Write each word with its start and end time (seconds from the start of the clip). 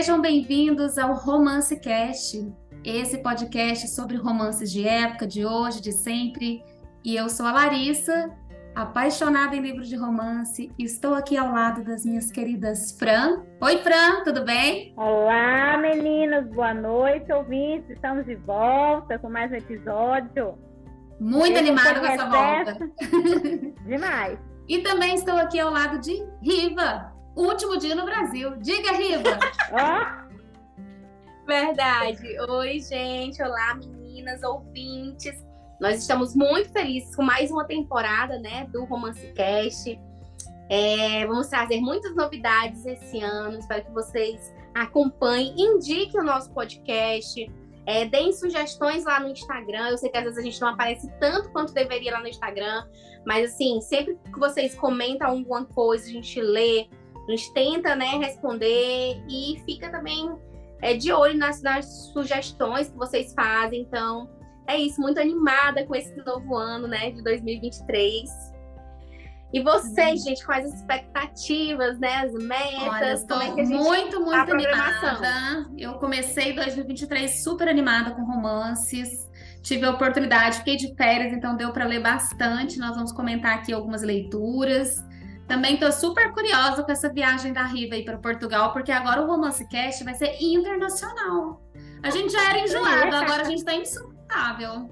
Sejam 0.00 0.18
bem-vindos 0.18 0.96
ao 0.96 1.12
Romance 1.12 1.78
Cast, 1.78 2.50
esse 2.82 3.18
podcast 3.18 3.86
sobre 3.88 4.16
romances 4.16 4.72
de 4.72 4.88
época, 4.88 5.26
de 5.26 5.44
hoje, 5.44 5.82
de 5.82 5.92
sempre. 5.92 6.64
E 7.04 7.14
eu 7.16 7.28
sou 7.28 7.44
a 7.44 7.52
Larissa, 7.52 8.34
apaixonada 8.74 9.54
em 9.54 9.60
livros 9.60 9.90
de 9.90 9.96
romance, 9.96 10.72
e 10.78 10.84
estou 10.84 11.12
aqui 11.12 11.36
ao 11.36 11.52
lado 11.52 11.84
das 11.84 12.06
minhas 12.06 12.32
queridas 12.32 12.96
Fran. 12.98 13.42
Oi, 13.60 13.76
Fran, 13.82 14.24
tudo 14.24 14.42
bem? 14.42 14.94
Olá, 14.96 15.76
meninas, 15.76 16.48
boa 16.48 16.72
noite, 16.72 17.30
ouvintes. 17.30 17.90
Estamos 17.90 18.24
de 18.24 18.36
volta 18.36 19.18
com 19.18 19.28
mais 19.28 19.52
um 19.52 19.56
episódio. 19.56 20.58
Muito 21.20 21.58
animada 21.58 22.00
com 22.00 22.06
essa 22.06 22.26
volta. 22.26 22.90
Demais. 23.84 24.38
E 24.66 24.78
também 24.78 25.14
estou 25.14 25.36
aqui 25.36 25.60
ao 25.60 25.70
lado 25.70 25.98
de 25.98 26.26
Riva, 26.42 27.09
último 27.34 27.76
dia 27.78 27.94
no 27.94 28.04
Brasil. 28.04 28.56
Diga, 28.58 28.92
Riva! 28.92 29.38
Verdade. 31.46 32.40
Oi, 32.48 32.80
gente. 32.80 33.42
Olá, 33.42 33.74
meninas, 33.74 34.42
ouvintes. 34.42 35.44
Nós 35.80 35.98
estamos 35.98 36.34
muito 36.34 36.70
felizes 36.70 37.16
com 37.16 37.22
mais 37.22 37.50
uma 37.50 37.64
temporada, 37.64 38.38
né, 38.38 38.66
do 38.70 38.84
Romance 38.84 39.32
Cast. 39.32 39.98
É, 40.68 41.26
vamos 41.26 41.48
trazer 41.48 41.80
muitas 41.80 42.14
novidades 42.14 42.84
esse 42.84 43.20
ano. 43.20 43.58
Espero 43.58 43.84
que 43.84 43.90
vocês 43.90 44.54
acompanhem, 44.74 45.54
indiquem 45.56 46.20
o 46.20 46.24
nosso 46.24 46.52
podcast, 46.52 47.50
é, 47.86 48.04
deem 48.04 48.32
sugestões 48.32 49.04
lá 49.04 49.18
no 49.18 49.30
Instagram. 49.30 49.88
Eu 49.88 49.98
sei 49.98 50.10
que 50.10 50.18
às 50.18 50.24
vezes 50.24 50.38
a 50.38 50.42
gente 50.42 50.60
não 50.60 50.68
aparece 50.68 51.10
tanto 51.18 51.50
quanto 51.50 51.72
deveria 51.72 52.12
lá 52.12 52.20
no 52.20 52.28
Instagram, 52.28 52.86
mas 53.26 53.52
assim, 53.52 53.80
sempre 53.80 54.16
que 54.32 54.38
vocês 54.38 54.74
comentam 54.74 55.28
alguma 55.28 55.64
coisa, 55.64 56.04
a 56.04 56.10
gente 56.10 56.40
lê, 56.40 56.88
a 57.32 57.36
gente 57.36 57.52
tenta, 57.52 57.94
né, 57.94 58.18
responder 58.18 59.22
e 59.28 59.62
fica 59.64 59.90
também 59.90 60.30
é, 60.82 60.94
de 60.94 61.12
olho 61.12 61.36
nas, 61.36 61.62
nas 61.62 61.86
sugestões 62.12 62.88
que 62.88 62.96
vocês 62.96 63.32
fazem. 63.34 63.82
Então, 63.82 64.28
é 64.66 64.78
isso, 64.78 65.00
muito 65.00 65.20
animada 65.20 65.84
com 65.84 65.94
esse 65.94 66.16
novo 66.24 66.56
ano, 66.56 66.86
né, 66.86 67.10
de 67.10 67.22
2023. 67.22 68.50
E 69.52 69.60
vocês, 69.60 70.20
uhum. 70.20 70.28
gente, 70.28 70.46
quais 70.46 70.64
as 70.64 70.74
expectativas, 70.74 71.98
né? 71.98 72.18
As 72.18 72.32
metas? 72.32 72.82
Olha, 72.82 73.12
estou 73.14 73.42
é 73.42 73.64
muito, 73.64 74.20
muito 74.20 74.52
animada. 74.52 75.68
Eu 75.76 75.94
comecei 75.94 76.52
2023 76.52 77.42
super 77.42 77.68
animada 77.68 78.12
com 78.12 78.22
romances. 78.22 79.28
Tive 79.60 79.84
a 79.86 79.90
oportunidade, 79.90 80.58
fiquei 80.58 80.76
de 80.76 80.94
férias, 80.94 81.32
então 81.32 81.56
deu 81.56 81.72
para 81.72 81.84
ler 81.84 82.00
bastante. 82.00 82.78
Nós 82.78 82.94
vamos 82.94 83.10
comentar 83.10 83.56
aqui 83.56 83.72
algumas 83.72 84.02
leituras. 84.02 85.04
Também 85.50 85.74
estou 85.74 85.90
super 85.90 86.32
curiosa 86.32 86.84
com 86.84 86.92
essa 86.92 87.12
viagem 87.12 87.52
da 87.52 87.64
Riva 87.64 87.96
aí 87.96 88.04
para 88.04 88.16
Portugal, 88.16 88.72
porque 88.72 88.92
agora 88.92 89.20
o 89.20 89.26
Romance 89.26 89.66
Cast 89.66 90.04
vai 90.04 90.14
ser 90.14 90.36
internacional. 90.40 91.60
A 92.04 92.08
gente 92.08 92.32
já 92.32 92.50
era 92.50 92.60
enjoado, 92.60 93.16
agora 93.16 93.42
a 93.42 93.44
gente 93.44 93.58
está 93.58 93.74
insuportável. 93.74 94.88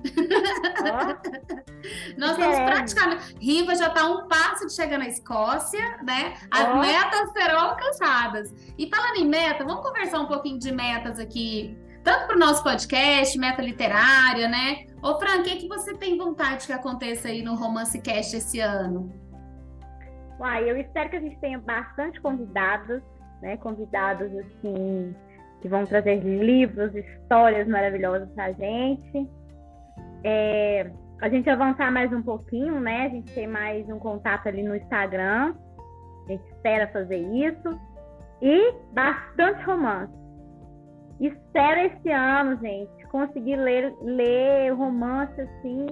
Nós 2.19 2.33
estamos 2.33 2.59
praticamente. 2.59 3.37
Riva 3.41 3.77
já 3.77 3.87
está 3.87 4.05
um 4.11 4.27
passo 4.27 4.67
de 4.67 4.75
chegar 4.75 4.99
na 4.99 5.07
Escócia, 5.07 6.01
né? 6.03 6.35
As 6.51 6.69
oh. 6.75 6.79
metas 6.81 7.33
serão 7.33 7.61
alcançadas. 7.61 8.53
E 8.77 8.91
falando 8.93 9.19
em 9.19 9.29
meta, 9.29 9.65
vamos 9.65 9.87
conversar 9.87 10.19
um 10.19 10.27
pouquinho 10.27 10.59
de 10.59 10.73
metas 10.73 11.21
aqui, 11.21 11.79
tanto 12.03 12.27
para 12.27 12.35
o 12.35 12.39
nosso 12.39 12.65
podcast, 12.65 13.39
meta 13.39 13.63
literária, 13.63 14.49
né? 14.49 14.87
Ô, 15.01 15.21
Fran, 15.21 15.39
o 15.39 15.43
que, 15.45 15.51
é 15.51 15.57
que 15.57 15.69
você 15.69 15.95
tem 15.95 16.19
vontade 16.19 16.67
que 16.67 16.73
aconteça 16.73 17.29
aí 17.29 17.43
no 17.43 17.55
Romance 17.55 18.01
Cast 18.01 18.35
esse 18.35 18.59
ano? 18.59 19.28
Uai, 20.39 20.71
eu 20.71 20.77
espero 20.77 21.11
que 21.11 21.17
a 21.17 21.21
gente 21.21 21.39
tenha 21.41 21.59
bastante 21.59 22.21
convidados, 22.21 23.03
né? 23.43 23.57
Convidados 23.57 24.31
assim 24.37 25.15
que 25.61 25.69
vão 25.69 25.85
trazer 25.85 26.21
livros, 26.21 26.95
histórias 26.95 27.67
maravilhosas 27.67 28.29
para 28.31 28.45
a 28.45 28.53
gente. 28.53 29.29
É, 30.23 30.91
a 31.21 31.29
gente 31.29 31.51
avançar 31.51 31.91
mais 31.91 32.13
um 32.13 32.23
pouquinho, 32.23 32.79
né? 32.79 33.07
A 33.07 33.09
gente 33.09 33.33
tem 33.35 33.47
mais 33.47 33.89
um 33.89 33.99
contato 33.99 34.47
ali 34.47 34.63
no 34.63 34.77
Instagram. 34.77 35.55
A 36.27 36.31
gente 36.31 36.45
espera 36.53 36.87
fazer 36.89 37.19
isso. 37.19 37.81
E 38.41 38.73
bastante 38.93 39.61
romance. 39.65 40.13
Espero 41.21 41.81
esse 41.81 42.11
ano, 42.11 42.57
gente, 42.61 43.07
conseguir 43.09 43.57
ler, 43.57 43.93
ler 44.01 44.71
romance 44.71 45.41
assim, 45.41 45.87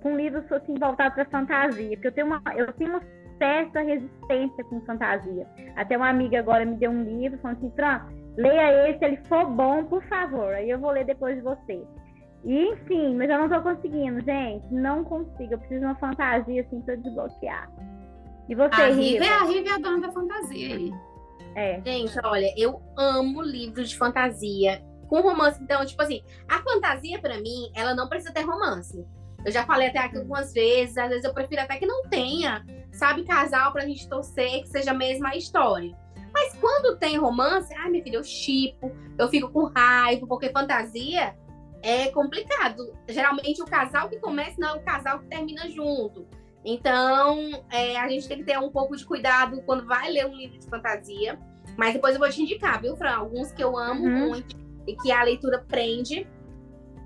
com 0.00 0.16
livros 0.16 0.50
assim, 0.52 0.74
voltados 0.74 1.14
para 1.14 1.24
fantasia. 1.24 1.96
Porque 1.96 2.06
eu 2.06 2.12
tenho 2.12 2.28
uma, 2.28 2.40
eu 2.54 2.72
tenho 2.74 2.90
uma 2.90 3.02
certa 3.38 3.80
resistência 3.80 4.64
com 4.64 4.80
fantasia. 4.82 5.46
Até 5.76 5.96
uma 5.96 6.08
amiga 6.08 6.38
agora 6.38 6.64
me 6.64 6.76
deu 6.76 6.90
um 6.90 7.02
livro 7.02 7.38
falando 7.38 7.58
assim, 7.58 7.72
Fran, 7.74 8.06
leia 8.36 8.88
esse, 8.88 8.98
se 8.98 9.04
ele 9.04 9.16
for 9.28 9.46
bom, 9.46 9.84
por 9.84 10.02
favor. 10.04 10.54
Aí 10.54 10.70
eu 10.70 10.78
vou 10.78 10.90
ler 10.90 11.04
depois 11.04 11.36
de 11.36 11.42
você. 11.42 11.82
E, 12.44 12.68
enfim, 12.72 13.14
mas 13.16 13.30
eu 13.30 13.38
não 13.38 13.48
tô 13.48 13.60
conseguindo, 13.62 14.20
gente. 14.22 14.66
Não 14.72 15.02
consigo. 15.04 15.54
Eu 15.54 15.58
preciso 15.58 15.80
de 15.80 15.86
uma 15.86 15.94
fantasia 15.94 16.62
assim 16.62 16.80
pra 16.82 16.94
desbloquear. 16.96 17.70
E 18.48 18.54
você, 18.54 18.82
a 18.82 18.90
Riva? 18.90 19.24
É 19.24 19.28
a 19.28 19.44
Riva 19.44 19.68
é 19.70 19.72
a 19.72 19.78
dona 19.78 20.06
da 20.06 20.12
fantasia 20.12 20.74
aí. 20.74 20.92
É. 21.54 21.80
Gente, 21.84 22.14
olha, 22.22 22.52
eu 22.56 22.82
amo 22.96 23.40
livros 23.40 23.90
de 23.90 23.96
fantasia 23.96 24.82
com 25.08 25.20
romance. 25.20 25.62
Então, 25.62 25.84
tipo 25.86 26.02
assim, 26.02 26.22
a 26.48 26.58
fantasia 26.58 27.18
para 27.18 27.38
mim, 27.38 27.70
ela 27.74 27.94
não 27.94 28.08
precisa 28.08 28.32
ter 28.32 28.42
romance. 28.42 29.06
Eu 29.44 29.52
já 29.52 29.64
falei 29.64 29.88
até 29.88 29.98
aqui 29.98 30.16
algumas 30.16 30.52
vezes, 30.52 30.96
às 30.96 31.08
vezes 31.08 31.24
eu 31.24 31.34
prefiro 31.34 31.60
até 31.60 31.76
que 31.76 31.86
não 31.86 32.08
tenha, 32.08 32.64
sabe, 32.92 33.24
casal 33.24 33.72
pra 33.72 33.86
gente 33.86 34.08
torcer, 34.08 34.62
que 34.62 34.68
seja 34.68 34.92
a 34.92 34.94
mesma 34.94 35.36
história. 35.36 35.94
Mas 36.32 36.54
quando 36.56 36.98
tem 36.98 37.16
romance, 37.16 37.72
ai, 37.74 37.90
minha 37.90 38.02
filha, 38.02 38.16
eu 38.16 38.24
chipo, 38.24 38.90
eu 39.16 39.28
fico 39.28 39.48
com 39.50 39.66
raiva, 39.66 40.26
porque 40.26 40.48
fantasia 40.50 41.36
é 41.82 42.08
complicado. 42.08 42.92
Geralmente 43.08 43.62
o 43.62 43.66
casal 43.66 44.08
que 44.08 44.18
começa 44.18 44.56
não 44.58 44.70
é 44.70 44.72
o 44.74 44.82
casal 44.82 45.20
que 45.20 45.26
termina 45.26 45.68
junto. 45.70 46.26
Então, 46.64 47.62
é, 47.70 47.96
a 47.98 48.08
gente 48.08 48.26
tem 48.26 48.38
que 48.38 48.44
ter 48.44 48.58
um 48.58 48.70
pouco 48.70 48.96
de 48.96 49.04
cuidado 49.04 49.62
quando 49.66 49.86
vai 49.86 50.10
ler 50.10 50.26
um 50.26 50.34
livro 50.34 50.58
de 50.58 50.66
fantasia. 50.66 51.38
Mas 51.76 51.92
depois 51.92 52.14
eu 52.14 52.20
vou 52.20 52.30
te 52.30 52.42
indicar, 52.42 52.80
viu, 52.80 52.96
Fran? 52.96 53.16
Alguns 53.16 53.52
que 53.52 53.62
eu 53.62 53.76
amo 53.76 54.04
uhum. 54.04 54.28
muito 54.28 54.56
e 54.86 54.96
que 54.96 55.12
a 55.12 55.22
leitura 55.22 55.64
prende. 55.68 56.26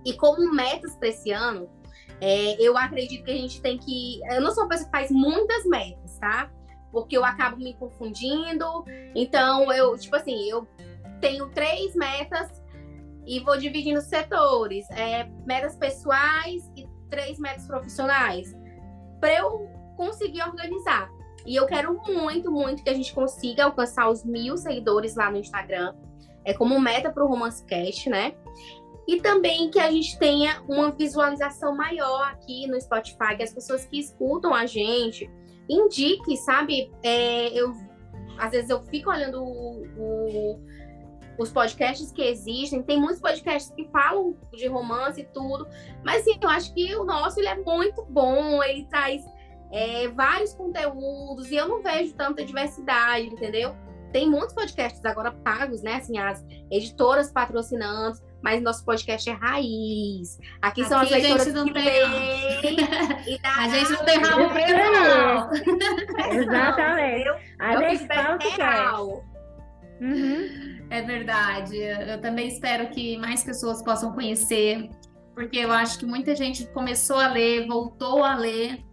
E 0.06 0.12
como 0.14 0.54
metas 0.54 0.94
para 0.96 1.08
esse 1.08 1.32
ano, 1.32 1.68
é, 2.20 2.60
eu 2.60 2.76
acredito 2.76 3.24
que 3.24 3.30
a 3.30 3.36
gente 3.36 3.60
tem 3.60 3.78
que. 3.78 4.20
Eu 4.30 4.40
não 4.40 4.50
sou 4.50 4.64
uma 4.64 4.70
pessoa 4.70 4.86
que 4.86 4.90
faz 4.90 5.10
muitas 5.10 5.64
metas, 5.66 6.18
tá? 6.18 6.50
Porque 6.90 7.16
eu 7.16 7.24
acabo 7.24 7.56
me 7.56 7.74
confundindo. 7.74 8.84
Então, 9.14 9.72
eu, 9.72 9.96
tipo 9.96 10.16
assim, 10.16 10.48
eu 10.48 10.66
tenho 11.20 11.48
três 11.50 11.94
metas 11.94 12.62
e 13.26 13.40
vou 13.40 13.56
dividindo 13.56 14.00
setores: 14.00 14.90
é, 14.90 15.24
metas 15.46 15.76
pessoais 15.76 16.70
e 16.76 16.88
três 17.08 17.38
metas 17.38 17.66
profissionais. 17.66 18.56
Para 19.20 19.34
eu 19.38 19.68
conseguir 19.96 20.42
organizar. 20.42 21.10
E 21.46 21.56
eu 21.56 21.66
quero 21.66 22.00
muito, 22.06 22.50
muito 22.50 22.82
que 22.82 22.90
a 22.90 22.94
gente 22.94 23.14
consiga 23.14 23.64
alcançar 23.64 24.10
os 24.10 24.24
mil 24.24 24.56
seguidores 24.56 25.14
lá 25.14 25.30
no 25.30 25.38
Instagram. 25.38 25.94
É 26.44 26.52
como 26.52 26.78
meta 26.80 27.10
para 27.10 27.24
o 27.24 27.28
Romance 27.28 27.64
Cast, 27.64 28.08
né? 28.10 28.34
E 29.08 29.22
também 29.22 29.70
que 29.70 29.80
a 29.80 29.90
gente 29.90 30.18
tenha 30.18 30.62
uma 30.68 30.90
visualização 30.90 31.74
maior 31.74 32.30
aqui 32.30 32.66
no 32.66 32.78
Spotify, 32.78 33.38
que 33.38 33.42
as 33.42 33.54
pessoas 33.54 33.86
que 33.86 33.98
escutam 33.98 34.54
a 34.54 34.66
gente 34.66 35.30
indiquem, 35.66 36.36
sabe? 36.36 36.92
É, 37.02 37.48
eu, 37.58 37.72
às 38.36 38.50
vezes 38.50 38.68
eu 38.68 38.84
fico 38.84 39.08
olhando 39.08 39.42
o, 39.42 39.82
o, 39.96 40.60
os 41.38 41.50
podcasts 41.50 42.12
que 42.12 42.20
existem, 42.20 42.82
tem 42.82 43.00
muitos 43.00 43.18
podcasts 43.18 43.74
que 43.74 43.88
falam 43.88 44.36
de 44.52 44.66
romance 44.66 45.22
e 45.22 45.24
tudo, 45.24 45.66
mas 46.04 46.22
sim, 46.24 46.38
eu 46.38 46.48
acho 46.50 46.74
que 46.74 46.94
o 46.94 47.04
nosso 47.04 47.40
ele 47.40 47.48
é 47.48 47.56
muito 47.56 48.04
bom, 48.10 48.62
ele 48.62 48.84
traz 48.90 49.24
é, 49.72 50.06
vários 50.08 50.52
conteúdos 50.52 51.50
e 51.50 51.56
eu 51.56 51.66
não 51.66 51.82
vejo 51.82 52.12
tanta 52.14 52.44
diversidade, 52.44 53.26
entendeu? 53.28 53.74
Tem 54.12 54.28
muitos 54.28 54.54
podcasts 54.54 55.02
agora 55.06 55.32
pagos, 55.32 55.82
né? 55.82 55.94
Assim, 55.94 56.18
as 56.18 56.44
editoras 56.70 57.32
patrocinando, 57.32 58.18
mas 58.42 58.62
nosso 58.62 58.84
podcast 58.84 59.28
é 59.28 59.32
raiz. 59.32 60.38
Aqui, 60.62 60.84
são 60.84 61.00
as 61.00 61.10
leitoras 61.10 61.44
que 61.44 61.72
tem... 61.72 61.84
lê. 61.84 62.76
a 63.44 63.68
gente 63.68 63.90
não 63.90 64.04
tem 64.04 64.18
rabo 64.18 64.48
preso, 64.50 64.74
não. 64.76 65.50
Exatamente. 66.32 67.30
A 67.58 67.76
gente 67.76 68.06
fala 68.06 68.36
o 68.36 68.38
que 68.38 68.54
quer. 68.54 68.92
Uhum. 70.00 70.86
É 70.90 71.02
verdade. 71.02 71.76
Eu 71.76 72.20
também 72.20 72.48
espero 72.48 72.88
que 72.90 73.16
mais 73.18 73.42
pessoas 73.42 73.82
possam 73.82 74.12
conhecer, 74.12 74.88
porque 75.34 75.58
eu 75.58 75.72
acho 75.72 75.98
que 75.98 76.06
muita 76.06 76.34
gente 76.34 76.66
começou 76.68 77.18
a 77.18 77.28
ler, 77.28 77.66
voltou 77.66 78.24
a 78.24 78.36
ler 78.36 78.84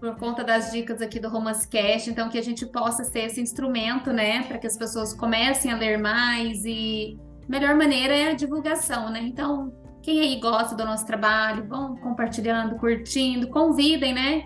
por 0.00 0.16
conta 0.16 0.42
das 0.42 0.72
dicas 0.72 1.02
aqui 1.02 1.20
do 1.20 1.28
Romance 1.28 1.68
Cast, 1.68 2.08
então 2.08 2.30
que 2.30 2.38
a 2.38 2.42
gente 2.42 2.64
possa 2.64 3.04
ser 3.04 3.26
esse 3.26 3.38
instrumento, 3.38 4.10
né, 4.10 4.42
para 4.44 4.56
que 4.56 4.66
as 4.66 4.74
pessoas 4.74 5.12
comecem 5.12 5.70
a 5.70 5.76
ler 5.76 5.98
mais 5.98 6.64
e 6.64 7.18
melhor 7.50 7.74
maneira 7.74 8.14
é 8.14 8.30
a 8.30 8.34
divulgação, 8.34 9.10
né? 9.10 9.20
Então, 9.20 9.72
quem 10.02 10.20
aí 10.20 10.38
gosta 10.38 10.74
do 10.76 10.84
nosso 10.84 11.04
trabalho, 11.04 11.66
vão 11.66 11.96
compartilhando, 11.96 12.76
curtindo, 12.76 13.48
convidem, 13.48 14.14
né? 14.14 14.44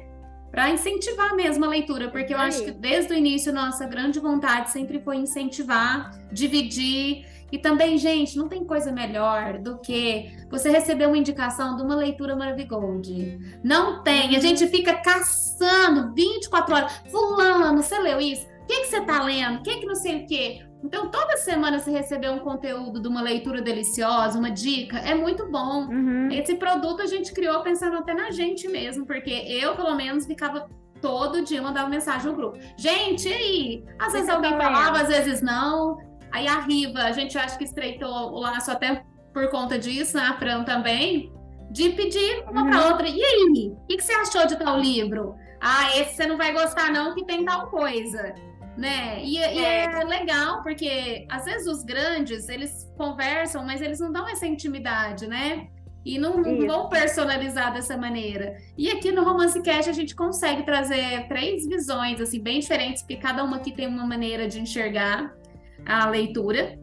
Para 0.51 0.71
incentivar 0.71 1.35
mesmo 1.35 1.65
a 1.65 1.69
leitura, 1.69 2.11
porque 2.11 2.33
eu 2.33 2.39
acho 2.39 2.65
que 2.65 2.71
desde 2.71 3.13
o 3.13 3.17
início 3.17 3.53
nossa 3.53 3.87
grande 3.87 4.21
vontade 4.21 4.71
sempre 4.71 5.01
foi 5.03 5.17
incentivar, 5.17 6.13
dividir. 6.33 7.27
E 7.53 7.59
também, 7.59 7.99
gente, 7.99 8.39
não 8.39 8.49
tem 8.49 8.65
coisa 8.65 8.91
melhor 8.91 9.59
do 9.59 9.79
que 9.79 10.33
você 10.51 10.71
receber 10.71 11.07
uma 11.07 11.19
indicação 11.19 11.77
de 11.77 11.83
uma 11.83 11.95
leitura 11.95 12.35
Maravigold. 12.35 13.39
Não 13.63 14.03
tem. 14.03 14.35
A 14.35 14.41
gente 14.41 14.67
fica 14.69 14.95
caçando 14.95 16.15
24 16.15 16.75
horas. 16.75 17.03
Fulano, 17.11 17.83
você 17.83 17.99
leu 17.99 18.21
isso? 18.21 18.47
O 18.63 18.67
que, 18.67 18.81
que 18.81 18.87
você 18.87 19.01
tá 19.03 19.23
lendo? 19.23 19.59
O 19.59 19.63
que, 19.63 19.77
que 19.77 19.87
não 19.87 19.95
sei 19.95 20.23
o 20.23 20.27
quê? 20.27 20.65
Então, 20.85 21.09
toda 21.09 21.39
semana 21.39 21.79
você 21.79 21.91
receber 21.91 22.31
um 22.31 22.41
conteúdo 22.41 23.01
de 23.01 23.09
uma 23.09 23.23
leitura 23.23 23.63
deliciosa, 23.63 24.39
uma 24.39 24.51
dica, 24.51 24.99
é 24.99 25.15
muito 25.15 25.51
bom. 25.51 25.87
Uhum. 25.87 26.29
Esse 26.31 26.57
produto 26.57 27.01
a 27.01 27.07
gente 27.07 27.33
criou 27.33 27.63
pensando 27.63 27.97
até 27.97 28.13
na 28.13 28.31
gente 28.31 28.69
mesmo, 28.69 29.07
porque 29.07 29.31
eu, 29.31 29.75
pelo 29.75 29.95
menos, 29.95 30.27
ficava 30.27 30.69
todo 31.01 31.43
dia 31.43 31.61
mandava 31.61 31.89
mensagem 31.89 32.31
no 32.31 32.37
grupo. 32.37 32.59
Gente, 32.77 33.29
e 33.29 33.33
aí? 33.33 33.85
Às 33.99 34.13
vezes 34.13 34.29
alguém 34.29 34.53
falava, 34.53 35.01
às 35.01 35.09
vezes 35.09 35.41
não. 35.41 35.99
Aí 36.31 36.47
a 36.47 36.61
Riva, 36.61 37.01
a 37.01 37.13
gente 37.13 37.37
acha 37.39 37.57
que 37.57 37.65
estreitou 37.65 38.33
o 38.33 38.41
laço 38.41 38.71
até 38.71 39.05
por 39.33 39.51
conta 39.51 39.79
disso, 39.79 40.17
né? 40.17 40.23
a 40.23 40.39
Fran 40.39 40.65
também, 40.65 41.33
de 41.71 41.91
pedir 41.91 42.45
uma 42.49 42.63
uhum. 42.63 42.71
para 42.71 42.89
outra. 42.89 43.09
E 43.09 43.23
aí? 43.23 43.71
O 43.71 43.87
que, 43.87 43.97
que 43.97 44.05
você 44.05 44.13
achou 44.13 44.47
de 44.47 44.57
tal 44.57 44.79
livro? 44.79 45.35
Ah, 45.61 45.97
esse 45.99 46.17
você 46.17 46.27
não 46.27 46.37
vai 46.37 46.53
gostar, 46.53 46.93
não, 46.93 47.15
que 47.15 47.25
tem 47.25 47.45
tal 47.45 47.69
coisa 47.69 48.35
né? 48.77 49.23
E, 49.25 49.39
é. 49.39 49.55
e, 49.55 49.65
é 49.65 50.05
legal 50.05 50.63
porque 50.63 51.27
às 51.31 51.45
vezes 51.45 51.67
os 51.67 51.83
grandes 51.83 52.49
eles 52.49 52.93
conversam, 52.97 53.65
mas 53.65 53.81
eles 53.81 54.01
não 54.01 54.13
dão 54.13 54.29
essa 54.29 54.47
intimidade, 54.47 55.27
né? 55.27 55.69
E 56.05 56.19
não, 56.19 56.37
não 56.37 56.67
vão 56.67 56.89
personalizar 56.89 57.73
dessa 57.73 57.97
maneira. 57.97 58.59
E 58.77 58.91
aqui 58.91 59.11
no 59.11 59.25
Romance 59.25 59.61
Cast 59.63 59.89
a 59.89 59.93
gente 59.95 60.15
consegue 60.15 60.63
trazer 60.63 61.27
três 61.29 61.67
visões 61.67 62.21
assim 62.21 62.41
bem 62.41 62.61
diferentes, 62.61 63.03
porque 63.03 63.17
cada 63.17 63.43
uma 63.43 63.57
aqui 63.57 63.73
tem 63.73 63.87
uma 63.87 64.07
maneira 64.07 64.47
de 64.47 64.61
enxergar 64.61 65.35
a 65.87 66.07
leitura 66.09 66.79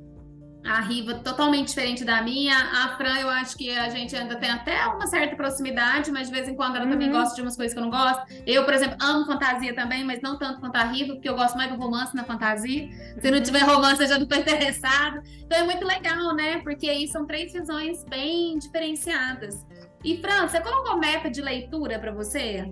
a 0.64 0.80
Riva 0.82 1.16
totalmente 1.16 1.70
diferente 1.70 2.06
da 2.06 2.22
minha. 2.22 2.56
A 2.56 2.96
Fran, 2.98 3.20
eu 3.20 3.30
acho 3.30 3.58
que 3.58 3.76
a 3.76 3.90
gente 3.90 4.16
ainda 4.16 4.36
tem 4.36 4.50
até 4.50 4.86
uma 4.88 5.08
certa 5.08 5.36
proximidade, 5.36 6.12
mas 6.12 6.28
de 6.28 6.34
vez 6.34 6.48
em 6.48 6.56
quando 6.56 6.76
ela 6.76 6.86
uhum. 6.86 6.92
também 6.92 7.12
gosta 7.12 7.36
de 7.36 7.42
umas 7.42 7.56
coisas 7.56 7.74
que 7.74 7.80
eu 7.80 7.84
não 7.84 7.90
gosto. 7.90 8.24
Eu, 8.46 8.64
por 8.64 8.74
exemplo, 8.74 8.98
amo 9.02 9.26
fantasia 9.26 9.74
também, 9.74 10.04
mas 10.04 10.22
não 10.22 10.38
tanto 10.38 10.60
quanto 10.60 10.76
a 10.76 10.84
Riva, 10.84 11.14
porque 11.14 11.28
eu 11.28 11.36
gosto 11.36 11.58
mais 11.58 11.72
do 11.72 11.78
romance 11.78 12.16
na 12.16 12.24
fantasia. 12.24 12.90
Se 13.20 13.32
não 13.32 13.38
uhum. 13.38 13.44
tiver 13.44 13.64
romance, 13.64 14.02
eu 14.02 14.08
já 14.08 14.20
não 14.20 14.28
tô 14.28 14.36
interessado. 14.40 15.22
Então 15.44 15.58
é 15.58 15.64
muito 15.64 15.86
legal, 15.86 16.36
né? 16.36 16.60
Porque 16.60 16.90
aí 16.90 17.08
são 17.08 17.26
três 17.26 17.52
visões 17.52 18.04
bem 18.06 18.58
diferenciadas. 18.58 19.66
E, 20.04 20.18
Fran, 20.18 20.48
você 20.48 20.60
colocou 20.62 20.98
meta 20.98 21.30
de 21.30 21.42
leitura 21.42 22.00
para 22.00 22.12
você? 22.12 22.72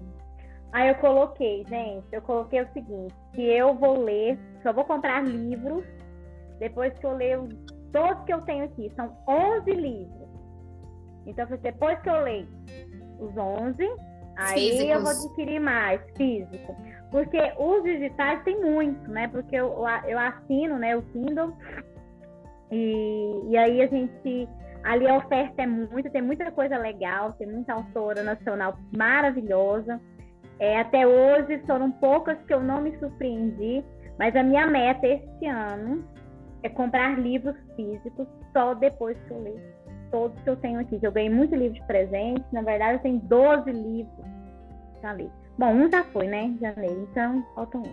Ah, 0.71 0.85
eu 0.85 0.95
coloquei, 0.95 1.65
gente. 1.67 2.05
Eu 2.11 2.21
coloquei 2.21 2.61
o 2.61 2.73
seguinte: 2.73 3.13
que 3.33 3.41
eu 3.41 3.73
vou 3.73 4.03
ler, 4.03 4.37
só 4.61 4.71
vou 4.71 4.83
comprar 4.83 5.23
livros 5.23 5.83
depois 6.59 6.93
que 6.99 7.05
eu 7.05 7.15
ler 7.15 7.39
Todos 7.91 8.23
que 8.25 8.33
eu 8.33 8.41
tenho 8.41 8.65
aqui 8.65 8.91
são 8.95 9.15
11 9.27 9.71
livros. 9.71 10.29
Então, 11.25 11.45
depois 11.61 11.99
que 12.01 12.09
eu 12.09 12.21
leio 12.23 12.47
os 13.19 13.35
11, 13.37 13.83
aí 14.37 14.53
Físicos. 14.53 14.89
eu 14.89 15.01
vou 15.01 15.11
adquirir 15.11 15.59
mais 15.59 16.01
físico. 16.15 16.75
Porque 17.11 17.37
os 17.57 17.83
digitais 17.83 18.43
tem 18.43 18.59
muito, 18.61 19.09
né? 19.09 19.27
Porque 19.27 19.55
eu, 19.55 19.83
eu 20.07 20.19
assino 20.19 20.77
né, 20.77 20.95
o 20.95 21.01
Kindle 21.01 21.53
e, 22.71 23.41
e 23.49 23.57
aí 23.57 23.81
a 23.81 23.87
gente. 23.87 24.47
Ali 24.83 25.07
a 25.09 25.17
oferta 25.17 25.61
é 25.61 25.67
muito, 25.67 26.09
tem 26.09 26.21
muita 26.21 26.49
coisa 26.51 26.77
legal, 26.77 27.33
tem 27.33 27.47
muita 27.47 27.73
autora 27.73 28.23
nacional 28.23 28.77
maravilhosa. 28.95 29.99
É, 30.57 30.79
até 30.79 31.05
hoje 31.05 31.61
foram 31.65 31.91
poucas 31.91 32.37
que 32.43 32.53
eu 32.53 32.61
não 32.61 32.81
me 32.81 32.97
surpreendi, 32.97 33.83
mas 34.17 34.33
a 34.35 34.43
minha 34.43 34.67
meta 34.67 35.05
este 35.05 35.47
ano 35.47 36.03
é 36.63 36.69
comprar 36.69 37.19
livros 37.19 37.55
físicos 37.75 38.27
só 38.53 38.73
depois 38.73 39.17
que 39.27 39.31
eu 39.31 39.41
ler 39.41 39.79
todos 40.11 40.39
que 40.41 40.49
eu 40.49 40.55
tenho 40.57 40.79
aqui. 40.79 40.99
Eu 41.01 41.11
ganhei 41.11 41.29
muito 41.29 41.55
livro 41.55 41.73
de 41.73 41.85
presente, 41.85 42.43
na 42.51 42.61
verdade 42.61 42.93
eu 42.93 42.99
tenho 42.99 43.19
12 43.19 43.71
livros 43.71 44.25
já 45.01 45.13
li. 45.13 45.29
Bom, 45.57 45.71
um 45.73 45.89
já 45.89 46.03
foi, 46.05 46.27
né? 46.27 46.55
Janeiro, 46.59 47.07
então 47.11 47.45
faltam 47.55 47.81
11. 47.81 47.91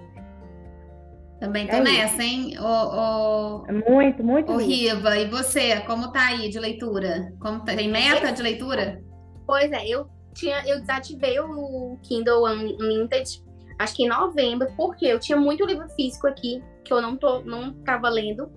Também 1.40 1.66
tô 1.66 1.76
é 1.76 1.80
nessa, 1.80 2.22
hein? 2.22 2.54
O, 2.58 2.64
o... 2.64 3.66
É 3.66 3.72
muito, 3.72 4.24
muito. 4.24 4.52
O 4.52 4.56
Riva, 4.56 5.18
e 5.18 5.28
você, 5.28 5.80
como 5.80 6.10
tá 6.10 6.28
aí 6.28 6.48
de 6.48 6.58
leitura? 6.58 7.32
Como 7.40 7.62
tá... 7.62 7.74
Tem 7.76 7.90
meta 7.90 8.32
de 8.32 8.42
leitura? 8.42 9.02
Pois 9.46 9.70
é, 9.70 9.86
eu 9.86 10.08
tinha, 10.32 10.66
eu 10.66 10.80
desativei 10.80 11.38
o 11.38 11.98
Kindle 12.02 12.46
Unlimited, 12.46 13.42
acho 13.78 13.94
que 13.94 14.04
em 14.04 14.08
novembro, 14.08 14.68
porque 14.76 15.06
eu 15.06 15.20
tinha 15.20 15.38
muito 15.38 15.66
livro 15.66 15.88
físico 15.90 16.26
aqui 16.26 16.62
que 16.86 16.92
eu 16.92 17.02
não 17.02 17.16
tô, 17.16 17.40
não 17.40 17.72
tava 17.82 18.08
lendo. 18.08 18.50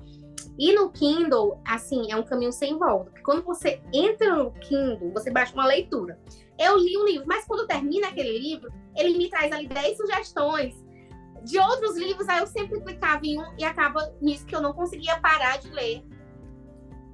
E 0.58 0.74
no 0.74 0.92
Kindle, 0.92 1.62
assim, 1.66 2.12
é 2.12 2.16
um 2.16 2.24
caminho 2.24 2.52
sem 2.52 2.78
volta. 2.78 3.06
Porque 3.06 3.24
quando 3.24 3.44
você 3.44 3.82
entra 3.94 4.36
no 4.36 4.52
Kindle, 4.52 5.12
você 5.14 5.32
baixa 5.32 5.54
uma 5.54 5.66
leitura. 5.66 6.20
Eu 6.58 6.78
li 6.78 6.98
um 6.98 7.06
livro, 7.06 7.26
mas 7.28 7.46
quando 7.46 7.66
termina 7.66 8.10
aquele 8.10 8.38
livro, 8.38 8.70
ele 8.96 9.18
me 9.18 9.30
traz 9.30 9.52
ali 9.52 9.68
10 9.68 9.98
sugestões 9.98 10.76
de 11.44 11.58
outros 11.58 11.98
livros. 11.98 12.28
Aí 12.28 12.40
eu 12.40 12.48
sempre 12.48 12.82
clicava 12.82 13.26
em 13.26 13.40
um 13.40 13.46
e 13.58 13.64
acaba 13.64 14.14
nisso 14.22 14.46
que 14.46 14.56
eu 14.56 14.62
não 14.62 14.74
conseguia 14.74 15.20
parar 15.20 15.58
de 15.58 15.70
ler 15.70 16.04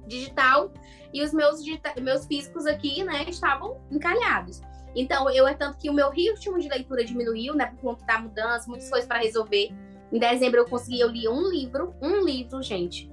digital. 0.06 0.72
E 1.14 1.22
os 1.22 1.32
meus, 1.32 1.60
meus 2.02 2.26
físicos 2.26 2.66
aqui, 2.66 3.04
né, 3.04 3.24
estavam 3.28 3.80
encalhados. 3.90 4.60
Então, 4.94 5.30
eu 5.30 5.46
é 5.46 5.54
tanto 5.54 5.78
que 5.78 5.90
o 5.90 5.92
meu 5.92 6.10
ritmo 6.10 6.58
de 6.58 6.68
leitura 6.68 7.04
diminuiu, 7.04 7.54
né, 7.54 7.66
por 7.66 7.80
conta 7.80 8.04
da 8.06 8.18
mudança, 8.18 8.68
muitas 8.68 8.88
coisas 8.88 9.06
para 9.06 9.18
resolver. 9.18 9.70
Em 10.12 10.18
dezembro 10.18 10.60
eu 10.60 10.64
consegui, 10.66 11.00
eu 11.00 11.08
li 11.08 11.28
um 11.28 11.48
livro, 11.50 11.94
um 12.00 12.24
livro, 12.24 12.62
gente. 12.62 13.10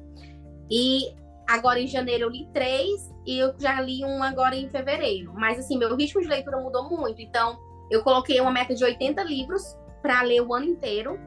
E 0.70 1.14
agora 1.48 1.80
em 1.80 1.88
janeiro 1.88 2.26
eu 2.26 2.30
li 2.30 2.48
três 2.54 3.12
e 3.26 3.38
eu 3.40 3.54
já 3.60 3.80
li 3.82 4.04
um 4.06 4.22
agora 4.22 4.56
em 4.56 4.70
fevereiro. 4.70 5.34
Mas 5.34 5.60
assim, 5.60 5.78
meu 5.78 5.96
ritmo 5.96 6.22
de 6.22 6.28
leitura 6.28 6.58
mudou 6.60 6.90
muito. 6.90 7.22
Então, 7.22 7.58
eu 7.90 8.04
coloquei 8.04 8.40
uma 8.40 8.52
meta 8.52 8.74
de 8.74 8.84
80 8.84 9.24
livros 9.24 9.78
para 10.02 10.22
ler 10.22 10.42
o 10.42 10.54
ano 10.54 10.66
inteiro. 10.66 11.20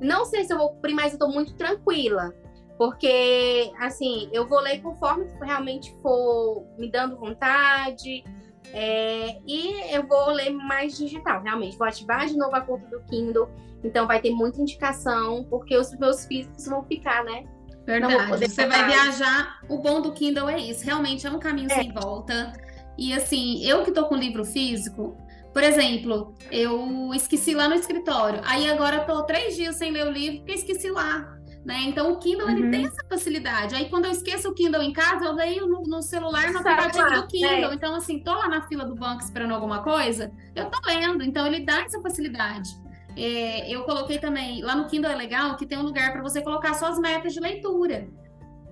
Não 0.00 0.24
sei 0.24 0.44
se 0.44 0.52
eu 0.52 0.58
vou 0.58 0.70
cumprir, 0.70 0.94
mas 0.94 1.12
eu 1.12 1.18
tô 1.18 1.28
muito 1.28 1.54
tranquila. 1.54 2.34
Porque, 2.76 3.72
assim, 3.78 4.28
eu 4.32 4.46
vou 4.46 4.60
ler 4.60 4.80
conforme 4.82 5.26
realmente 5.40 5.94
for 6.02 6.66
me 6.76 6.90
dando 6.90 7.16
vontade. 7.16 8.24
É, 8.72 9.38
e 9.46 9.94
eu 9.94 10.06
vou 10.06 10.30
ler 10.30 10.50
mais 10.50 10.98
digital, 10.98 11.42
realmente. 11.42 11.78
Vou 11.78 11.86
ativar 11.86 12.26
de 12.26 12.36
novo 12.36 12.56
a 12.56 12.60
conta 12.60 12.86
do 12.88 13.00
Kindle 13.04 13.48
então 13.86 14.06
vai 14.06 14.20
ter 14.20 14.30
muita 14.30 14.60
indicação, 14.60 15.44
porque 15.48 15.76
os 15.76 15.90
meus 15.98 16.24
físicos 16.26 16.66
vão 16.66 16.82
ficar, 16.84 17.24
né? 17.24 17.44
Verdade. 17.86 18.48
Você 18.48 18.66
vai 18.66 18.86
viajar. 18.86 19.60
O 19.68 19.78
bom 19.78 20.00
do 20.00 20.12
Kindle 20.12 20.48
é 20.48 20.58
isso. 20.58 20.84
Realmente 20.84 21.26
é 21.26 21.30
um 21.30 21.38
caminho 21.38 21.70
é. 21.70 21.74
sem 21.74 21.92
volta. 21.92 22.52
E 22.96 23.12
assim, 23.12 23.64
eu 23.64 23.82
que 23.82 23.90
tô 23.90 24.06
com 24.06 24.16
livro 24.16 24.44
físico, 24.44 25.16
por 25.52 25.62
exemplo, 25.62 26.34
eu 26.50 27.12
esqueci 27.14 27.54
lá 27.54 27.68
no 27.68 27.74
escritório. 27.74 28.40
Aí 28.44 28.68
agora 28.68 29.04
tô 29.04 29.22
três 29.24 29.54
dias 29.54 29.76
sem 29.76 29.90
ler 29.90 30.06
o 30.06 30.10
livro 30.10 30.38
porque 30.38 30.52
esqueci 30.52 30.90
lá. 30.90 31.32
Né? 31.64 31.84
Então 31.86 32.12
o 32.12 32.18
Kindle 32.18 32.46
uhum. 32.46 32.58
ele 32.58 32.70
tem 32.70 32.86
essa 32.86 33.02
facilidade. 33.08 33.74
Aí 33.74 33.88
quando 33.88 34.04
eu 34.04 34.10
esqueço 34.10 34.48
o 34.50 34.54
Kindle 34.54 34.82
em 34.82 34.92
casa, 34.92 35.24
eu 35.24 35.32
leio 35.32 35.66
no, 35.66 35.82
no 35.82 36.02
celular 36.02 36.52
no 36.52 36.58
aplicativo 36.58 37.22
do 37.22 37.26
Kindle. 37.26 37.70
É. 37.70 37.74
Então 37.74 37.94
assim, 37.94 38.18
tô 38.18 38.34
lá 38.34 38.48
na 38.48 38.66
fila 38.68 38.84
do 38.84 38.94
banco 38.94 39.22
esperando 39.22 39.54
alguma 39.54 39.82
coisa, 39.82 40.30
eu 40.54 40.66
tô 40.66 40.78
lendo. 40.86 41.22
Então 41.22 41.46
ele 41.46 41.60
dá 41.60 41.80
essa 41.80 42.00
facilidade. 42.00 42.70
É, 43.16 43.70
eu 43.70 43.84
coloquei 43.84 44.18
também, 44.18 44.62
lá 44.62 44.74
no 44.74 44.86
Kindle 44.86 45.10
é 45.10 45.14
legal 45.14 45.56
que 45.56 45.66
tem 45.66 45.78
um 45.78 45.82
lugar 45.82 46.12
para 46.12 46.22
você 46.22 46.42
colocar 46.42 46.74
suas 46.74 46.98
metas 46.98 47.32
de 47.32 47.40
leitura. 47.40 48.08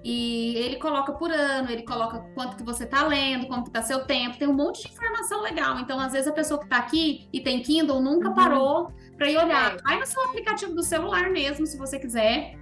E 0.04 0.56
ele 0.56 0.76
coloca 0.76 1.12
por 1.12 1.30
ano, 1.30 1.70
ele 1.70 1.82
coloca 1.82 2.18
quanto 2.34 2.56
que 2.56 2.64
você 2.64 2.82
está 2.82 3.06
lendo, 3.06 3.46
quanto 3.46 3.68
está 3.68 3.82
seu 3.82 4.04
tempo, 4.04 4.36
tem 4.36 4.48
um 4.48 4.52
monte 4.52 4.82
de 4.82 4.92
informação 4.92 5.40
legal. 5.42 5.78
Então, 5.78 6.00
às 6.00 6.12
vezes, 6.12 6.26
a 6.26 6.32
pessoa 6.32 6.58
que 6.58 6.66
está 6.66 6.78
aqui 6.78 7.28
e 7.32 7.40
tem 7.40 7.62
Kindle 7.62 8.00
nunca 8.00 8.28
uhum. 8.28 8.34
parou 8.34 8.92
para 9.16 9.30
ir 9.30 9.36
olhar. 9.36 9.76
Vai 9.82 9.98
no 9.98 10.06
seu 10.06 10.22
aplicativo 10.24 10.74
do 10.74 10.82
celular 10.82 11.30
mesmo, 11.30 11.66
se 11.66 11.76
você 11.76 11.98
quiser. 11.98 12.56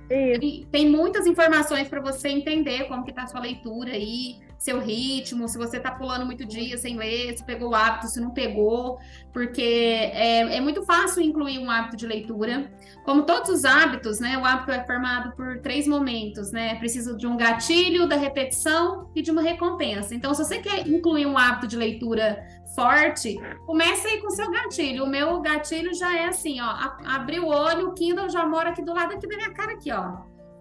Tem 0.71 0.89
muitas 0.89 1.27
informações 1.27 1.89
para 1.89 2.01
você 2.01 2.29
entender 2.29 2.85
como 2.89 3.05
que 3.05 3.13
tá 3.13 3.23
a 3.23 3.27
sua 3.27 3.41
leitura 3.41 3.93
aí 3.93 4.41
seu 4.61 4.79
ritmo, 4.79 5.49
se 5.49 5.57
você 5.57 5.81
tá 5.81 5.91
pulando 5.91 6.27
muito 6.27 6.45
dia 6.45 6.77
sem 6.77 6.95
ler, 6.95 7.37
se 7.37 7.43
pegou 7.43 7.71
o 7.71 7.75
hábito, 7.75 8.09
se 8.09 8.21
não 8.21 8.31
pegou, 8.31 8.99
porque 9.33 9.63
é, 9.63 10.57
é 10.57 10.61
muito 10.61 10.85
fácil 10.85 11.23
incluir 11.23 11.59
um 11.59 11.71
hábito 11.71 11.97
de 11.97 12.07
leitura. 12.07 12.71
Como 13.03 13.23
todos 13.23 13.49
os 13.49 13.65
hábitos, 13.65 14.21
né? 14.21 14.37
O 14.37 14.45
hábito 14.45 14.71
é 14.71 14.85
formado 14.85 15.35
por 15.35 15.61
três 15.61 15.89
momentos, 15.89 16.53
né? 16.53 16.75
Preciso 16.75 17.17
de 17.17 17.27
um 17.27 17.39
gatilho, 17.39 18.07
da 18.07 18.17
repetição 18.17 19.11
e 19.17 19.23
de 19.23 19.31
uma 19.31 19.41
recompensa. 19.41 20.15
Então, 20.15 20.35
se 20.35 20.45
você 20.45 20.59
quer 20.59 20.87
incluir 20.87 21.25
um 21.25 21.39
hábito 21.39 21.67
de 21.67 21.79
leitura 21.79 22.47
forte, 22.81 23.39
comece 23.67 24.09
aí 24.09 24.21
com 24.21 24.29
o 24.29 24.31
seu 24.31 24.51
gatilho. 24.51 25.05
O 25.05 25.07
meu 25.07 25.41
gatilho 25.41 25.95
já 25.95 26.17
é 26.17 26.27
assim, 26.27 26.61
ó, 26.61 26.75
abrir 27.05 27.41
o 27.41 27.49
olho, 27.49 27.89
o 27.89 27.93
Kindle 27.93 28.31
já 28.31 28.47
mora 28.47 28.71
aqui 28.71 28.83
do 28.83 28.95
lado 28.95 29.13
aqui 29.13 29.29
da 29.29 29.37
minha 29.37 29.53
cara 29.53 29.73
aqui, 29.73 29.93
ó. 29.93 30.19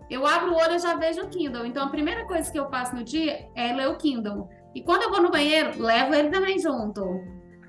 Eu 0.09 0.25
abro 0.25 0.51
o 0.51 0.57
olho 0.57 0.75
e 0.75 0.79
já 0.79 0.95
vejo 0.95 1.21
o 1.21 1.29
Kindle. 1.29 1.65
Então, 1.65 1.85
a 1.85 1.89
primeira 1.89 2.25
coisa 2.25 2.51
que 2.51 2.59
eu 2.59 2.69
faço 2.69 2.95
no 2.95 3.03
dia 3.03 3.47
é 3.55 3.71
ler 3.71 3.87
o 3.87 3.95
Kindle. 3.95 4.49
E 4.75 4.81
quando 4.81 5.03
eu 5.03 5.11
vou 5.11 5.21
no 5.21 5.31
banheiro, 5.31 5.81
levo 5.81 6.13
ele 6.13 6.29
também 6.29 6.59
junto. 6.59 7.01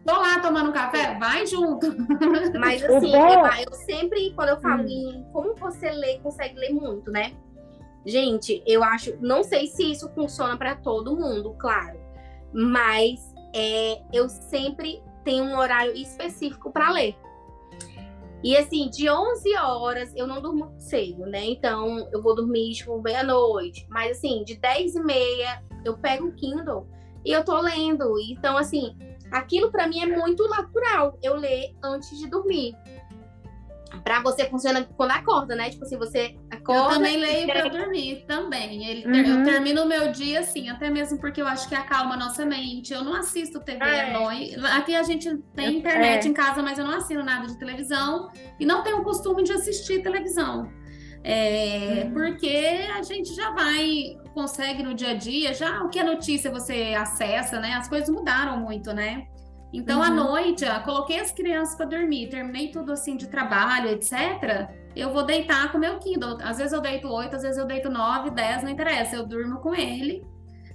Tô 0.07 0.15
lá 0.17 0.41
tomando 0.41 0.71
um 0.71 0.73
café, 0.73 1.19
vai 1.19 1.47
junto. 1.47 1.87
Mas 2.59 2.83
assim, 2.83 3.15
eu, 3.15 3.65
eu 3.71 3.73
sempre, 3.75 4.33
quando 4.35 4.49
eu 4.49 4.61
falo 4.61 4.83
hum. 4.83 4.89
em 4.89 5.25
como 5.33 5.55
você 5.55 5.91
lê, 5.91 6.19
consegue 6.21 6.59
ler 6.59 6.71
muito, 6.71 7.11
né? 7.11 7.33
Gente, 8.07 8.63
eu 8.67 8.83
acho, 8.83 9.15
não 9.21 9.45
sei 9.45 9.67
se 9.67 9.93
isso 9.93 10.09
funciona 10.15 10.57
para 10.57 10.75
todo 10.75 11.15
mundo, 11.15 11.55
claro, 11.59 11.99
mas 12.53 13.30
é, 13.55 14.03
eu 14.13 14.29
sempre 14.29 15.03
tenho 15.25 15.45
um 15.45 15.57
horário 15.57 15.93
específico 15.95 16.73
para 16.73 16.91
ler. 16.91 17.17
E 18.43 18.57
assim, 18.57 18.89
de 18.89 19.09
11 19.09 19.55
horas 19.57 20.13
eu 20.17 20.27
não 20.27 20.41
durmo 20.41 20.73
cedo, 20.79 21.27
né? 21.27 21.45
Então 21.45 22.09
eu 22.11 22.23
vou 22.23 22.35
dormir 22.35 22.73
tipo 22.73 23.01
meia-noite. 23.03 23.87
Mas 23.91 24.19
assim, 24.19 24.43
de 24.45 24.57
10 24.57 24.95
e 24.95 25.03
meia 25.03 25.63
eu 25.85 25.97
pego 25.99 26.29
o 26.29 26.33
Kindle 26.33 26.87
e 27.25 27.33
eu 27.33 27.45
tô 27.45 27.61
lendo. 27.61 28.19
Então, 28.19 28.57
assim, 28.57 28.97
aquilo 29.31 29.71
para 29.71 29.87
mim 29.87 30.01
é 30.01 30.07
muito 30.07 30.49
natural 30.49 31.19
eu 31.23 31.37
ler 31.37 31.75
antes 31.83 32.19
de 32.19 32.29
dormir. 32.29 32.75
Pra 34.05 34.23
você 34.23 34.49
funciona 34.49 34.89
quando 34.97 35.11
acorda, 35.11 35.55
né? 35.55 35.71
Tipo 35.71 35.85
assim, 35.85 35.99
você 35.99 36.37
acorda. 36.51 36.83
Eu 36.83 36.89
também 36.95 37.17
leio 37.17 37.47
para 37.47 37.69
dormir 37.69 38.25
também. 38.27 38.87
Ele, 38.87 39.07
uhum. 39.07 39.39
Eu 39.39 39.45
termino 39.45 39.83
o 39.83 39.87
meu 39.87 40.13
dia 40.13 40.41
assim, 40.41 40.69
até 40.69 40.89
mesmo 40.89 41.19
porque 41.19 41.43
eu 41.43 41.47
acho 41.47 41.69
que 41.69 41.75
acalma 41.75 42.15
a 42.15 42.19
nossa 42.19 42.47
mente. 42.47 42.93
Eu 42.93 43.03
não 43.03 43.15
assisto 43.15 43.61
TV 43.61 43.85
é. 43.85 44.15
à 44.15 44.19
noite. 44.19 44.57
Aqui 44.67 44.95
a 44.95 45.03
gente 45.03 45.37
tem 45.55 45.79
internet 45.79 46.27
é. 46.27 46.29
em 46.29 46.33
casa, 46.33 46.63
mas 46.63 46.79
eu 46.79 46.85
não 46.85 46.97
assino 46.97 47.23
nada 47.23 47.47
de 47.47 47.59
televisão 47.59 48.31
e 48.59 48.65
não 48.65 48.83
tenho 48.83 48.99
o 48.99 49.05
costume 49.05 49.43
de 49.43 49.53
assistir 49.53 50.03
televisão. 50.03 50.71
É, 51.23 52.05
uhum. 52.05 52.13
Porque 52.15 52.87
a 52.97 53.03
gente 53.03 53.35
já 53.35 53.51
vai, 53.51 54.17
consegue 54.33 54.83
no 54.83 54.95
dia 54.95 55.11
a 55.11 55.15
dia, 55.15 55.53
já 55.53 55.83
o 55.83 55.89
que 55.91 55.99
é 55.99 56.05
notícia 56.05 56.51
você 56.51 56.95
acessa, 56.97 57.61
né? 57.61 57.75
As 57.75 57.89
coisas 57.89 58.09
mudaram 58.09 58.59
muito, 58.59 58.93
né? 58.93 59.27
Então, 59.73 59.99
uhum. 59.99 60.05
à 60.05 60.11
noite, 60.11 60.65
ó, 60.65 60.81
coloquei 60.81 61.21
as 61.21 61.31
crianças 61.31 61.77
para 61.77 61.87
dormir, 61.87 62.29
terminei 62.29 62.71
tudo 62.71 62.93
assim 62.93 63.17
de 63.17 63.29
trabalho, 63.29 63.89
etc. 63.89 64.69
Eu 64.97 65.13
vou 65.13 65.25
deitar 65.25 65.71
com 65.71 65.79
o 65.79 65.81
meu 65.81 65.99
Kindle. 65.99 66.39
Às 66.43 66.59
vezes 66.59 66.73
eu 66.73 66.81
deito 66.81 67.09
8, 67.09 67.37
às 67.37 67.43
vezes 67.43 67.59
eu 67.59 67.67
deito 67.67 67.89
9, 67.89 68.31
10, 68.31 68.65
não 68.65 68.71
interessa. 68.71 69.15
Eu 69.15 69.27
durmo 69.27 69.61
com 69.61 69.75
ele. 69.75 70.25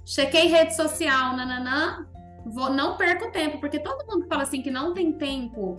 Chequei 0.04 0.46
rede 0.46 0.74
social, 0.74 1.36
nananã. 1.36 2.06
Vou, 2.46 2.70
não 2.72 2.96
perco 2.96 3.30
tempo, 3.30 3.58
porque 3.58 3.78
todo 3.78 4.06
mundo 4.06 4.22
que 4.22 4.28
fala 4.28 4.44
assim 4.44 4.62
que 4.62 4.70
não 4.70 4.94
tem 4.94 5.12
tempo 5.12 5.78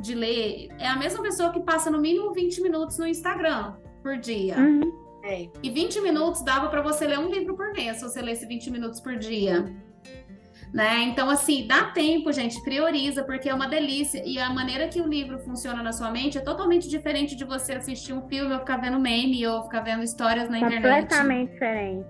de 0.00 0.14
ler 0.14 0.68
é 0.78 0.86
a 0.86 0.96
mesma 0.96 1.22
pessoa 1.22 1.50
que 1.50 1.60
passa 1.60 1.90
no 1.90 1.98
mínimo 1.98 2.32
20 2.32 2.60
minutos 2.60 2.98
no 2.98 3.06
Instagram 3.06 3.74
por 4.02 4.18
dia. 4.18 4.58
Uhum. 4.58 4.92
É. 5.24 5.48
E 5.62 5.70
20 5.70 6.00
minutos 6.00 6.42
dava 6.42 6.68
para 6.68 6.82
você 6.82 7.06
ler 7.06 7.18
um 7.18 7.28
livro 7.28 7.56
por 7.56 7.72
mês, 7.72 7.98
se 7.98 8.02
você 8.02 8.20
lesse 8.20 8.46
20 8.46 8.70
minutos 8.70 9.00
por 9.00 9.16
dia 9.16 9.64
né? 10.72 11.02
Então, 11.04 11.30
assim, 11.30 11.66
dá 11.66 11.84
tempo, 11.84 12.32
gente, 12.32 12.62
prioriza, 12.62 13.24
porque 13.24 13.48
é 13.48 13.54
uma 13.54 13.66
delícia. 13.66 14.22
E 14.24 14.38
a 14.38 14.50
maneira 14.50 14.88
que 14.88 15.00
o 15.00 15.06
livro 15.06 15.38
funciona 15.40 15.82
na 15.82 15.92
sua 15.92 16.10
mente 16.10 16.38
é 16.38 16.40
totalmente 16.40 16.88
diferente 16.88 17.34
de 17.34 17.44
você 17.44 17.72
assistir 17.72 18.12
um 18.12 18.28
filme 18.28 18.52
ou 18.52 18.60
ficar 18.60 18.76
vendo 18.76 18.98
meme 18.98 19.46
ou 19.46 19.62
ficar 19.62 19.80
vendo 19.80 20.02
histórias 20.02 20.48
na 20.48 20.58
internet. 20.58 20.82
Completamente 20.82 21.52
diferente. 21.52 22.06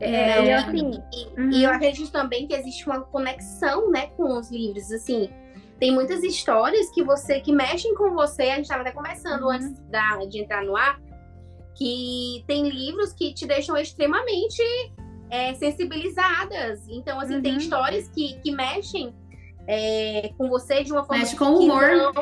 É, 0.00 0.10
é, 0.10 0.44
e, 0.44 0.52
assim, 0.52 1.02
e, 1.12 1.40
uhum. 1.40 1.50
e 1.50 1.64
eu 1.64 1.70
acredito 1.70 2.10
também 2.10 2.46
que 2.48 2.54
existe 2.54 2.84
uma 2.86 3.00
conexão, 3.00 3.90
né, 3.90 4.08
com 4.16 4.38
os 4.38 4.50
livros, 4.50 4.90
assim, 4.90 5.30
tem 5.78 5.92
muitas 5.92 6.22
histórias 6.24 6.90
que 6.90 7.02
você 7.02 7.40
que 7.40 7.52
mexem 7.52 7.94
com 7.94 8.12
você. 8.12 8.42
A 8.42 8.56
gente 8.56 8.64
estava 8.64 8.82
até 8.82 8.90
conversando 8.90 9.44
uhum. 9.44 9.50
antes 9.50 9.72
da, 9.88 10.16
de 10.24 10.40
entrar 10.40 10.64
no 10.64 10.76
ar 10.76 11.00
que 11.76 12.44
tem 12.46 12.68
livros 12.68 13.12
que 13.12 13.34
te 13.34 13.46
deixam 13.46 13.76
extremamente 13.76 14.62
é, 15.30 15.54
sensibilizadas. 15.54 16.88
Então, 16.88 17.20
assim, 17.20 17.36
uhum. 17.36 17.42
tem 17.42 17.56
histórias 17.56 18.08
que, 18.08 18.38
que 18.40 18.50
mexem 18.50 19.14
é, 19.66 20.32
com 20.36 20.48
você 20.48 20.82
de 20.82 20.92
uma 20.92 21.04
forma 21.04 21.22
Mexe 21.22 21.36
com 21.36 21.46
humor. 21.46 22.12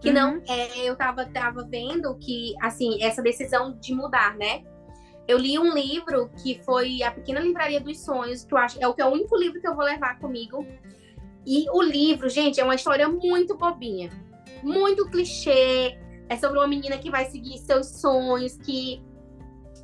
Que 0.00 0.12
não, 0.12 0.34
uhum. 0.34 0.42
é, 0.48 0.88
eu 0.88 0.96
tava, 0.96 1.26
tava 1.26 1.64
vendo 1.64 2.14
que, 2.16 2.54
assim, 2.60 3.02
essa 3.02 3.20
decisão 3.20 3.76
de 3.78 3.92
mudar, 3.92 4.36
né? 4.36 4.62
Eu 5.26 5.36
li 5.36 5.58
um 5.58 5.74
livro 5.74 6.30
que 6.42 6.60
foi 6.64 7.02
A 7.02 7.10
Pequena 7.10 7.40
Livraria 7.40 7.80
dos 7.80 8.00
Sonhos, 8.00 8.44
que 8.44 8.54
eu 8.54 8.58
acho 8.58 8.82
é 8.82 8.88
o 8.88 8.94
que 8.94 9.02
é 9.02 9.04
o 9.04 9.10
único 9.10 9.36
livro 9.36 9.60
que 9.60 9.68
eu 9.68 9.74
vou 9.74 9.84
levar 9.84 10.18
comigo. 10.18 10.64
E 11.44 11.68
o 11.70 11.82
livro, 11.82 12.28
gente, 12.28 12.60
é 12.60 12.64
uma 12.64 12.74
história 12.74 13.08
muito 13.08 13.56
bobinha, 13.56 14.10
muito 14.62 15.06
clichê. 15.10 15.98
É 16.30 16.36
sobre 16.36 16.58
uma 16.58 16.68
menina 16.68 16.96
que 16.96 17.10
vai 17.10 17.26
seguir 17.26 17.58
seus 17.58 17.86
sonhos, 18.00 18.56
que 18.56 19.02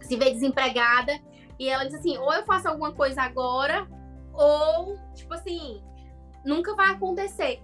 se 0.00 0.16
vê 0.16 0.31
desempregada 0.31 1.12
e 1.58 1.68
ela 1.68 1.84
diz 1.84 1.94
assim: 1.94 2.16
ou 2.18 2.32
eu 2.32 2.44
faço 2.44 2.68
alguma 2.68 2.92
coisa 2.92 3.23
agora, 3.23 3.87
ou, 4.32 4.96
tipo 5.14 5.32
assim, 5.34 5.82
nunca 6.44 6.75
vai 6.75 6.90
acontecer. 6.90 7.62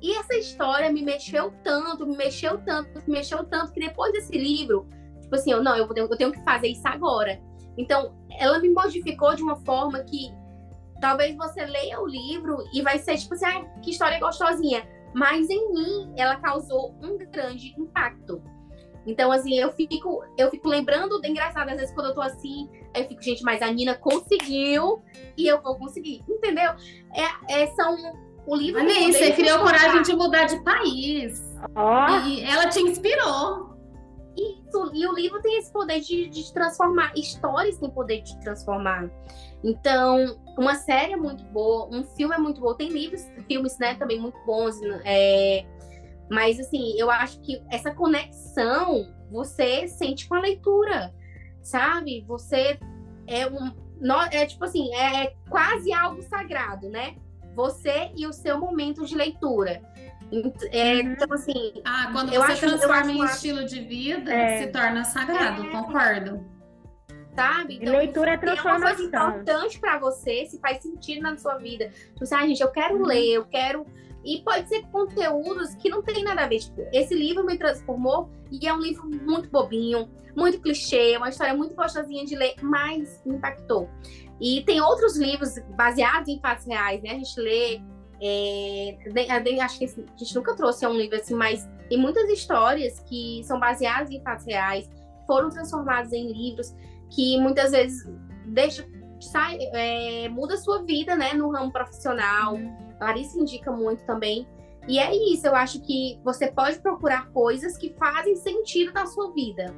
E 0.00 0.16
essa 0.16 0.34
história 0.34 0.92
me 0.92 1.02
mexeu 1.02 1.52
tanto, 1.62 2.06
me 2.06 2.16
mexeu 2.16 2.58
tanto, 2.58 2.98
me 3.06 3.14
mexeu 3.14 3.44
tanto, 3.44 3.72
que 3.72 3.80
depois 3.80 4.12
desse 4.12 4.36
livro, 4.36 4.86
tipo 5.20 5.34
assim, 5.34 5.52
eu 5.52 5.62
não, 5.62 5.76
eu, 5.76 5.88
eu 5.94 6.16
tenho 6.16 6.32
que 6.32 6.42
fazer 6.42 6.68
isso 6.68 6.86
agora. 6.86 7.40
Então, 7.76 8.14
ela 8.38 8.58
me 8.58 8.70
modificou 8.70 9.34
de 9.34 9.42
uma 9.42 9.56
forma 9.56 10.02
que 10.04 10.32
talvez 11.00 11.36
você 11.36 11.64
leia 11.66 12.00
o 12.00 12.06
livro 12.06 12.58
e 12.72 12.82
vai 12.82 12.98
ser 12.98 13.16
tipo 13.18 13.34
assim, 13.34 13.46
ah, 13.46 13.64
que 13.82 13.90
história 13.90 14.18
gostosinha. 14.18 14.86
Mas 15.14 15.48
em 15.48 15.72
mim, 15.72 16.12
ela 16.16 16.36
causou 16.36 16.94
um 17.02 17.16
grande 17.16 17.74
impacto. 17.78 18.42
Então, 19.06 19.30
assim, 19.30 19.58
eu 19.58 19.72
fico, 19.72 20.24
eu 20.38 20.50
fico 20.50 20.68
lembrando, 20.68 21.20
engraçado, 21.24 21.68
às 21.68 21.76
vezes 21.76 21.94
quando 21.94 22.08
eu 22.08 22.14
tô 22.14 22.22
assim, 22.22 22.68
eu 22.94 23.04
fico, 23.06 23.22
gente, 23.22 23.42
mas 23.42 23.60
a 23.60 23.70
Nina 23.70 23.94
conseguiu 23.94 25.02
e 25.36 25.46
eu 25.46 25.60
vou 25.60 25.76
conseguir, 25.76 26.22
entendeu? 26.28 26.72
É, 27.12 27.62
é 27.62 27.66
são 27.68 27.96
o 28.46 28.56
livro. 28.56 28.80
Olha 28.80 29.08
isso, 29.08 29.18
você 29.18 29.32
criou 29.32 29.58
coragem 29.60 30.02
de 30.02 30.14
mudar 30.14 30.44
de 30.44 30.62
país. 30.62 31.54
Oh. 31.74 32.28
E 32.28 32.44
ela 32.44 32.68
te 32.68 32.80
inspirou. 32.80 33.74
Isso, 34.36 34.90
e 34.92 35.06
o 35.06 35.12
livro 35.12 35.40
tem 35.40 35.58
esse 35.58 35.72
poder 35.72 36.00
de, 36.00 36.28
de 36.28 36.52
transformar, 36.52 37.12
histórias 37.14 37.78
têm 37.78 37.88
poder 37.88 38.20
de 38.22 38.38
transformar. 38.40 39.08
Então, 39.62 40.38
uma 40.58 40.74
série 40.74 41.12
é 41.12 41.16
muito 41.16 41.44
boa, 41.44 41.88
um 41.90 42.02
filme 42.02 42.34
é 42.34 42.38
muito 42.38 42.60
bom, 42.60 42.74
tem 42.74 42.88
livros, 42.88 43.24
filmes, 43.46 43.78
né, 43.78 43.94
também 43.94 44.20
muito 44.20 44.36
bons. 44.44 44.76
É, 45.04 45.64
mas, 46.30 46.58
assim, 46.58 46.98
eu 46.98 47.10
acho 47.10 47.40
que 47.40 47.62
essa 47.70 47.94
conexão 47.94 49.12
você 49.30 49.86
sente 49.88 50.28
com 50.28 50.34
a 50.34 50.40
leitura, 50.40 51.12
sabe? 51.62 52.24
Você 52.26 52.78
é 53.26 53.46
um. 53.46 53.72
É 54.30 54.44
tipo 54.46 54.64
assim, 54.64 54.94
é, 54.94 55.24
é 55.24 55.34
quase 55.48 55.92
algo 55.92 56.22
sagrado, 56.22 56.88
né? 56.88 57.16
Você 57.54 58.10
e 58.16 58.26
o 58.26 58.32
seu 58.32 58.58
momento 58.58 59.04
de 59.04 59.14
leitura. 59.14 59.82
É, 60.70 60.94
uhum. 60.94 61.12
Então, 61.12 61.32
assim. 61.32 61.82
Ah, 61.84 62.10
quando 62.12 62.30
você 62.30 62.52
acho, 62.52 62.60
transforma 62.60 63.12
em 63.12 63.24
estilo 63.24 63.64
de 63.64 63.80
vida, 63.80 64.32
é, 64.32 64.62
se 64.62 64.72
torna 64.72 65.04
sagrado, 65.04 65.66
é, 65.66 65.70
concordo. 65.70 66.44
Sabe? 67.34 67.76
Então, 67.76 67.96
leitura 67.96 68.32
é 68.32 68.36
transformação. 68.36 68.74
É 68.74 68.90
uma 68.90 68.96
coisa 68.96 69.02
importante 69.08 69.80
para 69.80 69.98
você, 69.98 70.46
se 70.46 70.58
faz 70.60 70.82
sentido 70.82 71.22
na 71.22 71.36
sua 71.36 71.56
vida. 71.56 71.88
Tipo 71.88 72.24
assim, 72.24 72.34
ah, 72.34 72.46
gente, 72.46 72.60
eu 72.60 72.70
quero 72.70 72.96
uhum. 72.96 73.06
ler, 73.06 73.32
eu 73.32 73.44
quero 73.44 73.86
e 74.24 74.42
pode 74.42 74.68
ser 74.68 74.82
conteúdos 74.86 75.74
que 75.74 75.90
não 75.90 76.02
tem 76.02 76.24
nada 76.24 76.44
a 76.44 76.48
ver. 76.48 76.60
Tipo, 76.60 76.86
esse 76.92 77.14
livro 77.14 77.44
me 77.44 77.58
transformou 77.58 78.30
e 78.50 78.66
é 78.66 78.72
um 78.72 78.78
livro 78.78 79.08
muito 79.08 79.50
bobinho, 79.50 80.08
muito 80.34 80.60
clichê, 80.60 81.16
uma 81.16 81.28
história 81.28 81.54
muito 81.54 81.74
gostosinha 81.74 82.24
de 82.24 82.34
ler, 82.34 82.54
mas 82.62 83.22
impactou. 83.26 83.88
E 84.40 84.62
tem 84.62 84.80
outros 84.80 85.16
livros 85.16 85.54
baseados 85.76 86.28
em 86.28 86.40
fatos 86.40 86.66
reais, 86.66 87.02
né? 87.02 87.10
A 87.10 87.14
gente 87.14 87.40
lê. 87.40 87.80
É, 88.22 88.96
acho 89.60 89.78
que 89.78 89.84
a 89.84 90.16
gente 90.16 90.34
nunca 90.34 90.56
trouxe 90.56 90.86
um 90.86 90.94
livro 90.94 91.16
assim, 91.16 91.34
mas 91.34 91.68
tem 91.88 91.98
muitas 91.98 92.28
histórias 92.30 93.00
que 93.00 93.42
são 93.44 93.60
baseadas 93.60 94.10
em 94.10 94.22
fatos 94.22 94.46
reais, 94.46 94.88
foram 95.26 95.50
transformadas 95.50 96.12
em 96.12 96.32
livros, 96.32 96.74
que 97.10 97.38
muitas 97.38 97.72
vezes 97.72 98.08
deixa, 98.46 98.86
sai, 99.20 99.58
é, 99.60 100.28
muda 100.30 100.54
a 100.54 100.56
sua 100.56 100.82
vida, 100.84 101.14
né, 101.14 101.34
no 101.34 101.50
ramo 101.50 101.70
profissional. 101.70 102.54
Uhum 102.54 102.83
Larissa 103.04 103.38
indica 103.38 103.70
muito 103.70 104.04
também. 104.04 104.46
E 104.86 104.98
é 104.98 105.14
isso, 105.32 105.46
eu 105.46 105.54
acho 105.54 105.80
que 105.80 106.20
você 106.22 106.50
pode 106.50 106.78
procurar 106.78 107.30
coisas 107.30 107.76
que 107.76 107.94
fazem 107.94 108.36
sentido 108.36 108.92
na 108.92 109.06
sua 109.06 109.32
vida. 109.32 109.74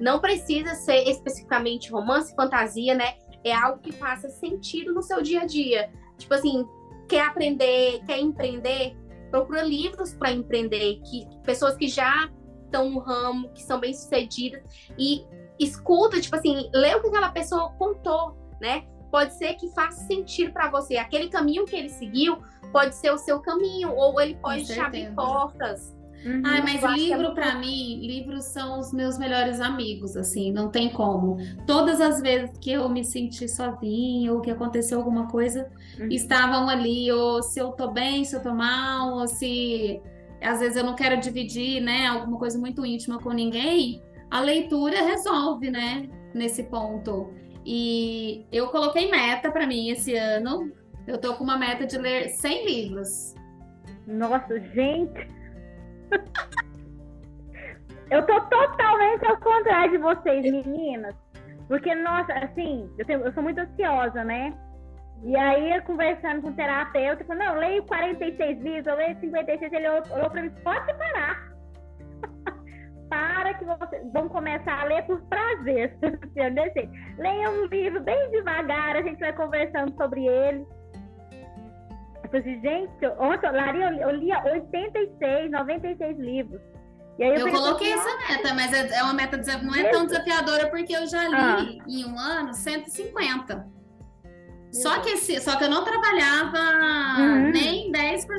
Não 0.00 0.20
precisa 0.20 0.74
ser 0.74 1.08
especificamente 1.08 1.90
romance, 1.90 2.34
fantasia, 2.34 2.94
né? 2.94 3.14
É 3.44 3.52
algo 3.52 3.80
que 3.80 3.92
faça 3.92 4.28
sentido 4.28 4.92
no 4.92 5.02
seu 5.02 5.22
dia 5.22 5.42
a 5.42 5.46
dia. 5.46 5.90
Tipo 6.16 6.34
assim, 6.34 6.66
quer 7.08 7.20
aprender, 7.20 8.00
quer 8.04 8.18
empreender, 8.18 8.96
procura 9.30 9.62
livros 9.62 10.12
para 10.14 10.32
empreender, 10.32 11.00
que 11.02 11.26
pessoas 11.44 11.76
que 11.76 11.88
já 11.88 12.28
estão 12.64 12.90
no 12.90 12.98
ramo, 12.98 13.50
que 13.50 13.62
são 13.62 13.78
bem-sucedidas 13.78 14.62
e 14.98 15.24
escuta, 15.58 16.20
tipo 16.20 16.36
assim, 16.36 16.68
lê 16.72 16.94
o 16.94 17.00
que 17.00 17.08
aquela 17.08 17.30
pessoa 17.30 17.72
contou, 17.78 18.36
né? 18.60 18.86
Pode 19.10 19.34
ser 19.34 19.54
que 19.54 19.68
faça 19.70 20.04
sentido 20.06 20.52
para 20.52 20.70
você. 20.70 20.96
Aquele 20.96 21.28
caminho 21.28 21.64
que 21.64 21.76
ele 21.76 21.88
seguiu 21.88 22.38
pode 22.72 22.94
ser 22.94 23.10
o 23.10 23.18
seu 23.18 23.40
caminho, 23.40 23.92
ou 23.94 24.20
ele 24.20 24.34
pode 24.36 24.66
te 24.66 24.78
abrir 24.78 25.12
portas. 25.14 25.96
Uhum, 26.24 26.42
Ai, 26.44 26.62
mas 26.62 26.82
é 26.82 26.88
livro, 26.88 27.28
é 27.28 27.34
para 27.34 27.54
mim, 27.58 28.00
livros 28.04 28.44
são 28.46 28.80
os 28.80 28.92
meus 28.92 29.16
melhores 29.18 29.60
amigos, 29.60 30.16
assim, 30.16 30.52
não 30.52 30.68
tem 30.68 30.90
como. 30.90 31.36
Todas 31.64 32.00
as 32.00 32.20
vezes 32.20 32.50
que 32.58 32.72
eu 32.72 32.88
me 32.88 33.04
senti 33.04 33.48
sozinha 33.48 34.32
ou 34.32 34.40
que 34.40 34.50
aconteceu 34.50 34.98
alguma 34.98 35.28
coisa, 35.28 35.70
uhum. 35.98 36.08
estavam 36.08 36.68
ali, 36.68 37.10
ou 37.12 37.42
se 37.42 37.60
eu 37.60 37.70
tô 37.70 37.92
bem, 37.92 38.24
se 38.24 38.34
eu 38.34 38.42
tô 38.42 38.52
mal, 38.52 39.18
ou 39.18 39.28
se 39.28 40.02
às 40.42 40.60
vezes 40.60 40.76
eu 40.76 40.84
não 40.84 40.94
quero 40.94 41.20
dividir, 41.20 41.80
né, 41.80 42.06
alguma 42.06 42.38
coisa 42.38 42.58
muito 42.58 42.84
íntima 42.84 43.18
com 43.18 43.30
ninguém, 43.30 44.02
a 44.30 44.40
leitura 44.40 45.02
resolve, 45.02 45.70
né, 45.70 46.08
nesse 46.34 46.64
ponto. 46.64 47.32
E 47.70 48.46
eu 48.50 48.68
coloquei 48.68 49.10
meta 49.10 49.50
para 49.52 49.66
mim 49.66 49.90
esse 49.90 50.16
ano. 50.16 50.72
Eu 51.06 51.18
tô 51.18 51.34
com 51.34 51.44
uma 51.44 51.58
meta 51.58 51.86
de 51.86 51.98
ler 51.98 52.30
100 52.30 52.64
livros. 52.64 53.34
Nossa, 54.06 54.58
gente! 54.58 55.28
eu 58.10 58.24
tô 58.24 58.40
totalmente 58.40 59.26
ao 59.26 59.36
contrário 59.36 59.90
de 59.90 59.98
vocês, 59.98 60.50
meninas. 60.50 61.14
Porque, 61.68 61.94
nossa, 61.94 62.32
assim, 62.32 62.90
eu, 62.96 63.04
tenho, 63.04 63.20
eu 63.20 63.34
sou 63.34 63.42
muito 63.42 63.60
ansiosa, 63.60 64.24
né? 64.24 64.54
E 65.22 65.36
aí, 65.36 65.78
conversando 65.82 66.40
com 66.40 66.48
o 66.48 66.54
terapeuta, 66.54 67.22
falou, 67.26 67.44
não, 67.44 67.54
eu 67.54 67.60
leio 67.60 67.82
46 67.82 68.62
livros, 68.62 68.86
eu 68.86 68.96
leio 68.96 69.20
56, 69.20 69.72
ele 69.74 69.88
olhou 69.90 70.30
pra 70.30 70.40
mim, 70.40 70.50
pode 70.64 70.86
parar. 70.94 71.47
Para 73.08 73.54
que 73.54 73.64
vocês 73.64 74.12
vão 74.12 74.28
começar 74.28 74.80
a 74.80 74.84
ler 74.84 75.02
por 75.06 75.20
prazer, 75.22 75.96
senhor 76.34 76.50
decente. 76.52 76.90
Leia 77.18 77.50
um 77.50 77.66
livro 77.66 78.00
bem 78.02 78.30
devagar, 78.30 78.96
a 78.96 79.02
gente 79.02 79.18
vai 79.18 79.32
conversando 79.32 79.94
sobre 79.96 80.26
ele. 80.26 80.66
Eu 82.22 82.30
falei 82.30 82.40
assim, 82.40 82.60
gente, 82.60 83.06
ontem, 83.18 83.50
Lari, 83.50 83.80
eu, 83.80 84.08
eu 84.08 84.10
lia 84.16 84.42
86, 84.44 85.50
96 85.50 86.18
livros. 86.18 86.60
eu, 87.18 87.34
eu 87.34 87.50
coloquei 87.50 87.92
assim, 87.92 88.08
essa 88.08 88.32
meta, 88.32 88.54
mas 88.54 88.72
é, 88.72 88.98
é 88.98 89.02
uma 89.02 89.14
meta 89.14 89.40
não 89.62 89.74
é 89.74 89.84
tão 89.90 90.06
desafiadora 90.06 90.68
porque 90.68 90.94
eu 90.94 91.06
já 91.06 91.26
li 91.26 91.80
ah. 91.80 91.84
em 91.86 92.04
um 92.04 92.18
ano 92.18 92.52
150. 92.52 93.78
Só 94.72 95.00
que, 95.00 95.10
esse, 95.10 95.40
só 95.40 95.56
que 95.56 95.64
eu 95.64 95.70
não 95.70 95.82
trabalhava 95.82 96.58
uhum. 97.18 97.50
nem 97.50 97.77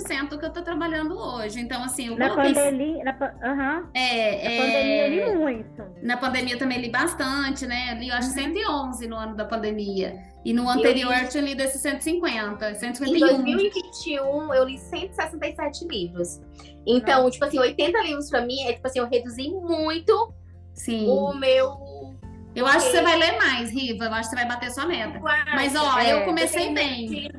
10% 0.04 0.30
do 0.30 0.40
que 0.40 0.46
eu 0.46 0.52
tô 0.52 0.62
trabalhando 0.62 1.18
hoje. 1.18 1.60
Então, 1.60 1.84
assim, 1.84 2.08
eu 2.08 2.18
na 2.18 2.36
pandemia, 2.36 3.04
na, 3.04 3.12
uhum. 3.12 3.90
é, 3.94 4.44
na 4.44 4.52
é... 4.52 4.58
pandemia 4.58 5.08
eu 5.08 5.10
li 5.10 5.38
muito. 5.38 5.84
Na 6.02 6.18
pandemia 6.18 6.54
eu 6.56 6.60
também 6.60 6.80
li 6.80 6.90
bastante, 6.90 7.66
né? 7.66 7.94
Eu 7.94 8.00
li, 8.00 8.10
eu 8.10 8.16
acho, 8.16 8.30
111 8.30 9.04
uhum. 9.04 9.10
no 9.10 9.16
ano 9.16 9.36
da 9.36 9.46
pandemia. 9.46 10.18
E 10.46 10.54
no 10.54 10.70
anterior 10.70 11.12
eu, 11.12 11.20
li... 11.20 11.24
eu 11.26 11.30
tinha 11.30 11.44
lido 11.44 11.62
esses 11.62 11.82
150, 11.82 12.76
151. 12.76 13.16
Em 13.16 13.20
2021, 13.20 14.54
eu 14.54 14.64
li 14.66 14.78
167 14.78 15.88
livros. 15.88 16.42
Então, 16.86 17.24
Nossa. 17.24 17.32
tipo 17.32 17.46
assim, 17.46 17.60
80 17.60 18.02
livros 18.02 18.30
pra 18.30 18.42
mim, 18.42 18.62
é 18.64 18.74
tipo 18.74 18.88
assim, 18.88 19.00
eu 19.00 19.08
reduzi 19.08 19.50
muito 19.50 20.34
Sim. 20.74 21.08
o 21.08 21.34
meu 21.34 21.90
eu 22.56 22.66
acho 22.66 22.88
que 22.88 22.92
você 22.92 23.02
vai 23.02 23.18
ler 23.18 23.38
mais, 23.38 23.72
Riva. 23.72 24.06
Eu 24.06 24.14
acho 24.14 24.30
que 24.30 24.36
você 24.36 24.36
vai 24.36 24.48
bater 24.48 24.72
sua 24.72 24.86
meta. 24.86 25.20
Mas, 25.20 25.76
ó, 25.76 26.00
é, 26.00 26.14
eu 26.14 26.26
comecei 26.26 26.74
bem. 26.74 27.32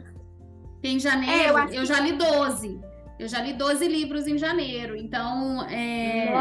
Em 0.82 0.98
janeiro, 0.98 1.58
é, 1.58 1.64
eu, 1.64 1.80
eu, 1.80 1.84
já 1.84 2.00
li 2.00 2.12
12. 2.12 2.80
Eu 3.18 3.28
já 3.28 3.40
li 3.40 3.52
12 3.52 3.86
livros 3.86 4.26
em 4.26 4.38
janeiro. 4.38 4.96
Então, 4.96 5.62
é... 5.68 6.32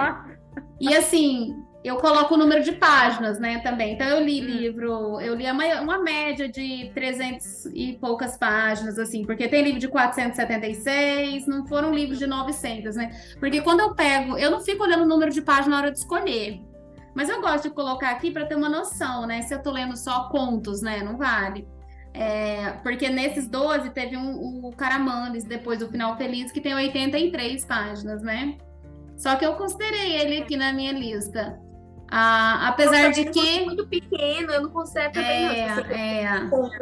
E 0.80 0.96
assim, 0.96 1.56
eu 1.84 1.98
coloco 1.98 2.34
o 2.34 2.38
número 2.38 2.64
de 2.64 2.74
páginas, 2.74 3.40
né, 3.40 3.60
também. 3.60 3.94
Então, 3.94 4.08
eu 4.08 4.24
li 4.24 4.42
hum. 4.42 4.46
livro, 4.46 5.22
eu 5.22 5.36
li 5.36 5.46
uma 5.82 6.00
média 6.00 6.50
de 6.50 6.92
300 6.94 7.66
e 7.74 7.98
poucas 8.00 8.38
páginas, 8.38 8.98
assim, 8.98 9.26
porque 9.26 9.48
tem 9.48 9.64
livro 9.64 9.80
de 9.80 9.88
476, 9.88 11.48
não 11.48 11.66
foram 11.68 11.94
livros 11.94 12.20
de 12.20 12.28
900, 12.28 12.96
né? 12.96 13.12
Porque 13.40 13.62
quando 13.62 13.82
eu 13.82 13.94
pego, 13.94 14.38
eu 14.38 14.52
não 14.52 14.60
fico 14.62 14.84
olhando 14.84 15.04
o 15.04 15.08
número 15.08 15.32
de 15.32 15.42
páginas 15.42 15.70
na 15.70 15.78
hora 15.78 15.92
de 15.92 16.00
escolher. 16.00 16.62
Mas 17.16 17.30
eu 17.30 17.42
gosto 17.42 17.70
de 17.70 17.76
colocar 17.76 18.12
aqui 18.12 18.32
para 18.32 18.46
ter 18.46 18.56
uma 18.56 18.70
noção, 18.70 19.26
né? 19.26 19.42
Se 19.42 19.54
eu 19.54 19.62
tô 19.62 19.72
lendo 19.72 19.98
só 19.98 20.30
contos, 20.30 20.82
né? 20.82 21.02
Não 21.02 21.18
vale. 21.18 21.68
É, 22.20 22.72
porque 22.84 23.08
nesses 23.08 23.48
12 23.48 23.92
teve 23.92 24.18
um, 24.18 24.66
o 24.66 24.76
Caramandes, 24.76 25.46
depois 25.46 25.80
do 25.80 25.88
Final 25.88 26.18
Feliz, 26.18 26.52
que 26.52 26.60
tem 26.60 26.76
83 26.76 27.64
páginas, 27.64 28.22
né? 28.22 28.58
Só 29.16 29.38
que 29.38 29.46
eu 29.46 29.54
considerei 29.54 30.18
ele 30.18 30.42
aqui 30.42 30.58
na 30.58 30.74
minha 30.74 30.92
lista. 30.92 31.58
Ah, 32.12 32.68
apesar 32.68 33.12
de 33.12 33.24
que. 33.24 33.64
muito 33.64 33.88
pequeno, 33.88 34.52
eu 34.52 34.64
não 34.64 34.70
consigo 34.70 35.14
também. 35.14 35.62
É, 35.62 36.46
não, 36.50 36.66
é. 36.66 36.80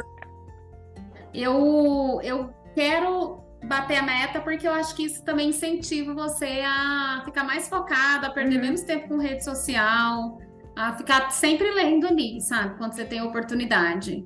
Eu, 1.32 2.20
eu 2.24 2.50
quero 2.74 3.40
bater 3.64 3.98
a 3.98 4.02
meta, 4.02 4.40
porque 4.40 4.68
eu 4.68 4.74
acho 4.74 4.96
que 4.96 5.04
isso 5.04 5.24
também 5.24 5.50
incentiva 5.50 6.16
você 6.16 6.64
a 6.66 7.22
ficar 7.26 7.44
mais 7.44 7.70
focado, 7.70 8.26
a 8.26 8.32
perder 8.32 8.56
uhum. 8.56 8.62
menos 8.62 8.82
tempo 8.82 9.08
com 9.08 9.18
rede 9.20 9.44
social, 9.44 10.40
a 10.76 10.94
ficar 10.94 11.30
sempre 11.30 11.70
lendo 11.70 12.08
ali, 12.08 12.42
sabe? 12.42 12.76
Quando 12.80 12.94
você 12.94 13.06
tem 13.06 13.22
oportunidade. 13.22 14.26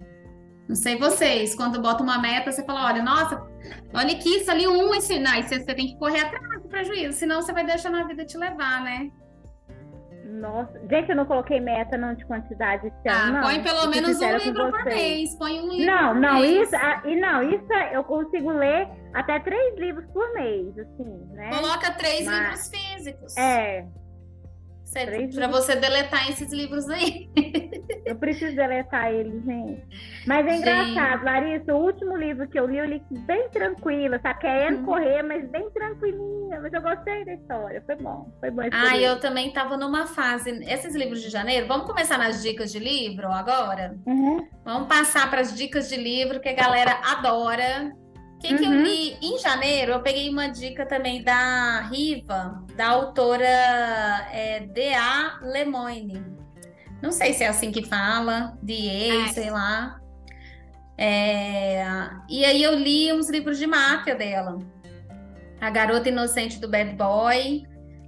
Não 0.72 0.76
sei 0.78 0.98
vocês, 0.98 1.54
quando 1.54 1.82
bota 1.82 2.02
uma 2.02 2.18
meta, 2.18 2.50
você 2.50 2.64
fala, 2.64 2.86
olha, 2.86 3.04
nossa, 3.04 3.46
olha 3.94 4.14
aqui, 4.14 4.38
isso 4.38 4.50
ali 4.50 4.66
um 4.66 4.96
ensinar, 4.96 5.38
e 5.38 5.44
você, 5.44 5.60
tem 5.66 5.88
que 5.88 6.00
correr 6.00 6.22
atrás 6.22 6.64
do 6.64 6.70
prejuízo, 6.70 7.20
senão 7.20 7.42
você 7.42 7.52
vai 7.52 7.66
deixar 7.66 7.94
a 7.94 8.04
vida 8.06 8.24
te 8.24 8.38
levar, 8.38 8.82
né? 8.82 9.12
Nossa, 10.24 10.80
gente, 10.90 11.10
eu 11.10 11.16
não 11.18 11.26
coloquei 11.26 11.60
meta 11.60 11.98
não 11.98 12.14
de 12.14 12.26
quantidade 12.26 12.88
esse 12.88 13.10
ah, 13.10 13.24
ano. 13.24 13.42
Põe 13.42 13.62
pelo 13.62 13.86
menos 13.90 14.22
um 14.22 14.38
livro 14.38 14.72
por 14.72 14.86
mês. 14.86 15.36
Põe 15.36 15.60
um 15.60 15.74
livro. 15.74 15.86
Não, 15.86 16.14
não, 16.14 16.46
isso, 16.46 16.74
ah, 16.74 17.02
e 17.04 17.20
não, 17.20 17.44
isso 17.44 17.74
é, 17.74 17.98
eu 17.98 18.06
consigo 18.06 18.50
ler 18.52 18.88
até 19.14 19.42
três 19.42 19.78
livros 19.78 20.06
por 20.14 20.34
mês, 20.34 20.80
assim, 20.80 21.28
né? 21.34 21.50
Coloca 21.50 21.92
três 21.92 22.26
Mas, 22.26 22.40
livros 22.40 22.70
físicos. 22.70 23.38
É, 23.38 23.86
para 25.36 25.48
você 25.48 25.76
deletar 25.76 26.30
esses 26.30 26.52
livros 26.52 26.90
aí. 26.90 27.30
Eu 28.06 28.16
preciso 28.16 28.56
deletar 28.56 29.12
eles, 29.14 29.44
gente. 29.46 29.88
Mas 30.26 30.46
é 30.46 30.58
engraçado, 30.58 31.24
Larissa, 31.24 31.74
o 31.74 31.78
último 31.78 32.18
livro 32.18 32.48
que 32.50 32.60
eu 32.60 32.66
li, 32.66 32.78
eu 32.78 32.86
li 32.86 33.02
bem 33.10 33.48
tranquila, 33.50 34.20
sabe? 34.22 34.40
Querendo 34.40 34.82
hum. 34.82 34.86
correr, 34.86 35.22
mas 35.24 35.50
bem 35.50 35.70
tranquilinha. 35.70 36.60
Mas 36.62 36.74
eu 36.74 36.82
gostei 36.82 37.24
da 37.24 37.34
história, 37.34 37.82
foi 37.86 37.96
bom. 37.96 38.30
Foi 38.40 38.52
bom 38.52 38.64
Ah, 38.72 38.98
eu 38.98 39.20
também 39.20 39.48
estava 39.48 39.78
numa 39.78 40.08
fase. 40.08 40.50
Esses 40.66 40.96
livros 40.96 41.22
de 41.22 41.30
janeiro, 41.30 41.68
vamos 41.68 41.86
começar 41.86 42.18
nas 42.18 42.42
dicas 42.42 42.72
de 42.72 42.80
livro 42.80 43.28
agora? 43.28 43.96
Uhum. 44.06 44.46
Vamos 44.66 44.88
passar 44.88 45.30
para 45.30 45.42
as 45.42 45.56
dicas 45.56 45.88
de 45.88 45.96
livro 45.96 46.40
que 46.40 46.50
a 46.50 46.54
galera 46.54 47.00
adora. 47.04 47.94
O 48.42 48.44
que, 48.44 48.54
uhum. 48.54 48.58
que 48.58 48.66
eu 48.66 48.72
uhum. 48.72 48.84
li 48.84 49.18
em 49.22 49.38
janeiro? 49.38 49.92
Eu 49.92 50.02
peguei 50.02 50.28
uma 50.28 50.48
dica 50.48 50.84
também 50.84 51.24
da 51.24 51.82
Riva, 51.82 52.66
da 52.76 52.88
autora 52.88 53.46
é, 53.46 54.62
D.A. 54.62 55.38
Lemoine. 55.44 56.26
Não 57.04 57.12
sei 57.12 57.34
se 57.34 57.44
é 57.44 57.48
assim 57.48 57.72
que 57.72 57.86
fala, 57.86 58.58
D.A., 58.64 59.26
é. 59.26 59.28
sei 59.28 59.52
lá. 59.52 60.02
É, 60.98 61.84
e 62.28 62.44
aí 62.44 62.64
eu 62.64 62.74
li 62.74 63.14
uns 63.14 63.30
livros 63.30 63.60
de 63.60 63.68
máfia 63.68 64.16
dela. 64.16 64.58
A 65.60 65.70
Garota 65.70 66.10
Inocente 66.10 66.60
do 66.60 66.68
Bad 66.68 66.96
Boy. 66.96 67.64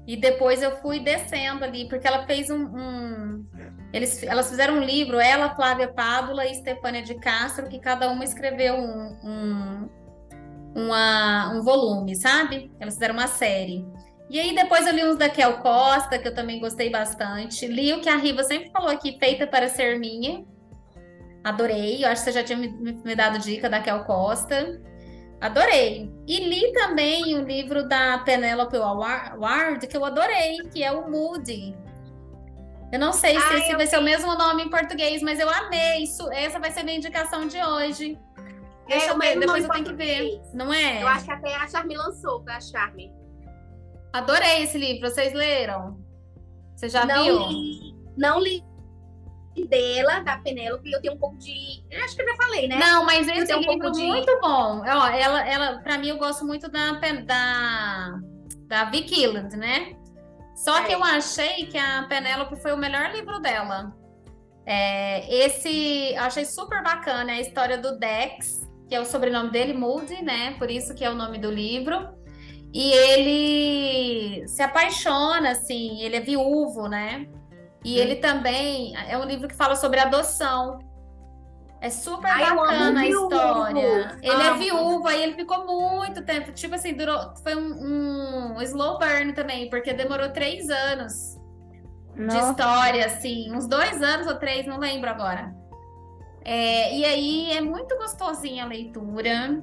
E 0.08 0.18
depois 0.18 0.64
eu 0.64 0.78
fui 0.78 1.00
descendo 1.00 1.64
ali, 1.64 1.88
porque 1.88 2.08
ela 2.08 2.26
fez 2.26 2.50
um. 2.50 2.66
um 2.66 3.46
eles, 3.94 4.24
elas 4.24 4.50
fizeram 4.50 4.78
um 4.78 4.84
livro, 4.84 5.20
ela, 5.20 5.54
Flávia 5.56 5.88
Pádula 5.90 6.48
e 6.48 6.56
Stefânia 6.56 7.04
de 7.04 7.14
Castro, 7.20 7.70
que 7.70 7.78
cada 7.78 8.10
uma 8.10 8.24
escreveu 8.24 8.74
um, 8.74 9.20
um 9.24 10.03
uma, 10.76 11.54
um 11.54 11.62
volume, 11.62 12.16
sabe? 12.16 12.72
Elas 12.80 12.96
fizeram 12.96 13.14
uma 13.14 13.28
série. 13.28 13.86
E 14.30 14.40
aí 14.40 14.56
depois 14.56 14.88
eu 14.88 14.94
li 14.94 15.06
uns 15.06 15.18
da 15.18 15.30
Kel 15.30 15.58
Costa, 15.58 16.18
que 16.18 16.28
eu 16.28 16.34
também 16.34 16.60
gostei 16.60 16.90
bastante. 16.90 17.68
Li 17.68 17.94
o 17.94 18.02
que 18.02 18.10
a 18.10 18.16
Riva 18.18 18.44
sempre 18.44 18.72
falou 18.72 18.90
aqui, 18.90 19.18
Feita 19.20 19.46
para 19.46 19.70
Ser 19.70 20.00
Minha. 20.00 20.44
Adorei. 21.44 22.04
Eu 22.04 22.10
acho 22.10 22.24
que 22.24 22.32
você 22.32 22.40
já 22.40 22.44
tinha 22.44 22.58
me, 22.58 22.70
me 22.70 23.16
dado 23.16 23.38
dica 23.38 23.70
da 23.70 23.80
Kel 23.80 24.04
Costa. 24.06 24.82
Adorei. 25.40 26.10
E 26.26 26.40
li 26.40 26.72
também 26.72 27.36
o 27.36 27.44
livro 27.44 27.88
da 27.88 28.18
Penelope 28.20 28.78
Ward, 28.78 29.86
que 29.86 29.98
eu 29.98 30.06
adorei, 30.06 30.58
que 30.74 30.82
é 30.82 30.92
o 30.92 31.12
Moody. 31.12 31.76
Eu 32.94 33.00
não 33.00 33.12
sei 33.12 33.38
se 33.38 33.46
Ai, 33.46 33.60
esse 33.60 33.72
vai 33.76 33.86
vi. 33.86 33.88
ser 33.88 33.98
o 33.98 34.04
mesmo 34.04 34.34
nome 34.36 34.64
em 34.64 34.70
português, 34.70 35.22
mas 35.22 35.40
eu 35.40 35.50
amei. 35.50 36.04
Isso, 36.04 36.32
essa 36.32 36.60
vai 36.60 36.72
ser 36.72 36.80
a 36.80 36.84
minha 36.84 36.98
indicação 36.98 37.48
de 37.48 37.62
hoje. 37.62 38.18
Deixa 38.88 39.08
eu 39.08 39.20
ver, 39.20 39.40
depois 39.40 39.64
eu 39.64 39.70
tenho 39.70 39.86
que 39.86 39.94
ver. 39.94 40.42
Não 40.54 40.74
é? 40.74 41.02
Eu 41.02 41.08
acho 41.08 41.26
que 41.26 41.32
até 41.32 41.56
a 41.56 41.68
Charme 41.68 41.96
lançou 41.96 42.42
pra 42.44 42.60
Charme. 42.60 43.12
Adorei 44.12 44.64
esse 44.64 44.78
livro. 44.78 45.10
Vocês 45.10 45.34
leram? 45.34 46.00
Você 46.76 46.90
já 46.90 47.06
não 47.06 47.24
viu? 47.24 47.48
Li, 47.48 47.96
não 48.18 48.40
li 48.40 48.64
dela, 49.62 50.20
da 50.22 50.38
Penélope, 50.38 50.92
eu 50.92 51.02
tenho 51.02 51.14
um 51.14 51.18
pouco 51.18 51.38
de. 51.38 51.84
Eu 51.92 52.04
acho 52.04 52.16
que 52.16 52.22
eu 52.24 52.28
já 52.28 52.36
falei, 52.36 52.68
né? 52.68 52.78
Não, 52.78 53.06
mas 53.06 53.28
esse 53.28 53.52
é 53.52 53.56
um 53.56 53.60
livro 53.60 53.92
de... 53.92 54.02
muito 54.02 54.40
bom. 54.42 54.82
Ó, 54.82 55.08
ela, 55.08 55.48
ela, 55.48 55.80
pra 55.80 55.98
mim, 55.98 56.10
eu 56.10 56.18
gosto 56.18 56.44
muito 56.44 56.70
da, 56.70 56.94
da, 57.26 58.20
da 58.68 58.86
Vicky 58.86 59.28
né? 59.56 59.96
Só 60.56 60.80
é. 60.80 60.84
que 60.86 60.94
eu 60.94 61.04
achei 61.04 61.68
que 61.68 61.78
a 61.78 62.04
Penélope 62.10 62.56
foi 62.62 62.74
o 62.74 62.78
melhor 62.78 63.12
livro 63.12 63.40
dela. 63.40 63.94
É, 64.66 65.46
esse 65.46 66.14
eu 66.14 66.24
achei 66.24 66.46
super 66.46 66.82
bacana 66.82 67.32
é 67.32 67.36
a 67.36 67.42
história 67.42 67.78
do 67.78 68.00
Dex, 68.00 68.63
que 68.88 68.96
é 68.96 69.00
o 69.00 69.06
sobrenome 69.06 69.52
dele, 69.52 69.74
Moody, 69.74 70.22
né? 70.22 70.56
Por 70.58 70.70
isso 70.70 70.94
que 70.94 71.04
é 71.04 71.10
o 71.10 71.16
nome 71.16 71.38
do 71.38 71.52
livro. 71.52 72.10
E 72.74 72.92
ele 72.92 74.48
se 74.48 74.62
apaixona, 74.64 75.52
assim, 75.52 76.02
ele 76.02 76.16
é 76.16 76.22
viúvo, 76.22 76.88
né? 76.88 77.28
E 77.86 77.98
hum. 77.98 78.02
ele 78.02 78.16
também 78.16 78.94
é 79.08 79.18
um 79.18 79.26
livro 79.26 79.48
que 79.48 79.56
fala 79.56 79.76
sobre 79.76 80.00
adoção. 80.00 80.80
É 81.80 81.90
super 81.90 82.32
Ai, 82.32 82.56
bacana 82.56 83.02
a 83.02 83.08
história. 83.08 84.18
Ele 84.22 84.42
é 84.42 84.54
viúvo, 84.54 85.06
aí 85.06 85.22
ele 85.22 85.34
ficou 85.34 85.66
muito 85.66 86.24
tempo. 86.24 86.52
Tipo 86.54 86.76
assim, 86.76 86.94
durou. 86.94 87.36
Foi 87.44 87.56
um, 87.56 88.56
um 88.56 88.62
slow 88.62 88.98
burn 88.98 89.34
também, 89.34 89.70
porque 89.70 89.94
demorou 89.94 90.30
três 90.30 90.70
anos 90.70 91.38
Nossa. 92.16 92.38
de 92.38 92.50
história, 92.50 93.06
assim. 93.06 93.52
Uns 93.52 93.68
dois 93.68 94.02
anos 94.02 94.28
ou 94.28 94.36
três, 94.36 94.66
não 94.66 94.80
lembro 94.80 95.10
agora. 95.10 95.54
É, 96.46 96.96
e 96.96 97.06
aí 97.06 97.52
é 97.52 97.62
muito 97.62 97.96
gostosinha 97.98 98.64
a 98.64 98.68
leitura. 98.68 99.62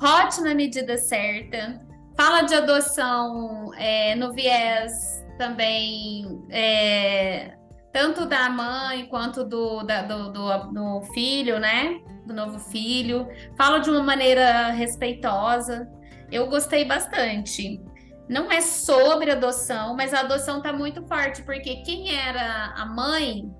Hot 0.00 0.40
na 0.40 0.54
medida 0.54 0.96
certa. 0.96 1.80
Fala 2.16 2.42
de 2.42 2.54
adoção 2.54 3.72
é, 3.74 4.14
no 4.14 4.32
viés 4.32 5.24
também. 5.38 6.44
É, 6.50 7.56
tanto 7.92 8.24
da 8.24 8.48
mãe 8.48 9.06
quanto 9.06 9.44
do, 9.44 9.82
da, 9.82 10.02
do, 10.02 10.32
do, 10.32 10.58
do, 10.72 11.02
filho, 11.12 11.60
né? 11.60 12.00
Do 12.26 12.32
novo 12.32 12.58
filho. 12.58 13.28
Fala 13.56 13.78
de 13.78 13.90
uma 13.90 14.02
maneira 14.02 14.70
respeitosa. 14.70 15.88
Eu 16.30 16.46
gostei 16.48 16.84
bastante. 16.84 17.80
Não 18.28 18.50
é 18.50 18.62
sobre 18.62 19.30
adoção, 19.30 19.94
mas 19.94 20.14
a 20.14 20.20
adoção 20.20 20.58
está 20.58 20.72
muito 20.72 21.06
forte, 21.06 21.42
porque 21.42 21.82
quem 21.82 22.16
era 22.16 22.72
a 22.76 22.86
mãe 22.86 23.52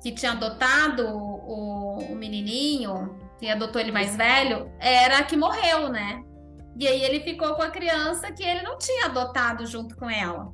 que 0.00 0.12
tinha 0.12 0.32
adotado 0.32 1.04
o, 1.48 2.12
o 2.12 2.14
menininho, 2.14 3.18
que 3.38 3.48
adotou 3.48 3.80
ele 3.80 3.90
mais 3.90 4.14
velho, 4.14 4.70
era 4.78 5.18
a 5.18 5.22
que 5.24 5.36
morreu, 5.36 5.88
né? 5.88 6.22
E 6.78 6.86
aí 6.86 7.02
ele 7.02 7.20
ficou 7.20 7.54
com 7.54 7.62
a 7.62 7.70
criança 7.70 8.30
que 8.30 8.42
ele 8.42 8.62
não 8.62 8.78
tinha 8.78 9.06
adotado 9.06 9.66
junto 9.66 9.96
com 9.96 10.08
ela. 10.08 10.52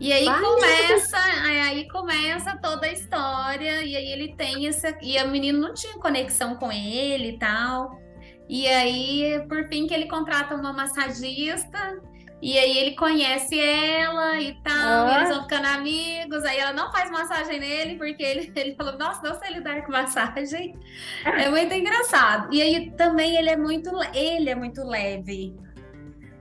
E 0.00 0.12
aí 0.12 0.24
Vai 0.24 0.40
começa, 0.40 1.18
aí 1.18 1.88
começa 1.88 2.56
toda 2.56 2.86
a 2.86 2.92
história, 2.92 3.84
e 3.84 3.96
aí 3.96 4.12
ele 4.12 4.34
tem 4.34 4.66
essa. 4.66 4.96
E 5.02 5.20
o 5.22 5.28
menino 5.28 5.60
não 5.60 5.74
tinha 5.74 5.94
conexão 5.94 6.56
com 6.56 6.72
ele 6.72 7.30
e 7.30 7.38
tal. 7.38 8.00
E 8.48 8.66
aí, 8.66 9.44
por 9.48 9.68
fim, 9.68 9.86
que 9.86 9.94
ele 9.94 10.08
contrata 10.08 10.54
uma 10.54 10.72
massagista, 10.72 12.00
e 12.42 12.58
aí 12.58 12.76
ele 12.76 12.96
conhece 12.96 13.56
ela 13.56 14.40
e 14.40 14.52
tal, 14.64 15.06
ah. 15.06 15.12
e 15.12 15.16
eles 15.16 15.28
vão 15.28 15.42
ficando 15.44 15.66
amigos, 15.68 16.44
aí 16.44 16.58
ela 16.58 16.72
não 16.72 16.90
faz 16.90 17.08
massagem 17.08 17.60
nele, 17.60 17.94
porque 17.96 18.20
ele, 18.20 18.50
ele 18.56 18.74
falou, 18.74 18.98
nossa, 18.98 19.22
não 19.22 19.38
sei 19.38 19.54
lidar 19.54 19.82
com 19.86 19.92
massagem. 19.92 20.74
É 21.24 21.48
muito 21.48 21.72
engraçado. 21.72 22.52
E 22.52 22.60
aí 22.60 22.90
também 22.96 23.36
ele 23.36 23.48
é 23.48 23.56
muito, 23.56 23.90
ele 24.12 24.50
é 24.50 24.56
muito 24.56 24.84
leve. 24.84 25.54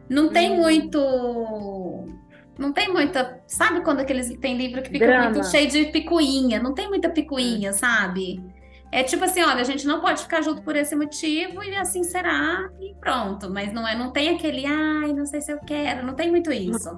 Não 0.09 0.29
tem 0.29 0.53
hum. 0.53 0.57
muito 0.57 2.09
não 2.57 2.73
tem 2.73 2.91
muita. 2.91 3.41
Sabe 3.47 3.81
quando 3.81 4.01
aqueles 4.01 4.35
tem 4.39 4.57
livro 4.57 4.81
que 4.81 4.89
fica 4.89 5.05
Drama. 5.05 5.29
muito 5.29 5.47
cheio 5.47 5.69
de 5.69 5.85
picuinha? 5.85 6.61
Não 6.61 6.73
tem 6.73 6.89
muita 6.89 7.09
picuinha, 7.09 7.73
sabe? 7.73 8.43
É 8.91 9.03
tipo 9.03 9.23
assim, 9.23 9.41
olha, 9.41 9.61
a 9.61 9.63
gente 9.63 9.87
não 9.87 10.01
pode 10.01 10.21
ficar 10.21 10.41
junto 10.41 10.61
por 10.63 10.75
esse 10.75 10.93
motivo 10.95 11.63
e 11.63 11.75
assim 11.77 12.03
será 12.03 12.69
e 12.79 12.93
pronto. 12.95 13.49
Mas 13.49 13.71
não 13.71 13.87
é, 13.87 13.97
não 13.97 14.11
tem 14.11 14.35
aquele, 14.35 14.65
ai, 14.65 15.13
não 15.13 15.25
sei 15.25 15.39
se 15.39 15.51
eu 15.51 15.59
quero, 15.59 16.05
não 16.05 16.13
tem 16.13 16.29
muito 16.29 16.51
isso. 16.51 16.89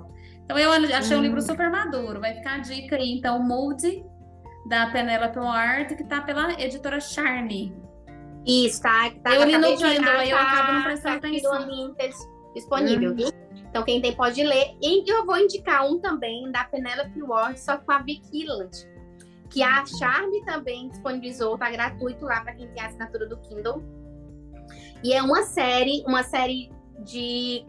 Então 0.43 0.57
eu 0.57 0.71
achei 0.71 1.15
hum. 1.15 1.19
um 1.19 1.23
livro 1.23 1.37
hum. 1.37 1.41
super 1.41 1.69
maduro. 1.69 2.19
Vai 2.19 2.33
ficar 2.33 2.55
a 2.55 2.57
dica 2.59 2.95
aí, 2.95 3.11
então, 3.11 3.41
Mood, 3.41 4.03
da 4.67 4.87
Penelope 4.87 5.37
Ward, 5.37 5.95
que 5.95 6.03
tá 6.03 6.21
pela 6.21 6.59
editora 6.59 6.99
Charme. 6.99 7.75
Isso, 8.45 8.81
tá. 8.81 9.11
tá 9.23 9.35
eu 9.35 9.43
li 9.43 9.57
no 9.57 9.77
Kindle, 9.77 10.17
aí 10.17 10.31
eu 10.31 10.37
acabo 10.37 10.73
não 10.73 10.83
prestando 10.83 11.21
tá 11.21 11.27
atenção. 11.27 11.95
Disponível, 12.55 13.11
hum. 13.11 13.15
viu? 13.15 13.29
Então, 13.69 13.83
quem 13.83 14.01
tem 14.01 14.15
pode 14.15 14.43
ler. 14.43 14.75
E 14.81 15.09
eu 15.09 15.25
vou 15.25 15.37
indicar 15.37 15.85
um 15.85 15.99
também 15.99 16.51
da 16.51 16.63
Penelope 16.63 17.21
Ward, 17.21 17.59
só 17.59 17.77
com 17.77 17.91
a 17.91 17.99
Vicky 17.99 18.45
Land, 18.45 18.87
que 19.53 19.61
a 19.61 19.85
Charme 19.85 20.43
também 20.43 20.89
disponibilizou, 20.89 21.55
tá 21.59 21.69
gratuito 21.69 22.25
lá 22.25 22.41
para 22.41 22.55
quem 22.55 22.67
tem 22.69 22.81
a 22.81 22.87
assinatura 22.87 23.27
do 23.27 23.37
Kindle. 23.37 23.83
E 25.03 25.13
é 25.13 25.21
uma 25.21 25.43
série, 25.43 26.03
uma 26.07 26.23
série 26.23 26.71
de 27.05 27.63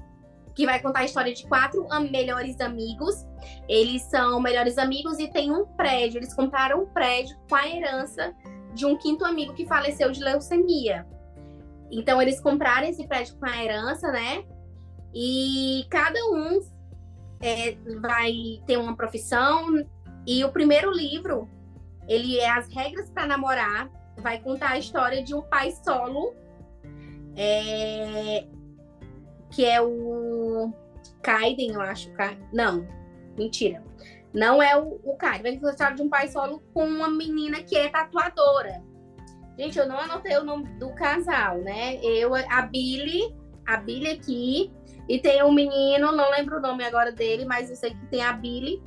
que 0.55 0.65
vai 0.65 0.81
contar 0.81 1.01
a 1.01 1.05
história 1.05 1.35
de 1.35 1.47
quatro 1.47 1.87
melhores 2.11 2.59
amigos. 2.61 3.27
Eles 3.69 4.01
são 4.03 4.41
melhores 4.41 4.79
amigos 4.79 5.19
e 5.19 5.29
tem 5.29 5.53
um 5.53 5.67
prédio. 5.67 6.19
Eles 6.19 6.33
compraram 6.33 6.85
um 6.85 6.87
prédio 6.87 7.37
com 7.49 7.55
a 7.55 7.69
herança 7.69 8.35
de 8.73 8.87
um 8.87 8.97
quinto 8.97 9.25
amigo 9.25 9.53
que 9.53 9.67
faleceu 9.67 10.11
de 10.11 10.25
leucemia. 10.25 11.07
Então 11.91 12.23
eles 12.23 12.41
compraram 12.41 12.87
esse 12.89 13.07
prédio 13.07 13.37
com 13.37 13.45
a 13.45 13.63
herança, 13.63 14.11
né? 14.11 14.43
E 15.13 15.85
cada 15.91 16.19
um 16.31 16.61
é, 17.43 17.77
vai 18.01 18.33
ter 18.67 18.79
uma 18.79 18.97
profissão. 18.97 19.85
E 20.27 20.43
o 20.45 20.51
primeiro 20.51 20.91
livro, 20.91 21.47
ele 22.09 22.39
é 22.39 22.51
As 22.51 22.69
Regras 22.69 23.11
para 23.11 23.27
Namorar, 23.27 23.91
vai 24.19 24.41
contar 24.41 24.73
a 24.73 24.79
história 24.79 25.23
de 25.23 25.35
um 25.35 25.43
pai 25.43 25.73
solo, 25.85 26.35
é, 27.37 28.47
que 29.51 29.65
é 29.65 29.81
o 29.81 30.73
Kaiden, 31.23 31.73
eu 31.73 31.81
acho. 31.81 32.11
Não, 32.53 32.87
mentira. 33.37 33.83
Não 34.33 34.63
é 34.63 34.77
o, 34.77 35.01
o 35.05 35.17
Kaiden. 35.17 35.43
Vai 35.43 35.53
contar 35.55 35.69
a 35.69 35.73
história 35.73 35.97
de 35.97 36.03
um 36.03 36.09
pai 36.09 36.29
solo 36.29 36.63
com 36.73 36.85
uma 36.85 37.09
menina 37.09 37.63
que 37.63 37.77
é 37.77 37.89
tatuadora. 37.89 38.83
Gente, 39.59 39.79
eu 39.79 39.89
não 39.89 39.99
anotei 39.99 40.37
o 40.37 40.45
nome 40.45 40.65
do 40.79 40.93
casal, 40.95 41.59
né? 41.59 41.97
Eu, 42.03 42.35
a 42.35 42.63
Billy, 42.63 43.35
a 43.65 43.77
Billy 43.77 44.11
aqui, 44.11 44.73
e 45.09 45.19
tem 45.21 45.43
um 45.45 45.53
menino, 45.53 46.11
não 46.13 46.31
lembro 46.31 46.59
o 46.59 46.61
nome 46.61 46.85
agora 46.85 47.13
dele, 47.13 47.45
mas 47.45 47.71
eu 47.71 47.77
sei 47.77 47.91
que 47.91 48.07
tem 48.07 48.23
a 48.23 48.33
Billy. 48.33 48.83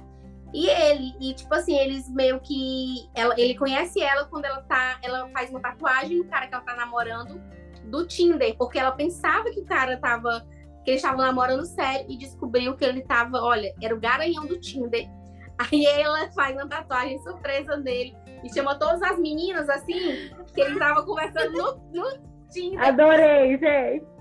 E 0.54 0.70
ele, 0.70 1.14
e 1.20 1.34
tipo 1.34 1.54
assim, 1.54 1.78
eles 1.78 2.10
meio 2.10 2.40
que. 2.40 3.10
Ela, 3.14 3.36
ele 3.38 3.56
conhece 3.56 4.02
ela 4.02 4.26
quando 4.26 4.46
ela 4.46 4.62
tá. 4.62 4.98
Ela 5.04 5.28
faz 5.30 5.50
uma 5.50 5.60
tatuagem 5.60 6.18
no 6.18 6.26
cara 6.26 6.48
que 6.48 6.54
ela 6.54 6.64
tá 6.64 6.76
namorando 6.76 7.42
do 7.86 8.06
Tinder, 8.08 8.56
porque 8.58 8.80
ela 8.80 8.92
pensava 8.92 9.50
que 9.52 9.60
o 9.60 9.66
cara 9.66 9.98
tava. 9.98 10.46
que 10.84 10.92
eles 10.92 11.02
estavam 11.02 11.26
namorando 11.26 11.66
sério 11.66 12.06
e 12.10 12.18
descobriu 12.18 12.76
que 12.76 12.86
ele 12.86 13.02
tava, 13.02 13.42
olha, 13.42 13.74
era 13.82 13.94
o 13.94 14.00
garanhão 14.00 14.46
do 14.46 14.60
Tinder. 14.60 15.08
Aí 15.60 15.86
ela 15.86 16.32
faz 16.32 16.56
uma 16.56 16.68
tatuagem 16.68 17.18
surpresa 17.20 17.78
dele 17.78 18.16
e 18.44 18.54
chama 18.54 18.78
todas 18.78 19.02
as 19.02 19.18
meninas 19.18 19.68
assim, 19.70 20.32
que 20.54 20.62
ele 20.62 20.78
tava 20.78 21.04
conversando 21.04 21.52
no, 21.52 21.76
no 21.94 22.20
Tinder. 22.50 22.80
Adorei, 22.80 23.58
gente. 23.58 24.16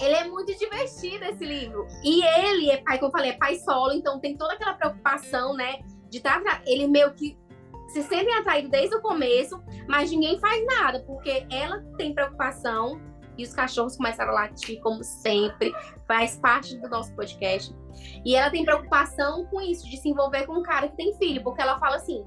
Ele 0.00 0.14
é 0.14 0.24
muito 0.24 0.56
divertido 0.56 1.24
esse 1.24 1.44
livro. 1.44 1.86
E 2.02 2.24
ele 2.24 2.70
é 2.70 2.78
pai, 2.78 2.98
como 2.98 3.08
eu 3.08 3.12
falei, 3.12 3.30
é 3.30 3.36
pai 3.36 3.56
solo, 3.56 3.92
então 3.92 4.18
tem 4.18 4.36
toda 4.36 4.54
aquela 4.54 4.74
preocupação, 4.74 5.54
né? 5.54 5.80
De 6.08 6.18
estar. 6.18 6.42
Tá, 6.42 6.62
ele 6.66 6.88
meio 6.88 7.12
que 7.12 7.38
se 7.88 8.02
sentem 8.02 8.32
atraídos 8.34 8.70
desde 8.70 8.96
o 8.96 9.02
começo, 9.02 9.62
mas 9.88 10.10
ninguém 10.10 10.38
faz 10.38 10.64
nada, 10.64 11.00
porque 11.00 11.46
ela 11.50 11.84
tem 11.96 12.14
preocupação 12.14 13.00
e 13.36 13.42
os 13.42 13.52
cachorros 13.52 13.96
começaram 13.96 14.32
a 14.32 14.34
latir, 14.34 14.80
como 14.80 15.02
sempre, 15.02 15.72
faz 16.06 16.36
parte 16.36 16.76
do 16.78 16.88
nosso 16.88 17.14
podcast. 17.14 17.74
E 18.24 18.36
ela 18.36 18.50
tem 18.50 18.64
preocupação 18.64 19.46
com 19.46 19.60
isso, 19.60 19.88
de 19.88 19.96
se 19.96 20.08
envolver 20.08 20.46
com 20.46 20.58
um 20.58 20.62
cara 20.62 20.88
que 20.88 20.96
tem 20.96 21.14
filho, 21.14 21.42
porque 21.42 21.60
ela 21.60 21.78
fala 21.78 21.96
assim: 21.96 22.24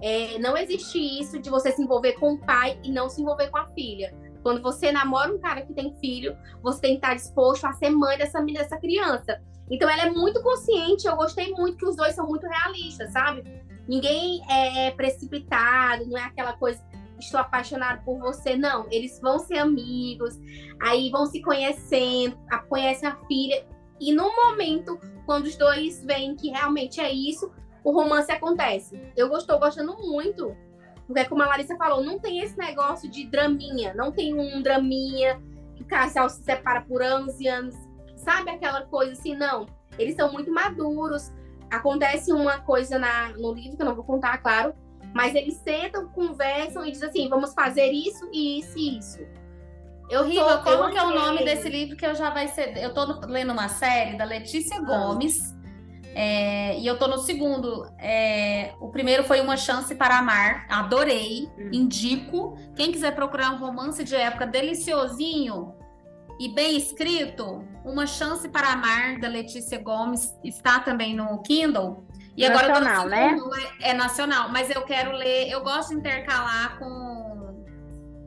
é, 0.00 0.38
não 0.38 0.56
existe 0.56 0.98
isso 0.98 1.38
de 1.38 1.48
você 1.48 1.72
se 1.72 1.82
envolver 1.82 2.14
com 2.14 2.34
o 2.34 2.38
pai 2.38 2.78
e 2.82 2.90
não 2.90 3.08
se 3.08 3.22
envolver 3.22 3.48
com 3.48 3.58
a 3.58 3.66
filha. 3.68 4.14
Quando 4.46 4.62
você 4.62 4.92
namora 4.92 5.34
um 5.34 5.40
cara 5.40 5.62
que 5.62 5.74
tem 5.74 5.92
filho, 5.98 6.38
você 6.62 6.80
tem 6.80 6.90
que 6.92 6.96
estar 6.98 7.14
disposto 7.14 7.64
a 7.64 7.72
ser 7.72 7.90
mãe 7.90 8.16
dessa, 8.16 8.40
dessa 8.40 8.78
criança. 8.78 9.42
Então 9.68 9.90
ela 9.90 10.02
é 10.02 10.10
muito 10.12 10.40
consciente, 10.40 11.04
eu 11.04 11.16
gostei 11.16 11.50
muito 11.50 11.78
que 11.78 11.84
os 11.84 11.96
dois 11.96 12.14
são 12.14 12.28
muito 12.28 12.46
realistas, 12.46 13.10
sabe? 13.10 13.42
Ninguém 13.88 14.40
é 14.48 14.92
precipitado, 14.92 16.06
não 16.06 16.16
é 16.16 16.22
aquela 16.22 16.52
coisa, 16.52 16.80
estou 17.18 17.40
apaixonado 17.40 18.04
por 18.04 18.20
você, 18.20 18.56
não. 18.56 18.86
Eles 18.88 19.18
vão 19.20 19.40
ser 19.40 19.58
amigos, 19.58 20.38
aí 20.80 21.10
vão 21.10 21.26
se 21.26 21.42
conhecendo, 21.42 22.38
conhecem 22.68 23.08
a 23.08 23.16
filha, 23.26 23.66
e 23.98 24.14
no 24.14 24.30
momento, 24.30 24.96
quando 25.24 25.46
os 25.46 25.56
dois 25.56 26.04
veem 26.04 26.36
que 26.36 26.50
realmente 26.50 27.00
é 27.00 27.10
isso, 27.10 27.50
o 27.82 27.90
romance 27.90 28.30
acontece. 28.30 28.96
Eu 29.16 29.28
estou 29.36 29.58
gostando 29.58 29.96
muito 29.98 30.56
Porque, 31.06 31.24
como 31.24 31.42
a 31.42 31.46
Larissa 31.46 31.76
falou, 31.76 32.02
não 32.02 32.18
tem 32.18 32.40
esse 32.40 32.56
negócio 32.58 33.08
de 33.08 33.26
draminha, 33.26 33.94
não 33.94 34.10
tem 34.10 34.34
um 34.34 34.60
draminha 34.60 35.40
que 35.76 35.82
o 35.82 35.86
casal 35.86 36.28
se 36.28 36.42
separa 36.42 36.80
por 36.80 37.02
anos 37.02 37.38
e 37.40 37.46
anos, 37.46 37.74
sabe 38.16 38.50
aquela 38.50 38.82
coisa 38.82 39.12
assim, 39.12 39.34
não. 39.34 39.66
Eles 39.98 40.16
são 40.16 40.32
muito 40.32 40.50
maduros. 40.50 41.32
Acontece 41.70 42.32
uma 42.32 42.58
coisa 42.58 42.98
na, 42.98 43.28
no 43.30 43.52
livro, 43.52 43.76
que 43.76 43.82
eu 43.82 43.86
não 43.86 43.94
vou 43.94 44.04
contar, 44.04 44.38
claro, 44.38 44.74
mas 45.14 45.34
eles 45.34 45.56
sentam, 45.56 46.08
conversam 46.08 46.84
e 46.84 46.90
dizem 46.90 47.08
assim: 47.08 47.28
vamos 47.28 47.54
fazer 47.54 47.90
isso 47.90 48.28
e 48.32 48.60
isso 48.60 48.78
e 48.78 48.98
isso. 48.98 49.18
Eu 50.08 50.24
Riva, 50.24 50.58
como 50.58 50.90
que 50.90 50.98
é 50.98 51.02
o 51.02 51.10
nome 51.10 51.44
desse 51.44 51.68
livro 51.68 51.96
que 51.96 52.06
eu 52.06 52.14
já 52.14 52.30
vai 52.30 52.46
ser? 52.48 52.76
Eu 52.76 52.94
tô 52.94 53.04
lendo 53.26 53.52
uma 53.52 53.68
série 53.68 54.16
da 54.16 54.24
Letícia 54.24 54.76
ah. 54.76 54.80
Gomes. 54.80 55.55
É, 56.18 56.78
e 56.78 56.86
eu 56.86 56.98
tô 56.98 57.06
no 57.06 57.18
segundo. 57.18 57.86
É, 57.98 58.72
o 58.80 58.88
primeiro 58.88 59.22
foi 59.24 59.38
Uma 59.38 59.54
Chance 59.54 59.94
para 59.94 60.16
Amar. 60.16 60.66
Adorei. 60.70 61.46
Hum. 61.58 61.68
Indico. 61.70 62.56
Quem 62.74 62.90
quiser 62.90 63.14
procurar 63.14 63.50
um 63.50 63.58
romance 63.58 64.02
de 64.02 64.16
época 64.16 64.46
deliciosinho 64.46 65.74
e 66.40 66.48
bem 66.48 66.74
escrito, 66.74 67.62
Uma 67.84 68.06
Chance 68.06 68.48
para 68.48 68.72
Amar, 68.72 69.20
da 69.20 69.28
Letícia 69.28 69.78
Gomes, 69.78 70.34
está 70.42 70.80
também 70.80 71.14
no 71.14 71.42
Kindle. 71.42 72.06
E 72.34 72.48
nacional, 72.48 73.06
agora 73.06 73.08
né? 73.08 73.38
É 73.82 73.92
nacional, 73.92 74.48
mas 74.50 74.70
eu 74.70 74.82
quero 74.82 75.12
ler, 75.12 75.50
eu 75.50 75.62
gosto 75.62 75.90
de 75.90 75.96
intercalar 75.96 76.78
com 76.78 77.26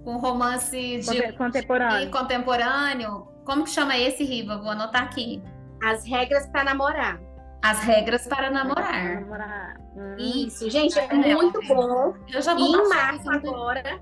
com 0.03 0.17
romance 0.17 0.99
de 0.99 1.33
contemporâneo. 1.33 2.11
contemporâneo. 2.11 3.27
Como 3.45 3.63
que 3.63 3.69
chama 3.69 3.97
esse, 3.97 4.23
Riva? 4.23 4.57
Vou 4.57 4.71
anotar 4.71 5.03
aqui. 5.03 5.41
As 5.83 6.05
regras 6.05 6.47
para 6.47 6.63
namorar. 6.63 7.19
As 7.61 7.79
regras 7.79 8.25
para 8.25 8.49
namorar. 8.49 9.21
namorar. 9.21 9.81
Hum. 9.95 10.15
Isso, 10.17 10.69
gente, 10.69 10.97
é, 10.97 11.05
é 11.05 11.35
muito 11.35 11.59
bom. 11.67 12.13
Eu 12.31 12.41
já 12.41 12.53
vou 12.53 12.67
em 12.67 12.89
março 12.89 13.29
agora. 13.29 14.01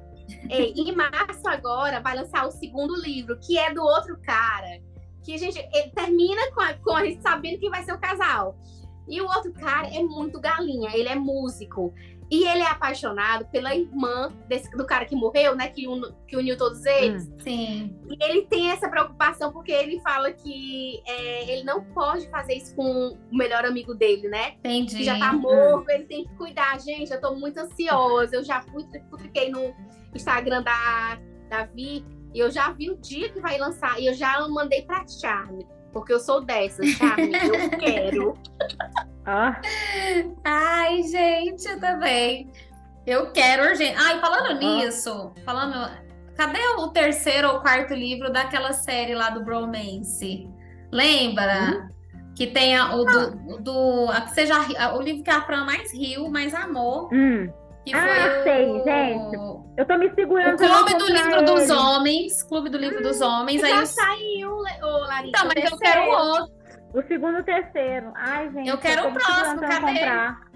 É, 0.50 0.62
em 0.62 0.96
março 0.96 1.48
agora 1.48 2.00
vai 2.00 2.16
lançar 2.16 2.46
o 2.46 2.52
segundo 2.52 2.96
livro, 3.02 3.40
que 3.40 3.58
é 3.58 3.74
do 3.74 3.82
outro 3.82 4.20
cara. 4.22 4.80
Que, 5.24 5.38
gente, 5.38 5.58
ele 5.74 5.92
termina 5.92 6.52
com 6.54 6.62
a, 6.62 6.74
com 6.74 6.96
a 6.96 7.06
gente 7.06 7.22
sabendo 7.22 7.60
que 7.60 7.70
vai 7.70 7.84
ser 7.84 7.94
o 7.94 8.00
casal. 8.00 8.58
E 9.08 9.22
o 9.22 9.26
outro 9.26 9.54
cara 9.54 9.88
é 9.88 10.04
muito 10.04 10.40
galinha, 10.40 10.92
ele 10.94 11.08
é 11.08 11.16
músico. 11.16 11.94
E 12.30 12.44
ele 12.44 12.62
é 12.62 12.68
apaixonado 12.68 13.46
pela 13.46 13.74
irmã 13.74 14.34
desse, 14.50 14.70
do 14.72 14.86
cara 14.86 15.06
que 15.06 15.16
morreu, 15.16 15.56
né? 15.56 15.70
Que, 15.70 15.88
un, 15.88 16.02
que 16.28 16.36
uniu 16.36 16.58
todos 16.58 16.86
eles. 16.86 17.28
Hum, 17.28 17.38
sim. 17.40 17.96
E 18.10 18.24
ele 18.24 18.42
tem 18.48 18.70
essa 18.70 18.90
preocupação 18.90 19.52
porque 19.54 19.72
ele 19.72 20.02
fala 20.02 20.32
que 20.32 21.02
é, 21.08 21.52
ele 21.52 21.64
não 21.64 21.84
pode 21.86 22.30
fazer 22.30 22.56
isso 22.56 22.76
com 22.76 23.18
o 23.32 23.38
melhor 23.38 23.64
amigo 23.66 23.96
dele, 23.96 24.28
né? 24.28 24.56
Entendi. 24.60 24.98
Que 24.98 25.04
já 25.06 25.18
tá 25.18 25.32
morto, 25.32 25.88
hum. 25.88 25.92
ele 25.92 26.04
tem 26.04 26.26
que 26.26 26.36
cuidar. 26.36 26.80
Gente, 26.82 27.12
eu 27.12 27.22
tô 27.22 27.34
muito 27.36 27.58
ansiosa. 27.60 28.36
Eu 28.36 28.44
já 28.44 28.62
fui, 28.62 28.86
fiquei 29.20 29.50
no 29.50 29.74
Instagram 30.14 30.64
da, 30.64 31.20
da 31.50 31.64
Vi 31.66 32.04
e 32.34 32.40
eu 32.40 32.52
já 32.52 32.72
vi 32.72 32.92
o 32.92 32.98
dia 32.98 33.30
que 33.30 33.40
vai 33.40 33.58
lançar. 33.58 34.00
E 34.00 34.08
eu 34.08 34.14
já 34.14 34.46
mandei 34.48 34.82
pra 34.82 35.08
Charme. 35.08 35.66
Porque 35.94 36.14
eu 36.14 36.20
sou 36.20 36.44
dessa, 36.44 36.84
Charme. 36.84 37.32
eu 37.34 37.70
quero. 37.80 38.34
Ah. 39.28 39.60
Ai, 40.46 41.04
gente, 41.04 41.68
eu 41.68 41.80
também. 41.82 42.50
Eu 43.06 43.32
quero 43.34 43.70
urgente. 43.70 43.96
Ai, 43.98 44.20
falando 44.22 44.52
ah. 44.52 44.54
nisso, 44.54 45.34
falando. 45.44 45.92
Cadê 46.38 46.60
o 46.78 46.88
terceiro 46.90 47.50
ou 47.50 47.60
quarto 47.60 47.94
livro 47.94 48.32
daquela 48.32 48.72
série 48.72 49.14
lá 49.14 49.30
do 49.30 49.44
Bromance? 49.44 50.48
Lembra? 50.92 51.72
Hum? 51.74 51.90
Que 52.36 52.48
tem 52.48 52.78
a, 52.78 52.96
o 52.96 53.04
do, 53.04 53.58
do 53.60 54.12
a, 54.12 54.22
que 54.22 54.32
seja 54.32 54.54
o 54.96 55.02
livro 55.02 55.24
que 55.24 55.30
a 55.30 55.42
Fran 55.42 55.66
mais 55.66 55.92
riu, 55.92 56.30
mais 56.30 56.54
amou. 56.54 57.10
Hum. 57.12 57.52
Que 57.84 57.96
ah, 57.96 58.44
sei, 58.44 58.70
o... 58.70 58.84
gente. 58.84 59.38
Eu 59.78 59.86
tô 59.86 59.98
me 59.98 60.14
segurando. 60.14 60.56
O 60.56 60.58
Clube 60.58 60.94
do 60.98 61.08
Livro 61.08 61.38
ele. 61.38 61.46
dos 61.46 61.70
Homens. 61.70 62.44
Clube 62.44 62.70
do 62.70 62.78
Livro 62.78 63.00
hum, 63.00 63.04
dos 63.04 63.20
Homens. 63.20 63.62
Já 63.62 63.86
saiu, 63.86 64.58
Larissa. 64.58 65.28
Então, 65.28 65.52
mas 65.56 65.72
eu 65.72 65.78
quero 65.78 66.10
outro. 66.12 66.57
O 66.94 67.02
segundo 67.04 67.38
e 67.38 67.42
o 67.42 67.44
terceiro. 67.44 68.12
Ai, 68.16 68.52
gente. 68.52 68.70
Eu 68.70 68.78
quero 68.78 69.10
o 69.10 69.14
próximo, 69.14 69.62
cadê? 69.62 70.00
Comprar. 70.00 70.48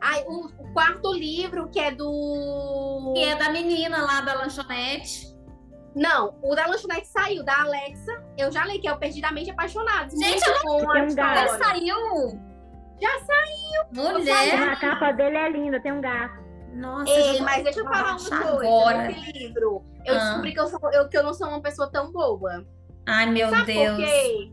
Ai, 0.00 0.24
o, 0.26 0.46
o, 0.46 0.72
quarto 0.72 1.12
livro, 1.12 1.68
que 1.68 1.78
é 1.78 1.90
do. 1.90 3.12
Que 3.14 3.24
é 3.24 3.36
da 3.36 3.50
menina 3.50 4.02
lá 4.02 4.22
da 4.22 4.34
lanchonete. 4.34 5.30
Não, 5.94 6.38
o 6.42 6.54
da 6.54 6.66
lanchonete 6.66 7.06
saiu, 7.08 7.44
da 7.44 7.60
Alexa. 7.60 8.24
Eu 8.38 8.50
já 8.50 8.64
li, 8.64 8.78
que 8.78 8.88
é 8.88 8.92
o 8.92 8.98
Perdidamente 8.98 9.50
Apaixonados. 9.50 10.18
Gente, 10.18 10.42
eu 10.48 10.54
não 10.54 10.62
com 10.62 10.98
um 10.98 11.14
gato. 11.14 11.58
saiu. 11.58 12.40
Já 13.00 13.20
saiu. 13.20 14.12
Mulher. 14.12 14.68
A 14.70 14.76
capa 14.76 15.12
dele 15.12 15.36
é 15.36 15.50
linda, 15.50 15.80
tem 15.80 15.92
um 15.92 16.00
gato. 16.00 16.40
Nossa, 16.72 17.10
Ei, 17.10 17.40
mas 17.40 17.64
deixa 17.64 17.80
eu 17.80 17.84
falar 17.84 18.16
uma 18.16 18.28
coisa. 18.28 18.66
Agora. 18.66 19.08
livro, 19.08 19.84
eu 20.04 20.14
ah. 20.14 20.18
descobri 20.18 20.52
que 20.52 20.60
eu, 20.60 20.66
sou, 20.68 20.92
eu, 20.92 21.08
que 21.08 21.18
eu 21.18 21.22
não 21.22 21.34
sou 21.34 21.48
uma 21.48 21.60
pessoa 21.60 21.90
tão 21.90 22.12
boa. 22.12 22.64
Ai, 23.06 23.26
meu 23.26 23.50
Sabe 23.50 23.74
Deus. 23.74 23.96
Por 23.96 24.04
quê? 24.04 24.52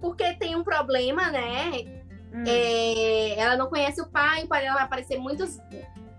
Porque 0.00 0.34
tem 0.34 0.56
um 0.56 0.64
problema, 0.64 1.30
né? 1.30 1.84
Hum. 2.32 2.44
É, 2.46 3.38
ela 3.38 3.56
não 3.56 3.68
conhece 3.68 4.00
o 4.00 4.08
pai, 4.08 4.44
o 4.44 4.48
pai 4.48 4.62
dela 4.62 4.74
vai 4.74 4.84
aparecer 4.84 5.18
muitos 5.18 5.58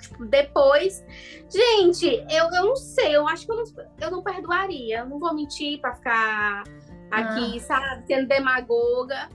tipo, 0.01 0.25
depois. 0.25 1.03
Gente, 1.49 2.25
eu, 2.29 2.49
eu 2.51 2.65
não 2.65 2.75
sei, 2.75 3.15
eu 3.15 3.27
acho 3.27 3.45
que 3.45 3.51
eu 3.51 3.57
não, 3.57 3.63
eu 3.99 4.11
não 4.11 4.23
perdoaria. 4.23 4.99
Eu 4.99 5.05
não 5.05 5.19
vou 5.19 5.33
mentir 5.33 5.79
para 5.79 5.95
ficar 5.95 6.63
aqui, 7.09 7.57
ah. 7.57 7.59
sabe, 7.61 8.07
sendo 8.07 8.27
demagoga. 8.27 9.29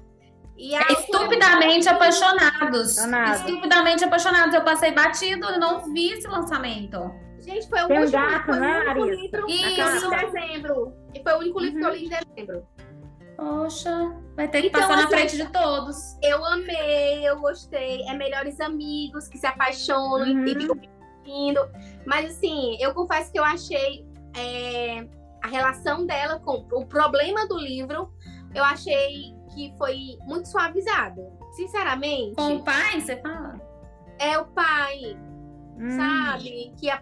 E 0.57 0.75
é 0.75 0.93
estupidamente 0.93 1.89
apaixonados. 1.89 2.97
Estupidamente 2.97 4.05
apaixonados. 4.05 4.55
Eu 4.55 4.65
passei 4.65 4.91
batido 4.91 5.47
e 5.51 5.59
não 5.59 5.93
vi 5.93 6.13
esse 6.13 6.27
lançamento. 6.27 7.15
Gente, 7.41 7.69
foi 7.69 7.83
o 7.83 7.87
Tem 7.87 8.01
último, 8.01 8.23
gato, 8.23 8.47
foi 8.47 8.59
né, 8.59 8.79
o 8.79 9.03
único 9.03 9.05
livro 9.05 9.47
Isso. 9.49 10.07
em 10.07 10.11
dezembro. 10.11 10.93
E 11.15 11.23
foi 11.23 11.33
o 11.35 11.39
único 11.39 11.61
livro 11.61 11.77
uhum. 11.77 11.81
que 11.83 11.87
eu 11.87 11.95
li 11.95 12.07
em 12.07 12.09
dezembro. 12.09 12.67
Poxa, 13.37 14.17
vai 14.35 14.49
ter 14.49 14.63
que 14.63 14.69
então, 14.69 14.81
passar 14.81 14.97
na 14.97 15.09
frente 15.09 15.37
de 15.37 15.47
todos. 15.49 16.17
Eu 16.23 16.45
amei, 16.45 17.29
eu 17.29 17.39
gostei. 17.39 18.03
É 18.03 18.15
melhores 18.15 18.59
amigos 18.61 19.29
que 19.29 19.37
se 19.37 19.47
apaixonam 19.47 20.27
uhum. 20.27 20.45
e 20.47 20.55
ficam 20.55 20.81
indo. 21.27 21.61
Mas 22.07 22.31
assim, 22.31 22.77
eu 22.81 22.95
confesso 22.95 23.31
que 23.31 23.39
eu 23.39 23.45
achei 23.45 24.07
é, 24.35 25.07
a 25.43 25.49
relação 25.49 26.07
dela 26.07 26.41
com 26.41 26.67
o 26.73 26.87
problema 26.87 27.47
do 27.47 27.59
livro, 27.59 28.11
eu 28.55 28.65
achei 28.65 29.35
que 29.55 29.75
foi 29.77 30.19
muito 30.25 30.49
suavizado. 30.49 31.21
Sinceramente. 31.53 32.37
Com 32.37 32.57
o 32.57 32.65
pai, 32.65 33.01
você 33.01 33.17
fala? 33.21 33.61
É 34.19 34.39
o 34.39 34.47
pai. 34.47 35.17
Hum. 35.79 35.91
Sabe? 35.91 36.73
Que, 36.79 36.89
é, 36.89 36.97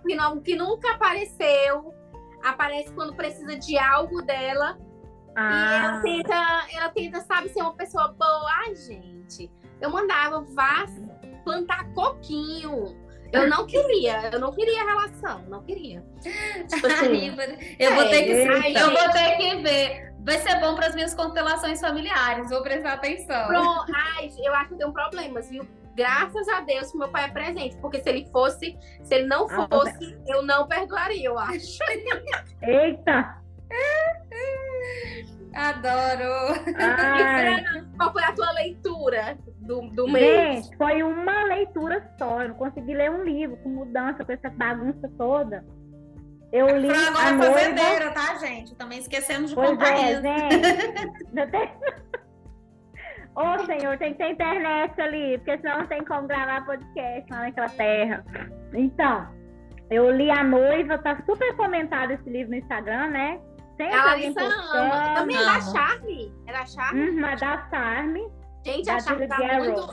que 0.45 0.57
nunca 0.57 0.95
apareceu. 0.95 1.95
Aparece 2.43 2.93
quando 2.93 3.15
precisa 3.15 3.57
de 3.57 3.79
algo 3.79 4.21
dela 4.23 4.77
ah. 5.37 5.71
E 5.71 5.77
ela 5.77 6.01
tenta, 6.01 6.67
ela 6.73 6.89
tenta, 6.91 7.21
sabe, 7.21 7.49
ser 7.49 7.63
uma 7.63 7.75
pessoa 7.75 8.09
boa. 8.09 8.51
Ai, 8.65 8.75
gente, 8.75 9.51
eu 9.81 9.91
mandava 9.91 10.41
vá 10.41 10.87
plantar 11.45 11.85
coquinho. 11.93 12.97
Eu 13.33 13.49
não 13.49 13.67
queria, 13.67 14.31
eu 14.33 14.39
não 14.39 14.53
queria 14.53 14.85
relação, 14.85 15.43
não 15.49 15.63
queria. 15.63 16.05
Tipo 16.69 16.87
assim, 16.87 17.35
eu, 17.79 17.91
é, 17.91 17.95
vou 17.95 18.09
ter 18.09 18.23
que, 18.25 18.33
ai, 18.49 18.77
eu 18.77 18.91
vou 18.91 19.11
ter 19.11 19.37
que 19.37 19.57
ver. 19.57 20.15
Vai 20.21 20.39
ser 20.39 20.59
bom 20.59 20.75
para 20.75 20.87
as 20.87 20.95
minhas 20.95 21.13
constelações 21.13 21.81
familiares, 21.81 22.49
vou 22.49 22.63
prestar 22.63 22.95
atenção. 22.95 23.47
Pronto, 23.47 23.93
ai, 23.95 24.31
eu 24.39 24.55
acho 24.55 24.71
que 24.71 24.77
tem 24.77 24.87
um 24.87 24.93
problemas, 24.93 25.51
viu? 25.51 25.69
Graças 25.95 26.49
a 26.49 26.61
Deus 26.61 26.91
que 26.91 26.99
meu 26.99 27.09
pai 27.09 27.27
é 27.27 27.29
presente, 27.29 27.77
porque 27.77 28.01
se 28.01 28.09
ele 28.09 28.27
fosse, 28.33 28.77
se 29.03 29.15
ele 29.15 29.27
não 29.27 29.47
ah, 29.49 29.69
fosse, 29.69 30.15
ah, 30.15 30.25
eu 30.27 30.43
não 30.43 30.67
perdoaria, 30.67 31.27
eu 31.27 31.39
acho. 31.39 31.79
Eita! 32.63 33.45
Adoro! 35.55 36.61
Qual 37.97 38.13
foi 38.13 38.25
a 38.25 38.33
tua 38.33 38.51
leitura 38.53 39.39
do, 39.61 39.83
do 39.91 40.09
mês? 40.09 40.67
Gente, 40.67 40.77
foi 40.77 41.03
uma 41.03 41.45
leitura 41.45 42.11
só. 42.19 42.43
Eu 42.43 42.49
não 42.49 42.57
consegui 42.57 42.95
ler 42.95 43.11
um 43.11 43.23
livro 43.23 43.57
com 43.59 43.69
mudança, 43.69 44.25
com 44.25 44.33
essa 44.33 44.51
bagunça 44.51 45.09
toda. 45.17 45.65
Eu 46.53 46.77
li 46.77 46.89
Fran 46.89 47.09
agora 47.09 47.25
a 47.25 47.29
é 47.29 47.33
noiva... 47.33 47.55
fazendeira, 47.55 48.11
tá, 48.13 48.35
gente? 48.37 48.75
Também 48.77 48.99
esquecemos 48.99 49.51
de 49.51 49.57
pois 49.57 49.71
contar 49.71 49.91
é, 49.91 50.13
isso. 50.13 50.23
Gente. 50.23 50.55
Ô, 53.37 53.41
oh, 53.41 53.67
senhor, 53.67 53.99
tem 53.99 54.13
que 54.13 54.19
ter 54.19 54.31
internet 54.31 55.01
ali, 55.01 55.39
porque 55.39 55.59
senão 55.59 55.79
não 55.79 55.87
tem 55.89 56.05
como 56.05 56.29
gravar 56.29 56.65
podcast 56.65 57.29
lá 57.33 57.41
naquela 57.41 57.69
terra. 57.69 58.25
Então, 58.73 59.27
eu 59.91 60.09
li 60.11 60.31
A 60.31 60.45
Noiva, 60.45 60.99
tá 60.99 61.21
super 61.27 61.57
comentado 61.57 62.13
esse 62.13 62.31
livro 62.31 62.51
no 62.51 62.59
Instagram, 62.59 63.09
né? 63.09 63.41
Sempre 63.77 63.95
a 63.95 64.05
Larissa 64.05 64.41
ama. 64.41 65.15
Também 65.15 65.37
é 65.37 65.45
da 65.45 65.61
Charme. 65.61 66.33
É 66.47 66.53
da 66.53 66.67
Charme? 66.67 67.11
Uhum, 67.11 67.27
é 67.27 67.37
da 67.37 67.69
Charme. 67.69 68.33
Gente, 68.65 68.91
a 68.91 69.01
Charme 69.01 69.29
tá 69.29 69.37
muito... 69.59 69.87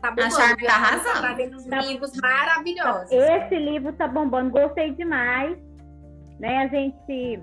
Tá 0.00 0.10
bombando. 0.10 0.26
A 0.26 0.30
Charme 0.30 0.62
tá 0.64 0.74
arrasando. 0.74 1.22
Tá 1.22 1.32
vendo 1.34 1.68
tá, 1.68 1.82
livros 1.82 2.12
maravilhosos. 2.20 3.12
Esse 3.12 3.56
livro 3.56 3.92
tá 3.92 4.08
bombando. 4.08 4.50
Gostei 4.50 4.94
demais. 4.94 5.56
Né? 6.40 6.58
A 6.58 6.68
gente... 6.68 7.40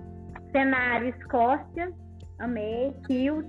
Cenário 0.51 1.09
Escócia. 1.09 1.93
Amei. 2.39 2.93
Kilt. 3.07 3.47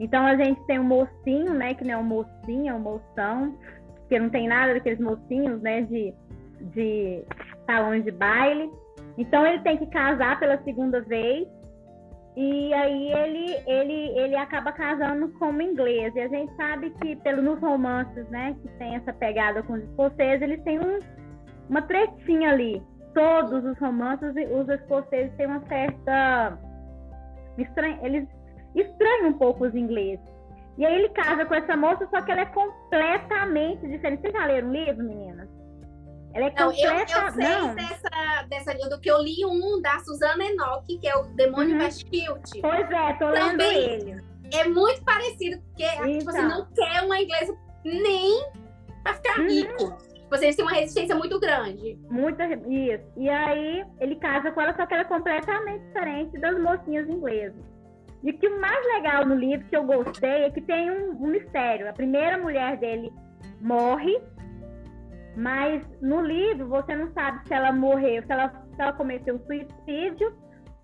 Então 0.00 0.26
a 0.26 0.36
gente 0.36 0.60
tem 0.66 0.80
um 0.80 0.84
mocinho, 0.84 1.54
né? 1.54 1.74
Que 1.74 1.84
não 1.84 1.94
é 1.94 1.96
um 1.98 2.04
mocinho, 2.04 2.72
é 2.72 2.74
um 2.74 2.80
moção 2.80 3.56
porque 4.12 4.18
não 4.18 4.28
tem 4.28 4.46
nada 4.46 4.74
daqueles 4.74 5.00
mocinhos, 5.00 5.62
né, 5.62 5.80
de, 5.82 6.12
de 6.74 7.24
salão 7.64 7.98
de 7.98 8.10
baile. 8.10 8.70
Então 9.18 9.46
ele 9.46 9.60
tem 9.60 9.76
que 9.76 9.86
casar 9.86 10.38
pela 10.40 10.62
segunda 10.62 11.00
vez 11.02 11.46
e 12.34 12.72
aí 12.72 13.12
ele, 13.12 13.56
ele, 13.66 14.18
ele 14.18 14.36
acaba 14.36 14.72
casando 14.72 15.28
como 15.38 15.60
inglês. 15.60 16.14
E 16.16 16.20
a 16.20 16.28
gente 16.28 16.54
sabe 16.56 16.90
que 17.00 17.16
pelo, 17.16 17.42
nos 17.42 17.60
romances, 17.60 18.26
né, 18.30 18.56
que 18.62 18.68
tem 18.78 18.96
essa 18.96 19.12
pegada 19.12 19.62
com 19.62 19.74
os 19.74 19.82
escoceses, 19.82 20.42
eles 20.42 20.62
têm 20.64 20.78
um, 20.78 20.98
uma 21.68 21.82
tretinha 21.82 22.50
ali. 22.50 22.82
Todos 23.12 23.62
os 23.64 23.78
romances, 23.78 24.32
os 24.50 24.68
escoceses 24.68 25.34
têm 25.36 25.46
uma 25.46 25.60
certa. 25.66 26.58
Estranha, 27.58 27.98
eles 28.02 28.26
estranham 28.74 29.28
um 29.28 29.34
pouco 29.34 29.66
os 29.66 29.74
ingleses. 29.74 30.24
E 30.78 30.86
aí 30.86 30.94
ele 30.94 31.10
casa 31.10 31.44
com 31.44 31.54
essa 31.54 31.76
moça, 31.76 32.08
só 32.08 32.22
que 32.22 32.32
ela 32.32 32.40
é 32.40 32.46
completamente 32.46 33.86
diferente. 33.86 34.22
Vocês 34.22 34.32
já 34.32 34.46
leram 34.46 34.68
um 34.68 34.72
livro, 34.72 35.04
meninas? 35.04 35.61
Ela 36.34 36.46
é 36.46 36.50
completa... 36.50 37.12
eu, 37.12 37.22
eu 37.22 37.32
sei 37.32 37.44
não. 37.44 37.74
Dessa, 37.74 38.42
dessa, 38.48 38.88
do 38.88 39.00
que 39.00 39.10
eu 39.10 39.20
li 39.22 39.44
um 39.44 39.80
da 39.80 39.98
Susana 40.00 40.44
Enoch, 40.44 40.98
que 40.98 41.06
é 41.06 41.16
o 41.16 41.24
Demônio 41.34 41.76
uhum. 41.76 41.82
Westfield. 41.82 42.42
Pois 42.60 42.90
é, 42.90 43.12
tô 43.14 43.28
lendo 43.28 43.50
Também 43.50 43.78
ele. 43.78 44.22
É 44.52 44.68
muito 44.68 45.02
parecido, 45.02 45.60
porque 45.62 45.84
então. 45.84 46.06
tipo, 46.06 46.24
você 46.24 46.38
assim, 46.38 46.48
não 46.48 46.66
quer 46.74 47.02
uma 47.02 47.20
inglesa 47.20 47.56
nem 47.84 48.46
pra 49.02 49.14
ficar 49.14 49.40
uhum. 49.40 49.48
rico. 49.48 50.12
Vocês 50.30 50.56
tipo 50.56 50.68
têm 50.68 50.74
uma 50.74 50.80
resistência 50.80 51.14
muito 51.14 51.38
grande. 51.38 51.98
Muita, 52.10 52.44
isso. 52.46 53.04
E 53.16 53.28
aí 53.28 53.84
ele 54.00 54.16
casa 54.16 54.50
com 54.50 54.60
ela, 54.60 54.74
só 54.74 54.86
que 54.86 54.94
ela 54.94 55.02
é 55.02 55.06
completamente 55.06 55.84
diferente 55.86 56.38
das 56.38 56.58
mocinhas 56.58 57.08
inglesas. 57.08 57.62
E 58.22 58.30
o 58.30 58.38
que 58.38 58.48
mais 58.48 58.86
legal 58.94 59.26
no 59.26 59.34
livro 59.34 59.66
que 59.66 59.76
eu 59.76 59.84
gostei 59.84 60.44
é 60.44 60.50
que 60.50 60.60
tem 60.60 60.90
um, 60.90 61.10
um 61.10 61.26
mistério. 61.26 61.88
A 61.88 61.92
primeira 61.92 62.38
mulher 62.38 62.76
dele 62.78 63.12
morre 63.60 64.20
mas 65.36 65.82
no 66.00 66.20
livro 66.20 66.68
você 66.68 66.94
não 66.94 67.12
sabe 67.12 67.46
se 67.46 67.54
ela 67.54 67.72
morreu, 67.72 68.22
se 68.22 68.32
ela, 68.32 68.48
se 68.48 68.80
ela 68.80 68.92
cometeu 68.92 69.38
suicídio 69.46 70.34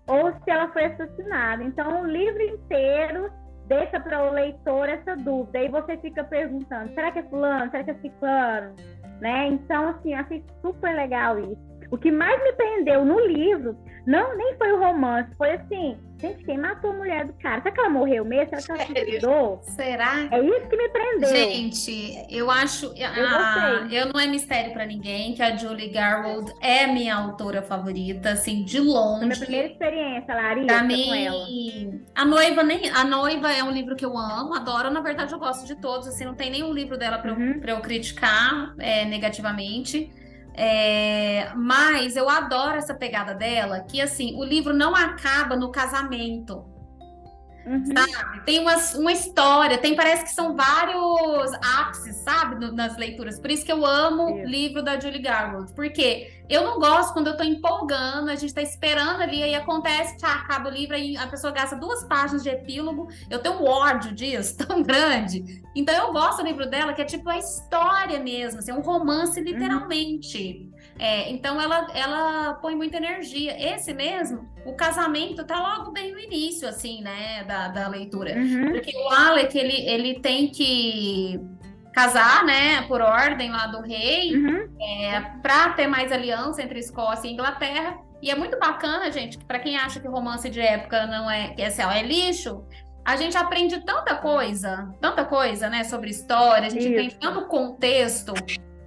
ou 0.07 0.31
se 0.31 0.49
ela 0.49 0.69
foi 0.69 0.85
assassinada. 0.85 1.63
Então 1.63 2.01
o 2.01 2.07
livro 2.07 2.41
inteiro 2.41 3.31
deixa 3.67 3.99
para 3.99 4.29
o 4.29 4.33
leitor 4.33 4.89
essa 4.89 5.15
dúvida. 5.15 5.59
Aí 5.59 5.69
você 5.69 5.95
fica 5.97 6.23
perguntando: 6.23 6.93
será 6.93 7.11
que 7.11 7.19
é 7.19 7.23
fulano? 7.23 7.71
Será 7.71 7.83
que 7.83 7.91
é 7.91 7.95
ciclano? 7.95 8.75
Né? 9.21 9.47
Então, 9.47 9.89
assim, 9.89 10.13
achei 10.13 10.43
super 10.61 10.95
legal 10.95 11.39
isso. 11.39 11.68
O 11.91 11.97
que 11.97 12.11
mais 12.11 12.41
me 12.43 12.53
prendeu 12.53 13.03
no 13.03 13.19
livro, 13.19 13.75
não 14.05 14.35
nem 14.37 14.55
foi 14.57 14.71
o 14.71 14.79
romance, 14.79 15.29
foi 15.37 15.51
assim, 15.51 15.97
gente, 16.19 16.43
quem 16.43 16.57
matou 16.57 16.91
a 16.91 16.93
mulher 16.93 17.25
do 17.25 17.33
cara? 17.33 17.61
Será 17.61 17.73
que 17.73 17.79
ela 17.79 17.89
morreu 17.89 18.23
mesmo? 18.23 18.59
Será 18.59 18.85
que 18.85 18.91
ela 18.91 19.05
suicidou? 19.05 19.59
Será? 19.63 20.27
É 20.31 20.39
isso 20.39 20.67
que 20.67 20.77
me 20.77 20.89
prendeu. 20.89 21.29
Gente, 21.29 22.25
eu 22.29 22.49
acho. 22.49 22.87
Eu, 22.95 23.07
ah, 23.07 23.87
eu 23.91 24.13
não 24.13 24.19
é 24.19 24.27
mistério 24.27 24.71
para 24.71 24.85
ninguém 24.85 25.33
que 25.33 25.41
a 25.41 25.55
Julie 25.55 25.89
Garwood 25.89 26.53
é 26.61 26.85
minha 26.87 27.15
autora 27.15 27.61
favorita, 27.61 28.31
assim, 28.31 28.63
de 28.63 28.79
longe. 28.79 29.25
minha 29.25 29.39
primeira 29.39 29.67
experiência, 29.67 30.33
Larissa, 30.33 30.67
pra 30.67 30.83
mim, 30.83 31.05
com 31.05 31.13
ela. 31.13 31.45
A 32.15 32.25
noiva 32.25 32.63
nem. 32.63 32.89
A 32.89 33.03
noiva 33.03 33.51
é 33.51 33.63
um 33.63 33.71
livro 33.71 33.95
que 33.95 34.05
eu 34.05 34.17
amo, 34.17 34.53
adoro. 34.53 34.91
Na 34.91 35.01
verdade, 35.01 35.33
eu 35.33 35.39
gosto 35.39 35.65
de 35.65 35.75
todos, 35.75 36.07
assim, 36.07 36.25
não 36.25 36.35
tem 36.35 36.51
nenhum 36.51 36.71
livro 36.71 36.97
dela 36.97 37.17
para 37.17 37.33
uhum. 37.33 37.59
eu, 37.63 37.75
eu 37.75 37.81
criticar 37.81 38.75
é, 38.77 39.05
negativamente. 39.05 40.11
É, 40.53 41.51
mas 41.55 42.15
eu 42.15 42.29
adoro 42.29 42.77
essa 42.77 42.93
pegada 42.93 43.33
dela, 43.33 43.81
que 43.81 44.01
assim, 44.01 44.35
o 44.35 44.43
livro 44.43 44.73
não 44.73 44.95
acaba 44.95 45.55
no 45.55 45.71
casamento. 45.71 46.65
Uhum. 47.65 47.85
Sabe? 47.85 48.41
Tem 48.45 48.59
uma, 48.59 48.75
uma 48.95 49.11
história, 49.11 49.77
tem, 49.77 49.95
parece 49.95 50.23
que 50.23 50.31
são 50.31 50.55
vários 50.55 51.53
sabe, 52.13 52.55
no, 52.55 52.71
nas 52.71 52.97
leituras. 52.97 53.39
Por 53.39 53.51
isso 53.51 53.65
que 53.65 53.71
eu 53.71 53.85
amo 53.85 54.23
o 54.23 54.45
livro 54.45 54.83
da 54.83 54.99
Julie 54.99 55.21
Garwood. 55.21 55.73
Porque 55.73 56.31
eu 56.49 56.63
não 56.63 56.79
gosto 56.79 57.13
quando 57.13 57.27
eu 57.27 57.37
tô 57.37 57.43
empolgando, 57.43 58.29
a 58.29 58.35
gente 58.35 58.53
tá 58.53 58.61
esperando 58.61 59.21
ali, 59.21 59.43
aí 59.43 59.53
acontece, 59.53 60.17
acaba 60.25 60.69
o 60.69 60.71
livro, 60.71 60.95
aí 60.95 61.15
a 61.15 61.27
pessoa 61.27 61.53
gasta 61.53 61.75
duas 61.75 62.03
páginas 62.05 62.41
de 62.41 62.49
epílogo. 62.49 63.07
Eu 63.29 63.39
tenho 63.39 63.61
um 63.61 63.65
ódio 63.65 64.11
disso, 64.13 64.57
tão 64.65 64.81
grande. 64.81 65.61
Então 65.75 65.95
eu 65.95 66.11
gosto 66.11 66.41
do 66.41 66.47
livro 66.47 66.67
dela, 66.67 66.93
que 66.93 67.01
é 67.01 67.05
tipo 67.05 67.29
a 67.29 67.37
história 67.37 68.19
mesmo, 68.19 68.59
assim, 68.59 68.71
é 68.71 68.73
um 68.73 68.81
romance 68.81 69.39
literalmente. 69.39 70.63
Uhum. 70.63 70.79
É, 70.97 71.29
então 71.31 71.61
ela, 71.61 71.87
ela 71.93 72.53
põe 72.55 72.75
muita 72.75 72.97
energia. 72.97 73.55
Esse 73.73 73.93
mesmo, 73.93 74.49
o 74.65 74.73
casamento 74.73 75.45
tá 75.45 75.59
logo 75.59 75.91
bem 75.91 76.11
no 76.11 76.19
início, 76.19 76.67
assim, 76.67 77.01
né, 77.01 77.43
da, 77.43 77.67
da 77.67 77.87
leitura. 77.87 78.33
Uhum. 78.35 78.71
Porque 78.71 78.95
o 78.97 79.09
Alec, 79.09 79.57
ele, 79.57 79.87
ele 79.87 80.19
tem 80.19 80.49
que 80.49 81.39
casar, 81.99 82.45
né, 82.45 82.83
por 82.83 83.01
ordem 83.01 83.51
lá 83.51 83.67
do 83.67 83.81
rei, 83.81 84.35
uhum. 84.35 84.69
é, 84.81 85.21
para 85.41 85.69
ter 85.73 85.87
mais 85.87 86.11
aliança 86.11 86.61
entre 86.61 86.79
Escócia 86.79 87.27
e 87.27 87.33
Inglaterra. 87.33 87.97
E 88.21 88.29
é 88.29 88.35
muito 88.35 88.57
bacana, 88.57 89.11
gente, 89.11 89.37
para 89.37 89.59
quem 89.59 89.77
acha 89.77 89.99
que 89.99 90.07
romance 90.07 90.49
de 90.49 90.61
época 90.61 91.05
não 91.05 91.29
é, 91.29 91.49
que 91.49 91.61
é, 91.61 91.67
é 91.67 92.03
lixo, 92.03 92.63
a 93.05 93.15
gente 93.15 93.37
aprende 93.37 93.79
tanta 93.81 94.15
coisa, 94.15 94.93
tanta 95.01 95.25
coisa, 95.25 95.69
né, 95.69 95.83
sobre 95.83 96.09
história, 96.09 96.67
a 96.67 96.69
gente 96.69 96.83
Isso. 96.83 96.93
entende 96.93 97.15
tanto 97.15 97.47
contexto 97.47 98.33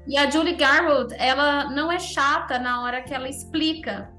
e 0.06 0.18
a 0.18 0.28
Julie 0.28 0.56
Garwood, 0.56 1.14
ela 1.16 1.70
não 1.70 1.90
é 1.90 1.98
chata 1.98 2.58
na 2.58 2.82
hora 2.82 3.02
que 3.02 3.14
ela 3.14 3.28
explica 3.28 4.10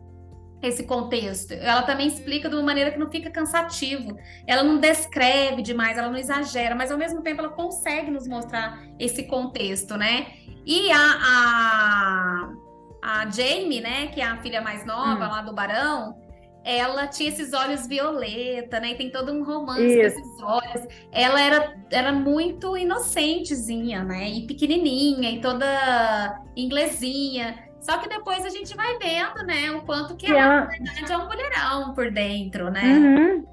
esse 0.67 0.83
contexto. 0.83 1.53
Ela 1.53 1.83
também 1.83 2.07
explica 2.07 2.49
de 2.49 2.55
uma 2.55 2.63
maneira 2.63 2.91
que 2.91 2.97
não 2.97 3.09
fica 3.09 3.29
cansativo. 3.29 4.17
Ela 4.47 4.63
não 4.63 4.79
descreve 4.79 5.61
demais, 5.61 5.97
ela 5.97 6.09
não 6.09 6.17
exagera, 6.17 6.75
mas 6.75 6.91
ao 6.91 6.97
mesmo 6.97 7.21
tempo 7.21 7.41
ela 7.41 7.49
consegue 7.49 8.09
nos 8.09 8.27
mostrar 8.27 8.81
esse 8.99 9.23
contexto, 9.23 9.97
né? 9.97 10.27
E 10.65 10.91
a, 10.91 11.19
a, 11.21 12.53
a 13.01 13.29
Jamie, 13.29 13.81
né, 13.81 14.07
que 14.07 14.21
é 14.21 14.25
a 14.25 14.37
filha 14.37 14.61
mais 14.61 14.85
nova 14.85 15.25
hum. 15.25 15.29
lá 15.29 15.41
do 15.41 15.53
Barão, 15.53 16.15
ela 16.63 17.07
tinha 17.07 17.29
esses 17.29 17.51
olhos 17.51 17.85
violeta, 17.85 18.79
né? 18.79 18.91
E 18.91 18.95
tem 18.95 19.11
todo 19.11 19.31
um 19.33 19.43
romance 19.43 19.81
Isso. 19.81 20.15
com 20.15 20.21
esses 20.21 20.41
olhos. 20.41 20.87
Ela 21.11 21.41
era, 21.41 21.75
era 21.91 22.13
muito 22.13 22.77
inocentezinha, 22.77 24.03
né? 24.03 24.29
E 24.29 24.47
pequenininha, 24.47 25.29
e 25.29 25.41
toda 25.41 26.41
inglesinha. 26.55 27.62
Só 27.83 27.97
que 27.97 28.07
depois 28.07 28.45
a 28.45 28.49
gente 28.49 28.75
vai 28.77 28.97
vendo, 28.97 29.45
né? 29.45 29.71
O 29.71 29.81
quanto 29.81 30.15
que, 30.15 30.31
ela, 30.31 30.61
na 30.61 30.65
verdade, 30.65 31.11
é 31.11 31.17
um 31.17 31.27
mulherão 31.27 31.93
por 31.93 32.09
dentro, 32.09 32.71
né? 32.71 32.81
Uhum. 32.83 33.45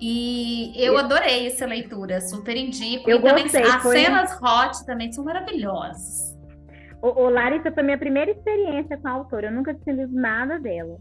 E 0.00 0.72
eu 0.76 0.98
adorei 0.98 1.46
essa 1.46 1.64
leitura, 1.64 2.20
super 2.20 2.56
indico. 2.56 3.08
Eu 3.08 3.18
e 3.18 3.22
também 3.22 3.44
gostei, 3.44 3.62
as 3.62 3.82
foi... 3.82 4.00
cenas 4.00 4.36
hot 4.42 4.84
também 4.84 5.12
são 5.12 5.24
maravilhosas. 5.24 6.36
O, 7.00 7.22
o 7.22 7.30
Larissa 7.30 7.70
foi 7.70 7.84
minha 7.84 7.98
primeira 7.98 8.32
experiência 8.32 8.96
com 8.98 9.06
a 9.06 9.12
autora. 9.12 9.46
Eu 9.46 9.52
nunca 9.52 9.72
tinha 9.72 9.94
lido 9.94 10.12
nada 10.12 10.58
dela. 10.58 10.96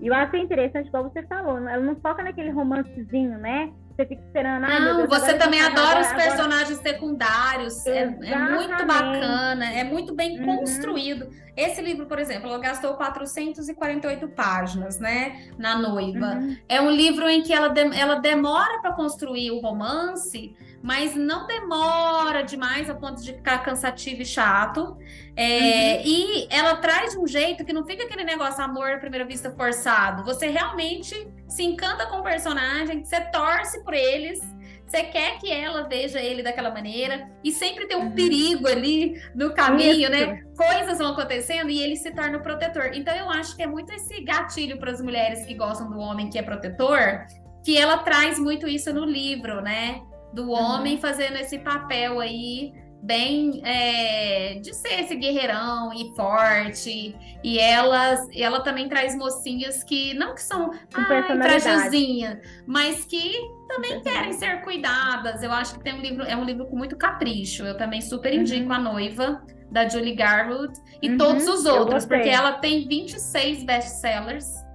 E 0.00 0.06
eu 0.06 0.14
achei 0.14 0.40
interessante, 0.40 0.90
como 0.92 1.10
você 1.10 1.22
falou, 1.26 1.58
ela 1.58 1.82
não 1.82 1.96
foca 1.96 2.22
naquele 2.22 2.50
romancezinho, 2.50 3.36
né? 3.38 3.72
Você 3.96 4.04
fica 4.04 4.22
esperando. 4.22 4.62
Não, 4.62 4.96
Deus, 4.98 5.08
você 5.08 5.34
também 5.34 5.60
adora 5.62 6.00
os 6.00 6.12
personagens 6.12 6.78
agora... 6.78 6.92
secundários. 6.92 7.86
É, 7.86 8.02
é, 8.02 8.38
muito 8.38 8.86
bacana, 8.86 9.72
é 9.72 9.82
muito 9.84 10.14
bem 10.14 10.38
uhum. 10.38 10.58
construído. 10.58 11.30
Esse 11.56 11.80
livro, 11.80 12.04
por 12.04 12.18
exemplo, 12.18 12.50
ela 12.50 12.58
gastou 12.58 12.92
448 12.94 14.28
páginas, 14.28 14.98
né? 14.98 15.48
Na 15.56 15.78
noiva. 15.78 16.34
Uhum. 16.34 16.56
É 16.68 16.78
um 16.78 16.90
livro 16.90 17.26
em 17.26 17.42
que 17.42 17.54
ela, 17.54 17.68
de, 17.68 17.80
ela 17.98 18.16
demora 18.16 18.82
para 18.82 18.92
construir 18.92 19.50
o 19.50 19.60
romance, 19.60 20.54
mas 20.82 21.14
não 21.14 21.46
demora 21.46 22.42
demais 22.42 22.88
a 22.88 22.94
ponto 22.94 23.22
de 23.22 23.32
ficar 23.32 23.58
cansativo 23.58 24.22
e 24.22 24.26
chato. 24.26 24.96
É, 25.34 25.96
uhum. 25.96 26.02
E 26.04 26.48
ela 26.50 26.76
traz 26.76 27.12
de 27.12 27.18
um 27.18 27.26
jeito 27.26 27.64
que 27.64 27.72
não 27.72 27.84
fica 27.84 28.04
aquele 28.04 28.24
negócio 28.24 28.62
amor 28.62 28.92
à 28.92 28.98
primeira 28.98 29.24
vista 29.24 29.50
forçado. 29.50 30.24
Você 30.24 30.48
realmente 30.48 31.14
se 31.48 31.62
encanta 31.62 32.06
com 32.06 32.18
o 32.18 32.22
personagem, 32.22 33.04
você 33.04 33.20
torce 33.20 33.82
por 33.82 33.94
eles, 33.94 34.40
você 34.86 35.02
quer 35.02 35.38
que 35.38 35.50
ela 35.50 35.82
veja 35.88 36.20
ele 36.20 36.42
daquela 36.42 36.70
maneira 36.70 37.28
e 37.42 37.50
sempre 37.50 37.86
tem 37.86 37.96
um 37.96 38.04
uhum. 38.04 38.12
perigo 38.12 38.68
ali 38.68 39.20
no 39.34 39.52
caminho, 39.52 40.08
né? 40.08 40.20
Isso. 40.20 40.30
né? 40.30 40.42
Coisas 40.56 40.98
vão 40.98 41.08
acontecendo 41.08 41.68
e 41.70 41.82
ele 41.82 41.96
se 41.96 42.12
torna 42.12 42.38
o 42.38 42.42
protetor. 42.42 42.90
Então 42.94 43.14
eu 43.14 43.28
acho 43.28 43.56
que 43.56 43.62
é 43.62 43.66
muito 43.66 43.92
esse 43.92 44.22
gatilho 44.22 44.78
para 44.78 44.92
as 44.92 45.00
mulheres 45.00 45.44
que 45.44 45.54
gostam 45.54 45.90
do 45.90 45.98
homem 45.98 46.30
que 46.30 46.38
é 46.38 46.42
protetor, 46.42 47.26
que 47.64 47.76
ela 47.76 47.98
traz 47.98 48.38
muito 48.38 48.68
isso 48.68 48.92
no 48.94 49.04
livro, 49.04 49.60
né? 49.60 50.00
Do 50.32 50.50
homem 50.50 50.94
uhum. 50.94 51.00
fazendo 51.00 51.36
esse 51.36 51.58
papel 51.58 52.20
aí 52.20 52.72
bem 53.02 53.60
é, 53.64 54.54
de 54.54 54.74
ser 54.74 55.00
esse 55.00 55.14
guerreirão 55.14 55.92
e 55.94 56.14
forte. 56.16 57.14
E 57.42 57.58
elas, 57.58 58.26
ela 58.34 58.60
também 58.60 58.88
traz 58.88 59.16
mocinhas 59.16 59.84
que 59.84 60.12
não 60.14 60.34
que 60.34 60.42
são 60.42 60.70
trajezinha, 60.90 62.40
mas 62.66 63.04
que 63.04 63.32
também 63.68 64.00
querem 64.02 64.32
ser 64.32 64.62
cuidadas. 64.62 65.42
Eu 65.42 65.52
acho 65.52 65.74
que 65.74 65.84
tem 65.84 65.94
um 65.94 66.00
livro, 66.00 66.24
é 66.24 66.36
um 66.36 66.44
livro 66.44 66.66
com 66.66 66.76
muito 66.76 66.96
capricho. 66.96 67.64
Eu 67.64 67.76
também 67.76 68.00
super 68.00 68.32
uhum. 68.32 68.40
indico 68.40 68.66
uhum. 68.66 68.74
a 68.74 68.78
noiva 68.78 69.42
da 69.70 69.88
Julie 69.88 70.14
Garwood 70.14 70.72
e 71.02 71.10
uhum, 71.10 71.18
todos 71.18 71.46
os 71.46 71.64
outros, 71.64 72.06
porque 72.06 72.28
ela 72.28 72.52
tem 72.52 72.86
26 72.86 73.64
best-sellers 73.64 74.65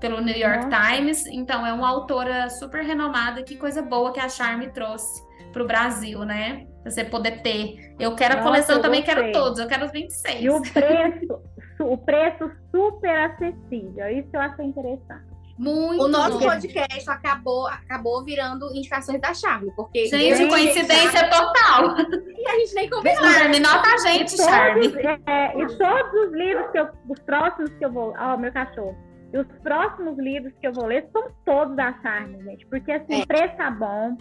pelo 0.00 0.20
New 0.20 0.36
York 0.36 0.64
uhum. 0.64 0.70
Times, 0.70 1.26
então 1.26 1.66
é 1.66 1.72
uma 1.72 1.88
autora 1.88 2.48
super 2.50 2.84
renomada, 2.84 3.42
que 3.42 3.56
coisa 3.56 3.82
boa 3.82 4.12
que 4.12 4.20
a 4.20 4.28
Charme 4.28 4.68
trouxe 4.68 5.24
para 5.52 5.62
o 5.62 5.66
Brasil, 5.66 6.24
né? 6.24 6.66
Pra 6.82 6.90
você 6.90 7.04
poder 7.04 7.42
ter. 7.42 7.94
Eu 7.98 8.14
quero 8.14 8.34
Nossa, 8.34 8.46
a 8.46 8.50
coleção 8.50 8.82
também, 8.82 9.00
gostei. 9.00 9.22
quero 9.22 9.32
todos, 9.32 9.58
eu 9.58 9.66
quero 9.66 9.86
os 9.86 9.92
26. 9.92 10.42
E 10.42 10.50
o 10.50 10.60
preço, 10.72 11.40
o 11.80 11.98
preço 11.98 12.50
super 12.70 13.16
acessível, 13.24 14.08
isso 14.10 14.28
eu 14.32 14.40
achei 14.40 14.66
interessante. 14.66 15.36
Muito 15.58 16.02
o 16.02 16.08
nosso 16.08 16.38
bom. 16.38 16.44
podcast 16.44 17.08
acabou, 17.08 17.66
acabou 17.66 18.22
virando 18.22 18.70
indicações 18.74 19.18
da 19.20 19.32
Charme, 19.32 19.72
porque. 19.74 20.06
Gente, 20.06 20.46
coincidência 20.48 21.30
total. 21.30 21.96
E 22.36 22.46
a 22.46 22.58
gente 22.58 22.74
nem 22.74 22.90
conversou. 22.90 23.26
Charme, 23.26 23.60
nota 23.60 23.88
a 23.88 23.96
gente, 23.96 24.34
e 24.34 24.36
Charme. 24.36 24.86
é, 25.26 25.58
e 25.58 25.66
todos 25.78 26.26
os 26.26 26.32
livros 26.34 26.70
que 26.70 26.78
eu. 26.78 26.88
Os 27.08 27.18
próximos 27.20 27.70
que 27.70 27.84
eu 27.84 27.90
vou. 27.90 28.14
Ó, 28.18 28.34
oh, 28.34 28.36
meu 28.36 28.52
cachorro. 28.52 28.94
E 29.32 29.38
os 29.38 29.46
próximos 29.62 30.18
livros 30.18 30.52
que 30.60 30.66
eu 30.66 30.72
vou 30.72 30.86
ler 30.86 31.08
são 31.12 31.28
todos 31.44 31.76
da 31.76 31.92
Charme, 32.00 32.42
gente. 32.44 32.66
Porque 32.66 32.92
assim, 32.92 33.20
é. 33.20 33.22
o 33.22 33.26
preço 33.26 33.56
tá 33.56 33.70
bom, 33.70 34.16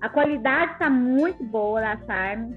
a 0.00 0.08
qualidade 0.08 0.78
tá 0.78 0.90
muito 0.90 1.42
boa 1.44 1.80
da 1.80 1.96
Charme. 2.06 2.56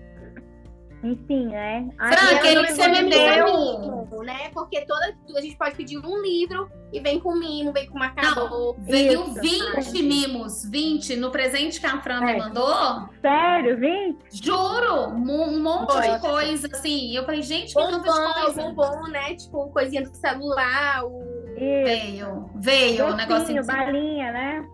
Enfim, 1.03 1.45
né? 1.49 1.87
Fran, 1.97 2.35
aquele 2.35 2.65
que 2.65 2.73
você 2.73 2.87
me 2.87 3.09
deu. 3.09 4.23
né? 4.23 4.49
Porque 4.51 4.83
toda, 4.87 5.15
a 5.35 5.41
gente 5.41 5.55
pode 5.55 5.75
pedir 5.75 5.99
um 5.99 6.19
livro 6.19 6.67
e 6.91 6.99
vem 6.99 7.19
com 7.19 7.35
mimo, 7.35 7.71
vem 7.71 7.87
com 7.87 7.99
marcador. 7.99 8.75
veio 8.79 9.25
20 9.35 10.01
mimos, 10.01 10.67
20 10.67 11.15
no 11.17 11.29
presente 11.29 11.79
que 11.79 11.85
a 11.85 12.01
Fran 12.01 12.23
é. 12.23 12.33
me 12.33 12.39
mandou. 12.39 13.07
Sério, 13.21 13.79
20? 13.79 14.43
Juro, 14.43 15.09
um 15.09 15.61
monte 15.61 16.01
de 16.01 16.19
coisa, 16.19 16.67
assim. 16.73 17.15
Eu 17.15 17.23
falei, 17.23 17.43
gente, 17.43 17.75
que 17.75 17.79
bombom, 17.79 18.01
tanto 18.01 18.33
de 18.33 18.43
coisa. 18.43 18.63
Bombom, 18.63 19.07
né? 19.09 19.35
Tipo, 19.35 19.69
coisinha 19.69 20.01
do 20.01 20.15
celular. 20.15 21.05
O... 21.05 21.34
Veio, 21.55 22.49
veio 22.55 23.07
o 23.07 23.15
negocinho. 23.15 23.65
balinha, 23.65 24.31
né? 24.31 24.65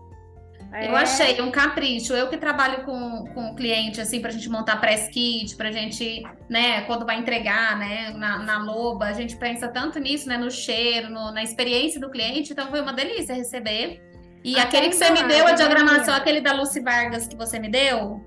É. 0.72 0.88
Eu 0.88 0.96
achei 0.96 1.40
um 1.42 1.50
capricho. 1.50 2.14
Eu 2.14 2.28
que 2.28 2.38
trabalho 2.38 2.84
com, 2.84 3.24
com 3.34 3.50
o 3.50 3.54
cliente, 3.54 4.00
assim, 4.00 4.20
para 4.20 4.30
a 4.30 4.32
gente 4.32 4.48
montar 4.48 4.78
press 4.78 5.08
kit, 5.08 5.54
para 5.54 5.68
a 5.68 5.72
gente, 5.72 6.22
né, 6.48 6.80
quando 6.82 7.04
vai 7.04 7.18
entregar, 7.18 7.78
né, 7.78 8.10
na, 8.16 8.38
na 8.38 8.58
loba, 8.64 9.04
a 9.04 9.12
gente 9.12 9.36
pensa 9.36 9.68
tanto 9.68 9.98
nisso, 9.98 10.26
né, 10.28 10.38
no 10.38 10.50
cheiro, 10.50 11.10
no, 11.10 11.30
na 11.30 11.42
experiência 11.42 12.00
do 12.00 12.10
cliente. 12.10 12.52
Então 12.52 12.70
foi 12.70 12.80
uma 12.80 12.92
delícia 12.92 13.34
receber. 13.34 14.00
E 14.42 14.58
Até 14.58 14.78
aquele 14.78 14.88
que 14.88 14.96
você 14.96 15.10
me 15.10 15.22
deu, 15.24 15.46
a 15.46 15.52
diagramação, 15.52 16.14
aquele 16.14 16.40
da 16.40 16.52
Lucy 16.52 16.80
Vargas 16.80 17.28
que 17.28 17.36
você 17.36 17.58
me 17.60 17.68
deu, 17.68 18.20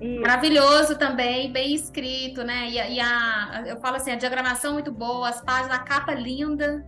isso. 0.00 0.20
Maravilhoso 0.20 0.98
também, 0.98 1.52
bem 1.52 1.74
escrito, 1.74 2.42
né? 2.42 2.68
E, 2.68 2.94
e, 2.94 3.00
a, 3.00 3.64
eu 3.66 3.80
falo 3.80 3.96
assim, 3.96 4.10
a 4.10 4.16
diagramação 4.16 4.72
muito 4.72 4.90
boa, 4.90 5.28
as 5.28 5.40
páginas, 5.40 5.78
a 5.78 5.82
capa 5.82 6.12
linda. 6.14 6.84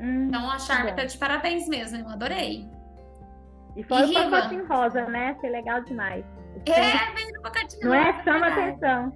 Hum, 0.00 0.28
então 0.28 0.50
a 0.50 0.58
Charme 0.58 0.92
tá 0.94 1.04
de 1.04 1.18
parabéns 1.18 1.68
mesmo, 1.68 1.98
eu 1.98 2.08
adorei. 2.08 2.68
E 3.76 3.84
fora 3.84 4.06
e 4.06 4.10
o 4.10 4.30
pacotinho 4.30 4.66
rosa, 4.66 5.04
né? 5.06 5.34
Achei 5.36 5.50
legal 5.50 5.82
demais. 5.84 6.24
É, 6.66 7.14
vem 7.14 7.32
no 7.32 7.42
pacotinho 7.42 7.84
Não 7.84 7.94
é? 7.94 8.22
Chama 8.24 8.46
atenção. 8.48 9.12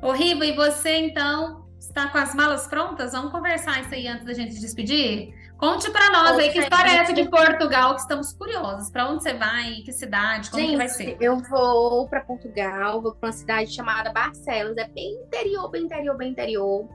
Ô, 0.00 0.12
Riva, 0.12 0.46
e 0.46 0.54
você 0.54 0.96
então 0.96 1.68
está 1.78 2.08
com 2.08 2.18
as 2.18 2.34
malas 2.34 2.66
prontas? 2.66 3.12
Vamos 3.12 3.32
conversar 3.32 3.80
isso 3.80 3.94
aí 3.94 4.06
antes 4.06 4.24
da 4.24 4.32
gente 4.32 4.54
se 4.54 4.60
despedir? 4.60 5.34
Conte 5.56 5.90
para 5.90 6.10
nós 6.10 6.38
aí 6.38 6.52
que 6.52 6.60
história 6.60 6.88
é 6.88 6.96
essa 6.98 7.12
de 7.12 7.28
Portugal, 7.28 7.94
que 7.96 8.02
estamos 8.02 8.32
curiosos. 8.32 8.90
Para 8.90 9.08
onde 9.10 9.24
você 9.24 9.34
vai? 9.34 9.82
Que 9.84 9.92
cidade? 9.92 10.50
Como 10.50 10.62
gente, 10.62 10.70
que 10.70 10.76
vai 10.76 10.88
ser? 10.88 11.16
Eu 11.20 11.38
vou 11.38 12.08
para 12.08 12.20
Portugal, 12.20 13.02
vou 13.02 13.12
para 13.14 13.28
uma 13.28 13.32
cidade 13.32 13.74
chamada 13.74 14.12
Barcelos. 14.12 14.76
É 14.76 14.86
bem 14.86 15.14
interior, 15.14 15.68
bem 15.68 15.82
interior, 15.82 16.16
bem 16.16 16.30
interior. 16.30 16.88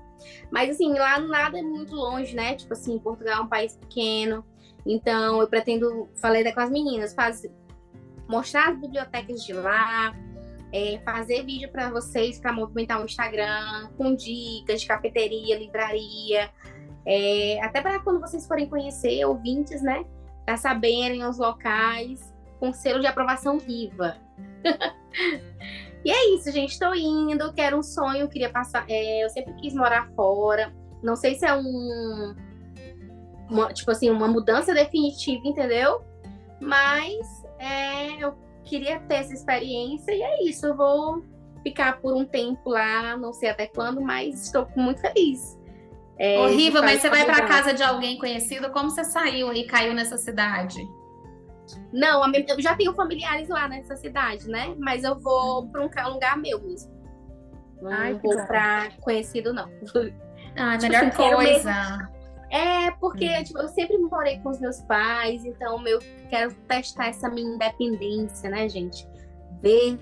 Mas 0.52 0.72
assim, 0.72 0.94
lá 0.94 1.20
nada 1.20 1.60
é 1.60 1.62
muito 1.62 1.96
longe, 1.96 2.36
né? 2.36 2.56
Tipo 2.56 2.74
assim, 2.74 2.98
Portugal 3.00 3.40
é 3.40 3.42
um 3.42 3.48
país 3.48 3.76
pequeno. 3.76 4.46
Então, 4.86 5.42
eu 5.42 5.48
pretendo, 5.48 6.10
falei 6.16 6.52
com 6.52 6.60
as 6.60 6.70
meninas, 6.70 7.14
fazer, 7.14 7.52
mostrar 8.28 8.72
as 8.72 8.80
bibliotecas 8.80 9.44
de 9.44 9.54
lá, 9.54 10.14
é, 10.74 11.00
fazer 11.06 11.46
vídeo 11.46 11.72
para 11.72 11.90
vocês 11.90 12.40
para 12.40 12.52
movimentar 12.52 13.00
o 13.00 13.06
Instagram 13.06 13.90
com 13.96 14.16
dicas 14.16 14.82
de 14.82 14.88
cafeteria, 14.88 15.58
livraria, 15.58 16.50
é, 17.06 17.64
até 17.64 17.82
para 17.82 18.00
quando 18.00 18.20
vocês 18.20 18.48
forem 18.48 18.68
conhecer 18.68 19.24
ouvintes, 19.26 19.82
né, 19.82 20.04
para 20.46 20.58
saberem 20.58 21.24
os 21.24 21.38
locais 21.38 22.34
com 22.60 22.74
selo 22.74 23.00
de 23.00 23.08
aprovação 23.08 23.60
viva. 23.60 24.18
e 26.06 26.12
é 26.12 26.36
isso, 26.36 26.52
gente. 26.52 26.72
Estou 26.72 26.94
indo, 26.96 27.54
quero 27.54 27.78
um 27.78 27.84
sonho, 27.84 28.30
queria 28.30 28.50
passar. 28.50 28.86
É, 28.90 29.24
eu 29.24 29.30
sempre 29.30 29.54
quis 29.56 29.74
morar 29.74 30.10
fora. 30.16 30.74
Não 31.02 31.16
sei 31.16 31.36
se 31.36 31.46
é 31.46 31.54
um 31.54 32.36
uma, 33.50 33.72
tipo 33.72 33.92
assim, 33.92 34.10
uma 34.10 34.28
mudança 34.28 34.74
definitiva, 34.74 35.48
entendeu? 35.48 36.02
Mas 36.60 37.44
é, 37.60 38.24
eu 38.24 38.34
queria 38.64 39.00
ter 39.02 39.16
essa 39.16 39.34
experiência 39.34 40.12
e 40.12 40.22
é 40.22 40.44
isso. 40.44 40.66
Eu 40.66 40.76
vou 40.76 41.24
ficar 41.62 42.00
por 42.02 42.14
um 42.14 42.26
tempo 42.26 42.70
lá, 42.70 43.16
não 43.18 43.34
sei 43.34 43.50
até 43.50 43.68
quando, 43.68 44.02
mas 44.02 44.46
estou 44.46 44.68
muito 44.76 45.02
feliz. 45.02 45.58
É, 46.18 46.46
Riva, 46.48 46.82
mas 46.82 47.02
você 47.02 47.10
vai 47.10 47.26
para 47.26 47.46
casa 47.48 47.74
de 47.74 47.84
alguém 47.84 48.18
conhecido? 48.18 48.70
Como 48.70 48.90
você 48.90 49.04
saiu 49.04 49.52
e 49.54 49.66
caiu 49.66 49.94
nessa 49.94 50.18
cidade? 50.18 50.80
Não, 51.92 52.24
eu 52.34 52.62
já 52.62 52.76
tenho 52.76 52.94
familiares 52.94 53.50
lá 53.50 53.68
nessa 53.68 53.96
cidade, 53.96 54.48
né? 54.48 54.76
Mas 54.78 55.04
eu 55.04 55.20
vou 55.20 55.68
para 55.68 55.82
um 55.82 56.14
lugar 56.14 56.38
meu 56.38 56.62
mesmo. 56.62 56.92
Não 57.82 57.92
Ai, 57.92 58.14
vou 58.14 58.36
para 58.48 58.92
conhecido, 59.02 59.54
não. 59.54 59.70
Ah, 60.56 60.78
tipo, 60.78 60.92
melhor 60.92 61.06
assim, 61.06 61.18
coisa. 61.18 62.10
É, 62.50 62.92
porque 62.92 63.28
hum. 63.28 63.44
tipo, 63.44 63.60
eu 63.60 63.68
sempre 63.68 63.98
morei 63.98 64.40
com 64.40 64.50
os 64.50 64.60
meus 64.60 64.80
pais, 64.82 65.44
então 65.44 65.86
eu 65.88 66.00
quero 66.30 66.54
testar 66.68 67.08
essa 67.08 67.28
minha 67.28 67.56
independência, 67.56 68.50
né, 68.50 68.70
gente? 68.70 69.08
Ver 69.62 69.98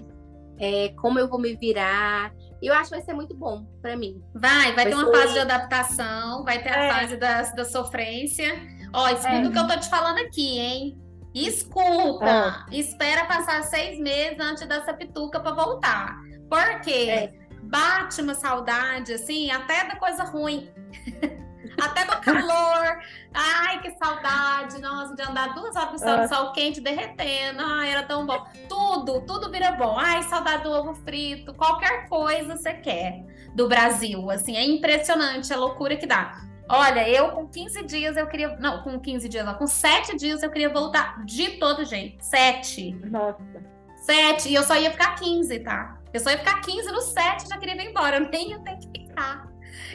é, 0.59 0.89
como 0.89 1.18
eu 1.18 1.28
vou 1.28 1.39
me 1.39 1.55
virar. 1.55 2.34
Eu 2.62 2.74
acho 2.76 2.91
que 2.91 2.95
vai 2.97 3.01
ser 3.03 3.14
muito 3.14 3.36
bom 3.36 3.66
para 3.82 3.97
mim. 3.97 4.22
Vai, 4.36 4.74
vai, 4.74 4.76
vai 4.76 4.86
ter 4.86 4.93
uma 4.93 5.05
ser... 5.05 5.18
fase 5.20 5.34
de 5.34 5.39
adaptação, 5.39 6.43
vai 6.43 6.62
ter 6.62 6.70
é. 6.70 6.89
a 6.89 6.93
fase 6.93 7.18
da, 7.18 7.41
da 7.41 7.66
sofrência. 7.66 8.53
Ó, 8.93 9.07
escuta 9.07 9.30
é. 9.30 9.47
o 9.47 9.51
que 9.51 9.57
eu 9.57 9.68
tô 9.68 9.80
te 9.80 9.89
falando 9.89 10.20
aqui, 10.20 10.59
hein? 10.59 11.01
Escuta! 11.34 12.65
É. 12.71 12.75
Espera 12.75 13.25
passar 13.25 13.63
seis 13.63 13.99
meses 13.99 14.39
antes 14.39 14.67
dessa 14.67 14.93
pituca 14.93 15.39
para 15.39 15.53
voltar. 15.53 16.17
Por 16.49 16.82
quê? 16.82 17.07
É. 17.09 17.34
Bate 17.63 18.21
uma 18.21 18.36
saudade, 18.36 19.13
assim, 19.13 19.49
até 19.49 19.86
da 19.86 19.95
coisa 19.95 20.23
ruim. 20.23 20.69
Até 21.79 22.03
no 22.05 22.19
calor. 22.21 22.99
Ai, 23.34 23.79
que 23.82 23.91
saudade. 23.91 24.79
Nossa, 24.82 25.15
de 25.15 25.23
andar 25.23 25.53
duas 25.55 25.75
horas 25.75 25.93
no 25.93 25.99
sol, 25.99 26.17
no 26.17 26.27
sol 26.27 26.51
quente, 26.51 26.82
derretendo. 26.82 27.63
Ai, 27.63 27.91
era 27.91 28.03
tão 28.03 28.25
bom. 28.25 28.45
Tudo, 28.67 29.21
tudo 29.21 29.49
vira 29.49 29.71
bom. 29.71 29.97
Ai, 29.97 30.21
saudade 30.23 30.63
do 30.63 30.69
ovo 30.69 30.93
frito. 30.93 31.53
Qualquer 31.53 32.07
coisa 32.09 32.57
você 32.57 32.73
quer 32.73 33.23
do 33.55 33.67
Brasil. 33.67 34.29
Assim, 34.29 34.55
é 34.55 34.63
impressionante 34.63 35.51
a 35.53 35.57
loucura 35.57 35.95
que 35.95 36.05
dá. 36.05 36.41
Olha, 36.74 37.07
eu 37.09 37.32
com 37.32 37.45
15 37.45 37.84
dias 37.84 38.15
eu 38.15 38.26
queria. 38.28 38.55
Não, 38.57 38.82
com 38.82 38.97
15 38.97 39.28
dias, 39.28 39.45
não, 39.45 39.55
com 39.55 39.67
7 39.67 40.15
dias 40.15 40.41
eu 40.41 40.49
queria 40.49 40.69
voltar 40.69 41.26
de 41.26 41.57
todo 41.57 41.84
jeito. 41.84 42.24
7. 42.24 42.93
Nossa. 43.11 43.38
7. 43.97 44.47
E 44.47 44.55
eu 44.55 44.63
só 44.63 44.78
ia 44.78 44.89
ficar 44.89 45.15
15, 45.15 45.59
tá? 45.59 45.97
Eu 46.13 46.19
só 46.22 46.30
ia 46.30 46.38
ficar 46.38 46.61
15 46.61 46.91
no 46.91 47.01
7 47.01 47.49
já 47.49 47.57
queria 47.57 47.76
ir 47.76 47.89
embora. 47.89 48.17
Eu 48.17 48.30
nem 48.30 48.51
ia 48.51 48.59
ter 48.59 48.78
que 48.78 48.88
ficar. 48.88 49.51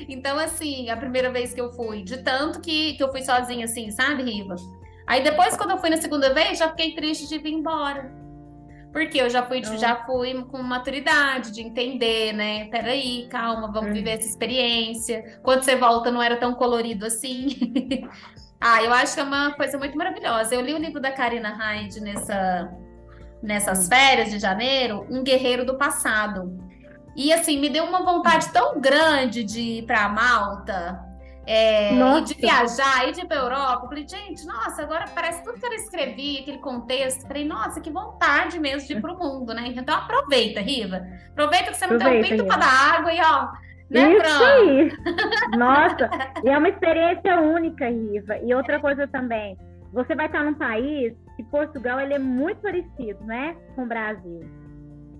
Então, 0.07 0.39
assim, 0.39 0.91
a 0.91 0.97
primeira 0.97 1.31
vez 1.31 1.55
que 1.55 1.61
eu 1.61 1.73
fui, 1.73 2.03
de 2.03 2.19
tanto 2.19 2.61
que, 2.61 2.95
que 2.95 3.03
eu 3.03 3.11
fui 3.11 3.23
sozinha, 3.23 3.65
assim, 3.65 3.91
sabe, 3.91 4.23
Riva? 4.23 4.57
Aí 5.07 5.23
depois, 5.23 5.57
quando 5.57 5.71
eu 5.71 5.79
fui 5.79 5.89
na 5.89 5.97
segunda 5.97 6.35
vez, 6.35 6.59
já 6.59 6.69
fiquei 6.69 6.95
triste 6.95 7.27
de 7.27 7.39
vir 7.39 7.53
embora. 7.53 8.13
Porque 8.93 9.21
eu 9.21 9.29
já 9.29 9.43
fui, 9.43 9.61
oh. 9.61 9.77
já 9.77 9.97
fui 10.05 10.43
com 10.45 10.63
maturidade 10.63 11.53
de 11.53 11.61
entender, 11.61 12.33
né? 12.33 12.67
Peraí, 12.67 13.29
calma, 13.29 13.71
vamos 13.71 13.93
viver 13.93 14.13
essa 14.13 14.29
experiência. 14.29 15.39
Quando 15.43 15.63
você 15.63 15.77
volta, 15.77 16.11
não 16.11 16.23
era 16.23 16.37
tão 16.37 16.55
colorido 16.55 17.05
assim. 17.05 17.49
ah, 18.61 18.83
eu 18.83 18.93
acho 18.93 19.15
que 19.15 19.21
é 19.21 19.25
uma 19.25 19.53
coisa 19.53 19.77
muito 19.79 19.97
maravilhosa. 19.97 20.55
Eu 20.55 20.63
li 20.63 20.73
o 20.73 20.79
livro 20.79 21.01
da 21.01 21.13
Karina 21.13 21.51
Hyde 21.51 22.01
nessa, 22.01 22.73
nessas 23.43 23.87
hum. 23.87 23.89
férias 23.89 24.31
de 24.31 24.39
janeiro, 24.39 25.07
Um 25.11 25.23
Guerreiro 25.23 25.65
do 25.65 25.77
Passado. 25.77 26.59
E 27.15 27.33
assim, 27.33 27.59
me 27.59 27.71
deu 27.71 27.85
uma 27.85 28.03
vontade 28.03 28.51
tão 28.51 28.79
grande 28.81 29.43
de 29.43 29.61
ir 29.61 29.87
para 29.87 30.09
Malta, 30.09 31.06
é, 31.47 31.95
e 31.95 32.21
de 32.23 32.35
viajar, 32.35 33.09
e 33.09 33.13
de 33.13 33.21
ir 33.21 33.27
para 33.27 33.37
Europa. 33.37 33.85
Eu 33.85 33.89
falei, 33.89 34.09
gente, 34.09 34.45
nossa, 34.45 34.83
agora 34.83 35.05
parece 35.15 35.45
tudo 35.45 35.61
que 35.61 35.67
eu 35.67 35.73
escrevi, 35.75 36.41
aquele 36.41 36.59
contexto. 36.59 37.27
falei, 37.27 37.47
nossa, 37.47 37.81
que 37.81 37.91
vontade 37.91 38.59
mesmo 38.59 38.87
de 38.87 38.95
ir 38.95 39.01
para 39.01 39.13
o 39.13 39.19
mundo, 39.19 39.55
né? 39.55 39.69
Então 39.69 39.95
aproveita, 39.95 40.61
Riva. 40.61 41.07
Aproveita 41.31 41.71
que 41.71 41.77
você 41.77 41.87
não 41.87 41.99
tem 41.99 42.19
um 42.19 42.23
pinto 42.23 42.45
para 42.47 42.57
dar 42.57 42.99
água 42.99 43.13
e 43.13 43.21
ó. 43.21 43.49
Né, 43.89 44.15
Isso 44.15 44.45
aí. 44.45 44.93
Nossa, 45.57 46.11
e 46.45 46.49
é 46.49 46.59
uma 46.59 46.69
experiência 46.69 47.41
única, 47.41 47.89
Riva. 47.89 48.37
E 48.39 48.53
outra 48.53 48.81
coisa 48.81 49.07
também, 49.07 49.57
você 49.93 50.17
vai 50.17 50.27
estar 50.27 50.43
num 50.43 50.55
país 50.55 51.15
que 51.37 51.45
Portugal 51.45 52.01
ele 52.01 52.15
é 52.15 52.19
muito 52.19 52.61
parecido, 52.61 53.23
né, 53.25 53.57
com 53.77 53.85
o 53.85 53.87
Brasil. 53.87 54.41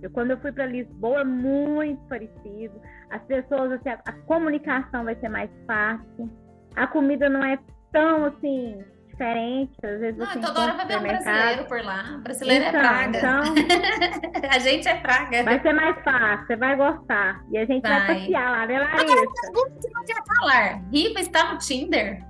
Eu, 0.03 0.11
quando 0.11 0.33
eu 0.33 0.39
fui 0.39 0.53
para 0.53 0.67
Lisboa, 0.67 1.25
muito 1.25 2.01
parecido. 2.09 2.81
As 3.11 3.23
pessoas, 3.23 3.73
assim, 3.73 3.89
a, 3.89 4.01
a, 4.05 4.13
comunicação 4.13 5.05
vai 5.05 5.15
ser 5.17 5.29
mais 5.29 5.51
fácil. 5.67 6.31
A 6.75 6.87
comida 6.87 7.29
não 7.29 7.45
é 7.45 7.59
tão 7.93 8.27
assim 8.27 8.85
diferente. 9.09 9.73
Às 9.83 10.01
vezes 10.01 10.19
não, 10.19 10.27
assim, 10.27 10.41
toda 10.41 10.61
hora 10.61 10.75
vai 10.75 10.87
ver 10.87 10.99
um 10.99 11.03
brasileiro 11.03 11.65
por 11.65 11.83
lá. 11.83 12.21
Brasileiro 12.23 12.65
é 12.65 12.69
então, 12.69 12.81
é 12.81 12.83
praga. 12.83 13.19
Então, 13.19 14.51
a 14.51 14.59
gente 14.59 14.89
é 14.89 14.95
praga. 14.97 15.43
Vai 15.45 15.61
ser 15.61 15.73
mais 15.73 16.05
fácil, 16.05 16.47
você 16.47 16.57
vai 16.57 16.77
gostar. 16.77 17.45
E 17.51 17.59
a 17.59 17.65
gente 17.65 17.83
vai, 17.83 18.07
vai 18.07 18.15
passear 18.15 18.51
lá, 18.51 18.67
né, 18.67 18.79
Larissa? 18.79 19.03
Agora, 19.03 19.29
pergunta 19.41 19.81
que 19.81 19.95
não 19.95 20.05
quer 20.05 20.23
falar. 20.27 20.83
Riva 20.93 21.21
está 21.21 21.53
no 21.53 21.59
Tinder? 21.59 22.25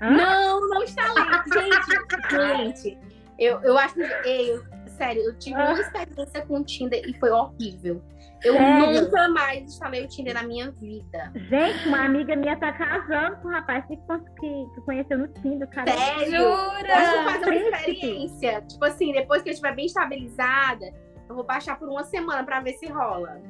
Hã? 0.00 0.10
Não, 0.10 0.68
não 0.68 0.82
está 0.82 1.12
lá. 1.12 1.44
Gente, 1.52 2.88
gente, 2.88 2.98
eu, 3.38 3.60
eu 3.62 3.78
acho 3.78 3.94
que. 3.94 4.02
Eu, 4.24 4.64
sério, 4.98 5.22
eu 5.22 5.38
tive 5.38 5.56
uma 5.56 5.80
experiência 5.80 6.44
com 6.46 6.58
o 6.58 6.64
Tinder 6.64 7.02
e 7.08 7.14
foi 7.18 7.30
horrível. 7.30 8.02
Eu 8.44 8.54
Sério? 8.54 9.00
nunca 9.00 9.28
mais 9.28 9.64
instalei 9.64 10.04
o 10.04 10.08
Tinder 10.08 10.34
na 10.34 10.42
minha 10.42 10.70
vida. 10.70 11.32
Gente, 11.34 11.88
uma 11.88 12.04
amiga 12.04 12.36
minha 12.36 12.56
tá 12.56 12.72
casando 12.72 13.36
com 13.38 13.48
um 13.48 13.50
rapaz 13.50 13.84
que, 13.86 13.96
que, 13.96 14.66
que 14.74 14.80
conheceu 14.82 15.18
no 15.18 15.28
Tinder, 15.28 15.68
cara. 15.68 15.90
Sério? 15.90 16.30
Jura? 16.30 17.14
Vou 17.14 17.32
fazer 17.32 17.46
uma 17.46 17.54
experiência. 17.54 18.62
Tipo 18.62 18.84
assim, 18.84 19.12
depois 19.12 19.42
que 19.42 19.48
eu 19.48 19.52
estiver 19.52 19.74
bem 19.74 19.86
estabilizada, 19.86 20.86
eu 21.28 21.34
vou 21.34 21.44
baixar 21.44 21.78
por 21.78 21.88
uma 21.88 22.04
semana 22.04 22.44
pra 22.44 22.60
ver 22.60 22.74
se 22.74 22.86
rola. 22.86 23.40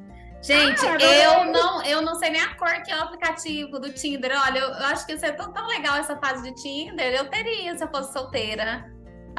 Gente, 0.41 0.85
ah, 0.85 1.43
eu 1.45 1.51
não, 1.51 1.83
eu 1.83 2.01
não 2.01 2.15
sei 2.15 2.29
nem 2.29 2.41
a 2.41 2.55
cor 2.55 2.71
que 2.81 2.89
é 2.89 2.95
o 2.95 3.01
aplicativo 3.01 3.77
do 3.77 3.91
Tinder. 3.91 4.31
Olha, 4.41 4.59
eu, 4.59 4.69
eu 4.69 4.85
acho 4.85 5.05
que 5.05 5.13
isso 5.13 5.25
é 5.25 5.33
tão, 5.33 5.51
tão 5.51 5.67
legal 5.67 5.97
essa 5.97 6.15
fase 6.15 6.41
de 6.43 6.55
Tinder. 6.55 7.13
Eu 7.13 7.29
teria 7.29 7.77
se 7.77 7.83
eu 7.83 7.89
fosse 7.89 8.13
solteira. 8.13 8.89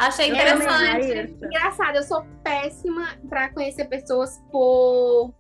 Achei 0.00 0.30
interessante. 0.30 1.36
Engraçado, 1.42 1.96
eu 1.96 2.02
sou 2.02 2.24
péssima 2.42 3.08
para 3.28 3.50
conhecer 3.50 3.84
pessoas 3.84 4.42
por 4.50 5.34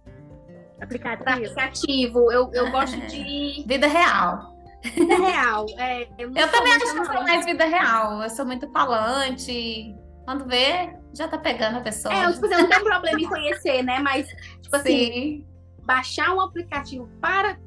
aplicativo. 0.78 1.30
aplicativo. 1.30 2.30
Eu, 2.30 2.50
eu 2.52 2.68
gosto 2.70 3.00
de. 3.06 3.64
Vida 3.66 3.86
real. 3.86 4.54
Vida 4.84 5.16
real. 5.16 5.64
É, 5.78 6.06
eu, 6.18 6.30
eu 6.34 6.48
também 6.50 6.74
acho 6.74 6.92
que 6.92 6.98
eu 6.98 7.04
sou 7.06 7.22
mais 7.22 7.46
vida 7.46 7.64
real. 7.64 8.22
Eu 8.22 8.28
sou 8.28 8.44
muito 8.44 8.70
falante. 8.70 9.96
Quando 10.26 10.44
vê, 10.46 10.94
já 11.14 11.26
tá 11.26 11.38
pegando 11.38 11.78
a 11.78 11.80
pessoa. 11.80 12.14
É, 12.14 12.26
eu, 12.26 12.34
tipo, 12.34 12.46
não 12.46 12.68
tem 12.68 12.84
problema 12.84 13.18
em 13.18 13.28
conhecer, 13.28 13.82
né? 13.82 13.98
Mas, 14.00 14.28
tipo 14.60 14.76
assim, 14.76 14.92
Sim. 14.92 15.46
baixar 15.86 16.34
um 16.34 16.40
aplicativo 16.40 17.08
para 17.18 17.58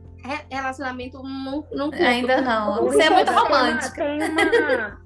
relacionamento 0.50 1.22
não, 1.24 1.68
não 1.72 1.92
Ainda 1.92 2.40
não. 2.40 2.84
Você 2.84 3.02
é 3.02 3.10
muito 3.10 3.32
romântico. 3.32 3.96
Tem 3.96 4.18
uma, 4.22 4.42
uma 4.42 5.03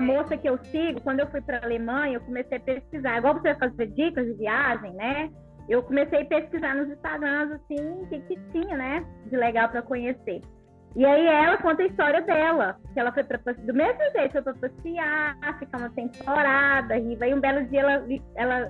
moça 0.00 0.36
que 0.36 0.48
eu 0.48 0.58
sigo, 0.64 1.00
quando 1.02 1.20
eu 1.20 1.30
fui 1.30 1.40
para 1.40 1.58
a 1.58 1.64
Alemanha, 1.64 2.14
eu 2.14 2.20
comecei 2.20 2.58
a 2.58 2.60
pesquisar. 2.60 3.18
Igual 3.18 3.34
você 3.34 3.54
vai 3.54 3.68
fazer 3.68 3.86
dicas 3.88 4.26
de 4.26 4.34
viagem, 4.34 4.92
né? 4.94 5.30
Eu 5.68 5.82
comecei 5.82 6.22
a 6.22 6.26
pesquisar 6.26 6.74
nos 6.74 6.90
Instagrams, 6.90 7.52
assim, 7.52 8.02
o 8.02 8.06
que, 8.08 8.20
que 8.20 8.38
tinha, 8.52 8.76
né? 8.76 9.06
De 9.26 9.36
legal 9.36 9.68
para 9.68 9.82
conhecer. 9.82 10.40
E 10.96 11.04
aí 11.04 11.26
ela 11.26 11.56
conta 11.58 11.82
a 11.82 11.86
história 11.86 12.22
dela, 12.22 12.76
que 12.92 13.00
ela 13.00 13.12
foi 13.12 13.24
para 13.24 13.38
do 13.52 13.74
mesmo 13.74 14.00
jeito, 14.16 14.32
foi 14.32 14.42
para 14.42 14.54
passear, 14.54 15.58
ficar 15.58 15.78
uma 15.78 15.90
temporada, 15.90 16.96
e 16.96 17.18
aí 17.20 17.34
um 17.34 17.40
belo 17.40 17.66
dia 17.66 17.80
ela, 17.80 18.06
ela, 18.36 18.68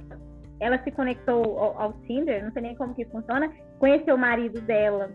ela 0.59 0.83
se 0.83 0.91
conectou 0.91 1.59
ao, 1.59 1.79
ao 1.79 1.93
Tinder, 2.05 2.43
não 2.43 2.51
sei 2.53 2.63
nem 2.63 2.77
como 2.77 2.95
que 2.95 3.05
funciona, 3.07 3.53
conheceu 3.79 4.15
o 4.15 4.19
marido 4.19 4.59
dela, 4.63 5.11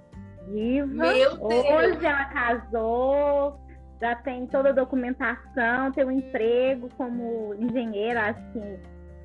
viva. 0.49 1.03
Hoje 1.41 2.05
ela 2.05 2.25
casou, 2.25 3.59
já 3.99 4.15
tem 4.15 4.47
toda 4.47 4.69
a 4.69 4.73
documentação, 4.73 5.91
tem 5.91 6.05
um 6.05 6.11
emprego 6.11 6.89
como 6.97 7.53
engenheira, 7.55 8.29
acho 8.29 8.41
que 8.53 8.79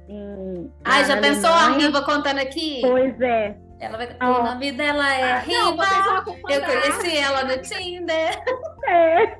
em. 0.09 0.73
Ai, 0.85 1.05
já 1.05 1.17
pensou 1.17 1.51
Alemanha. 1.51 1.77
a 1.77 1.79
Riva 1.79 2.03
contando 2.03 2.39
aqui? 2.39 2.81
Pois 2.83 3.21
é. 3.21 3.57
Ela 3.81 3.97
vai... 3.97 4.17
oh. 4.21 4.41
O 4.41 4.43
nome 4.45 4.73
dela 4.73 5.15
é 5.15 5.33
ah, 5.33 5.39
Riva. 5.39 5.77
Não, 5.77 6.51
eu 6.51 6.63
conheci 6.63 7.17
ela 7.17 7.45
no 7.45 7.61
Tinder. 7.63 8.43
É. 8.87 9.39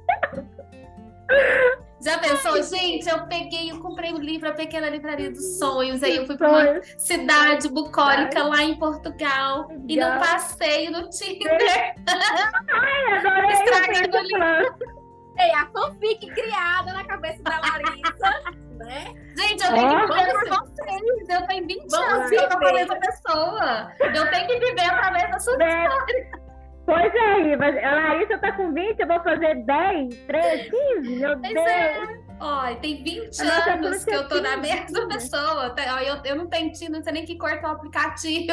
Já 2.05 2.19
pensou, 2.19 2.63
gente? 2.63 3.09
Eu 3.09 3.27
peguei, 3.27 3.71
eu 3.71 3.81
comprei 3.81 4.13
o 4.13 4.17
um 4.17 4.21
livro 4.21 4.47
A 4.49 4.53
Pequena 4.53 4.91
Livraria 4.91 5.31
dos 5.31 5.59
Sonhos. 5.59 6.03
Aí 6.03 6.17
eu 6.17 6.27
fui 6.27 6.37
para 6.37 6.51
uma 6.51 6.83
cidade 6.99 7.67
bucólica 7.69 8.43
lá 8.43 8.63
em 8.63 8.75
Portugal. 8.75 9.69
E 9.89 9.97
não 9.97 10.19
passei 10.19 10.91
no 10.91 11.09
Tinder. 11.09 11.95
Ai, 12.07 13.19
adorei. 13.19 13.53
Estraguei 13.53 14.07
no 14.07 14.19
livro. 14.19 14.94
É 15.39 15.55
a 15.55 15.67
fanfic 15.67 16.27
criada 16.27 16.93
na 16.93 17.05
cabeça 17.05 17.43
da 17.43 17.61
Larissa, 17.61 18.53
né? 18.77 19.05
Gente, 19.37 19.65
eu 19.65 19.73
tenho 19.73 19.89
oh. 19.89 20.07
que 20.07 20.15
viver 20.15 20.33
por 20.33 20.49
vocês. 20.49 21.29
Eu 21.29 21.47
tenho 21.47 21.67
20 21.67 21.91
Vamos 21.91 22.13
anos 22.13 22.31
que 22.31 22.37
eu 22.37 22.49
tô 22.49 22.67
essa 22.77 22.97
pessoa. 22.97 23.93
Eu 24.01 24.31
tenho 24.31 24.47
que 24.47 24.59
viver 24.59 24.91
através 24.91 25.31
da 25.31 25.39
sua 25.39 25.63
é. 25.63 25.85
história. 25.85 26.45
Pois 26.87 27.15
é, 27.15 27.57
mas 27.57 27.77
a 27.83 27.95
Larissa 27.95 28.39
tá 28.39 28.53
com 28.53 28.73
20, 28.73 29.01
eu 29.01 29.07
vou 29.07 29.23
fazer 29.23 29.65
10, 29.65 30.17
13, 30.27 30.71
15, 30.71 31.17
meu 31.17 31.41
pois 31.41 31.55
Deus. 31.55 31.67
É. 31.67 32.25
Ó, 32.41 32.75
tem 32.75 33.03
20 33.03 33.41
anos 33.41 34.05
que 34.05 34.15
eu 34.15 34.29
tô 34.29 34.41
na 34.41 34.57
mesma 34.59 35.09
pessoa. 35.09 35.75
Eu, 36.05 36.23
eu 36.25 36.37
não 36.37 36.47
tenho 36.47 36.71
tido, 36.73 36.93
não 36.93 37.03
sei 37.03 37.13
nem 37.15 37.25
que 37.25 37.39
corta 37.39 37.69
o 37.69 37.71
aplicativo. 37.71 38.53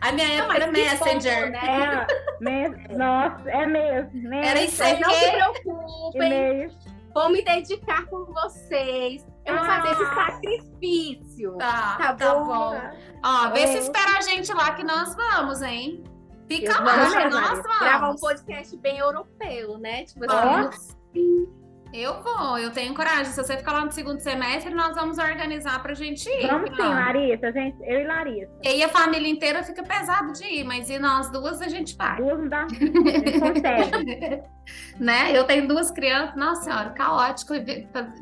A 0.00 0.12
minha 0.12 0.28
época 0.38 0.56
era 0.56 0.72
Messenger. 0.72 1.50
né? 2.40 2.68
Nossa, 2.90 3.50
é 3.50 3.66
mesmo. 3.66 4.34
Era 4.34 4.62
isso 4.62 4.82
aí. 4.82 5.00
Não 5.00 5.10
se 5.10 5.30
preocupem. 5.30 6.70
Vou 7.12 7.30
me 7.30 7.42
dedicar 7.42 8.06
por 8.06 8.32
vocês. 8.32 9.26
Eu 9.44 9.56
vou 9.56 9.64
ah. 9.64 9.66
fazer 9.66 9.92
esse 9.92 10.02
ah. 10.02 10.14
sacrifício. 10.14 11.56
Tá, 11.56 11.96
tá, 11.98 12.14
tá 12.14 12.34
bom? 12.34 12.46
bom. 12.46 12.80
Ó, 13.24 13.50
vê 13.50 13.60
é. 13.60 13.66
se 13.66 13.78
espera 13.78 14.18
a 14.18 14.20
gente 14.20 14.52
lá 14.52 14.72
que 14.74 14.84
nós 14.84 15.14
vamos, 15.14 15.60
hein? 15.62 16.04
Fica 16.48 16.80
lá, 16.80 16.96
nós 16.96 17.62
vamos. 17.62 17.78
Gravar 17.80 18.10
um 18.10 18.16
podcast 18.16 18.76
bem 18.76 18.98
europeu, 18.98 19.78
né? 19.78 20.04
Tipo 20.04 20.24
assim. 20.30 21.59
Eu 21.92 22.22
vou, 22.22 22.58
eu 22.58 22.70
tenho 22.70 22.94
coragem. 22.94 23.26
Se 23.26 23.42
você 23.42 23.56
ficar 23.56 23.72
lá 23.72 23.84
no 23.84 23.92
segundo 23.92 24.20
semestre, 24.20 24.72
nós 24.72 24.94
vamos 24.94 25.18
organizar 25.18 25.82
pra 25.82 25.94
gente 25.94 26.28
ir. 26.28 26.46
Vamos 26.46 26.70
sim, 26.70 26.82
Larissa, 26.82 27.52
gente, 27.52 27.76
eu 27.82 28.00
e 28.00 28.04
Larissa. 28.06 28.52
E 28.64 28.82
a 28.82 28.88
família 28.88 29.28
inteira 29.28 29.62
fica 29.62 29.82
pesado 29.82 30.32
de 30.32 30.44
ir, 30.44 30.64
mas 30.64 30.88
e 30.88 30.98
nós 30.98 31.30
duas 31.30 31.60
a 31.60 31.68
gente 31.68 31.96
vai. 31.96 32.16
Duas 32.16 32.38
não 32.38 32.48
dá. 32.48 32.66
consegue. 33.40 34.42
né? 34.98 35.36
Eu 35.36 35.44
tenho 35.44 35.66
duas 35.66 35.90
crianças, 35.90 36.36
nossa 36.36 36.64
senhora, 36.64 36.90
caótico 36.90 37.54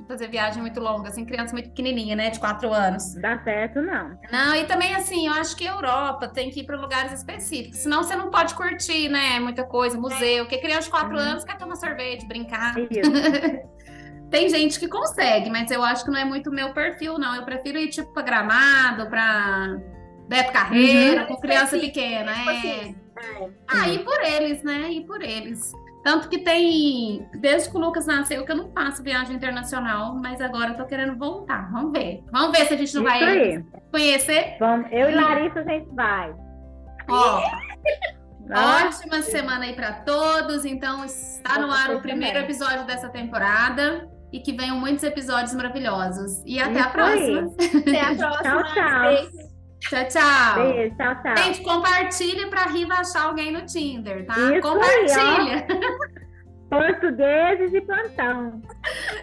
fazer 0.06 0.28
viagem 0.28 0.62
muito 0.62 0.80
longa, 0.80 1.08
assim, 1.08 1.24
criança 1.24 1.52
muito 1.52 1.70
pequenininha, 1.70 2.14
né, 2.14 2.30
de 2.30 2.38
quatro 2.38 2.72
anos. 2.72 3.14
Dá 3.14 3.38
certo, 3.42 3.82
não. 3.82 4.18
Não, 4.30 4.54
e 4.54 4.64
também, 4.64 4.94
assim, 4.94 5.26
eu 5.26 5.32
acho 5.32 5.56
que 5.56 5.64
Europa 5.64 6.28
tem 6.28 6.50
que 6.50 6.60
ir 6.60 6.64
para 6.64 6.76
lugares 6.76 7.12
específicos, 7.12 7.78
senão 7.78 8.02
você 8.02 8.14
não 8.14 8.30
pode 8.30 8.54
curtir, 8.54 9.08
né, 9.08 9.40
muita 9.40 9.64
coisa, 9.64 9.98
museu, 9.98 10.44
porque 10.44 10.58
criança 10.58 10.82
de 10.82 10.90
quatro 10.90 11.16
uhum. 11.16 11.22
anos 11.22 11.44
quer 11.44 11.58
tomar 11.58 11.76
sorvete, 11.76 12.26
brincar. 12.26 12.74
Isso. 12.78 13.10
Tem 14.30 14.48
gente 14.48 14.78
que 14.78 14.88
consegue, 14.88 15.48
mas 15.48 15.70
eu 15.70 15.82
acho 15.82 16.04
que 16.04 16.10
não 16.10 16.18
é 16.18 16.24
muito 16.24 16.50
meu 16.50 16.74
perfil, 16.74 17.18
não. 17.18 17.34
Eu 17.34 17.44
prefiro 17.44 17.78
ir, 17.78 17.88
tipo, 17.88 18.12
pra 18.12 18.22
Gramado, 18.22 19.08
pra 19.08 19.78
Beto 20.28 20.52
Carreira, 20.52 21.22
uhum. 21.22 21.28
com 21.28 21.36
criança 21.40 21.78
pequena. 21.78 22.34
Tipo 22.34 22.50
é. 22.50 22.58
Assim, 22.58 22.96
é. 23.18 23.48
Ah, 23.66 23.88
e 23.88 23.98
por 24.00 24.20
eles, 24.22 24.62
né? 24.62 24.90
E 24.90 25.04
por 25.06 25.22
eles. 25.22 25.72
Tanto 26.08 26.26
que 26.30 26.38
tem, 26.38 27.28
desde 27.34 27.68
que 27.68 27.76
o 27.76 27.80
Lucas 27.80 28.06
nasceu, 28.06 28.42
que 28.42 28.50
eu 28.50 28.56
não 28.56 28.72
faço 28.72 29.02
viagem 29.02 29.36
internacional, 29.36 30.14
mas 30.14 30.40
agora 30.40 30.70
eu 30.70 30.76
tô 30.78 30.86
querendo 30.86 31.18
voltar. 31.18 31.70
Vamos 31.70 31.92
ver. 31.92 32.24
Vamos 32.32 32.56
ver 32.56 32.64
se 32.64 32.72
a 32.72 32.76
gente 32.78 32.94
não 32.94 33.02
Isso 33.02 33.10
vai 33.10 33.22
aí. 33.22 33.64
conhecer. 33.92 34.56
Vamos. 34.58 34.88
Eu 34.90 35.10
e 35.10 35.14
Larissa, 35.14 35.60
a 35.60 35.64
gente 35.64 35.94
vai. 35.94 36.34
Ó. 37.10 37.42
Ótima 38.86 39.20
semana 39.20 39.66
aí 39.66 39.74
para 39.74 39.92
todos. 40.00 40.64
Então, 40.64 41.04
está 41.04 41.58
no 41.58 41.70
ar 41.70 41.94
o 41.94 42.00
primeiro 42.00 42.38
episódio 42.38 42.86
dessa 42.86 43.10
temporada 43.10 44.08
e 44.32 44.40
que 44.40 44.54
venham 44.54 44.78
muitos 44.80 45.04
episódios 45.04 45.52
maravilhosos. 45.52 46.42
E 46.46 46.58
até 46.58 46.80
Isso 46.80 46.88
a 46.88 46.90
próxima. 46.90 47.50
Até 47.86 48.00
a 48.00 48.14
próxima. 48.16 48.62
tchau, 48.64 48.74
tchau. 48.74 49.47
Tchau, 49.80 50.08
tchau. 50.08 50.54
Beijo, 50.72 50.96
tchau, 50.96 51.22
tchau. 51.22 51.36
Gente, 51.36 51.62
compartilha 51.62 52.48
para 52.48 52.64
Riva 52.64 52.94
achar 52.94 53.26
alguém 53.26 53.52
no 53.52 53.64
Tinder, 53.64 54.26
tá? 54.26 54.34
Isso 54.34 54.60
compartilha. 54.60 55.66
Aí, 55.68 55.68
Portugueses 56.68 57.72
e 57.72 57.80
plantão. 57.80 58.60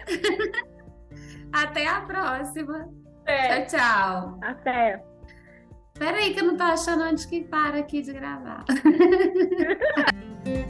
Até 1.52 1.86
a 1.86 2.00
próxima. 2.00 2.88
É. 3.26 3.62
Tchau, 3.62 3.78
tchau. 3.78 4.38
Até. 4.42 5.02
Peraí 5.98 6.34
que 6.34 6.40
eu 6.40 6.44
não 6.44 6.56
tô 6.56 6.64
achando 6.64 7.04
onde 7.04 7.26
que 7.26 7.42
para 7.44 7.78
aqui 7.78 8.02
de 8.02 8.12
gravar. 8.12 8.64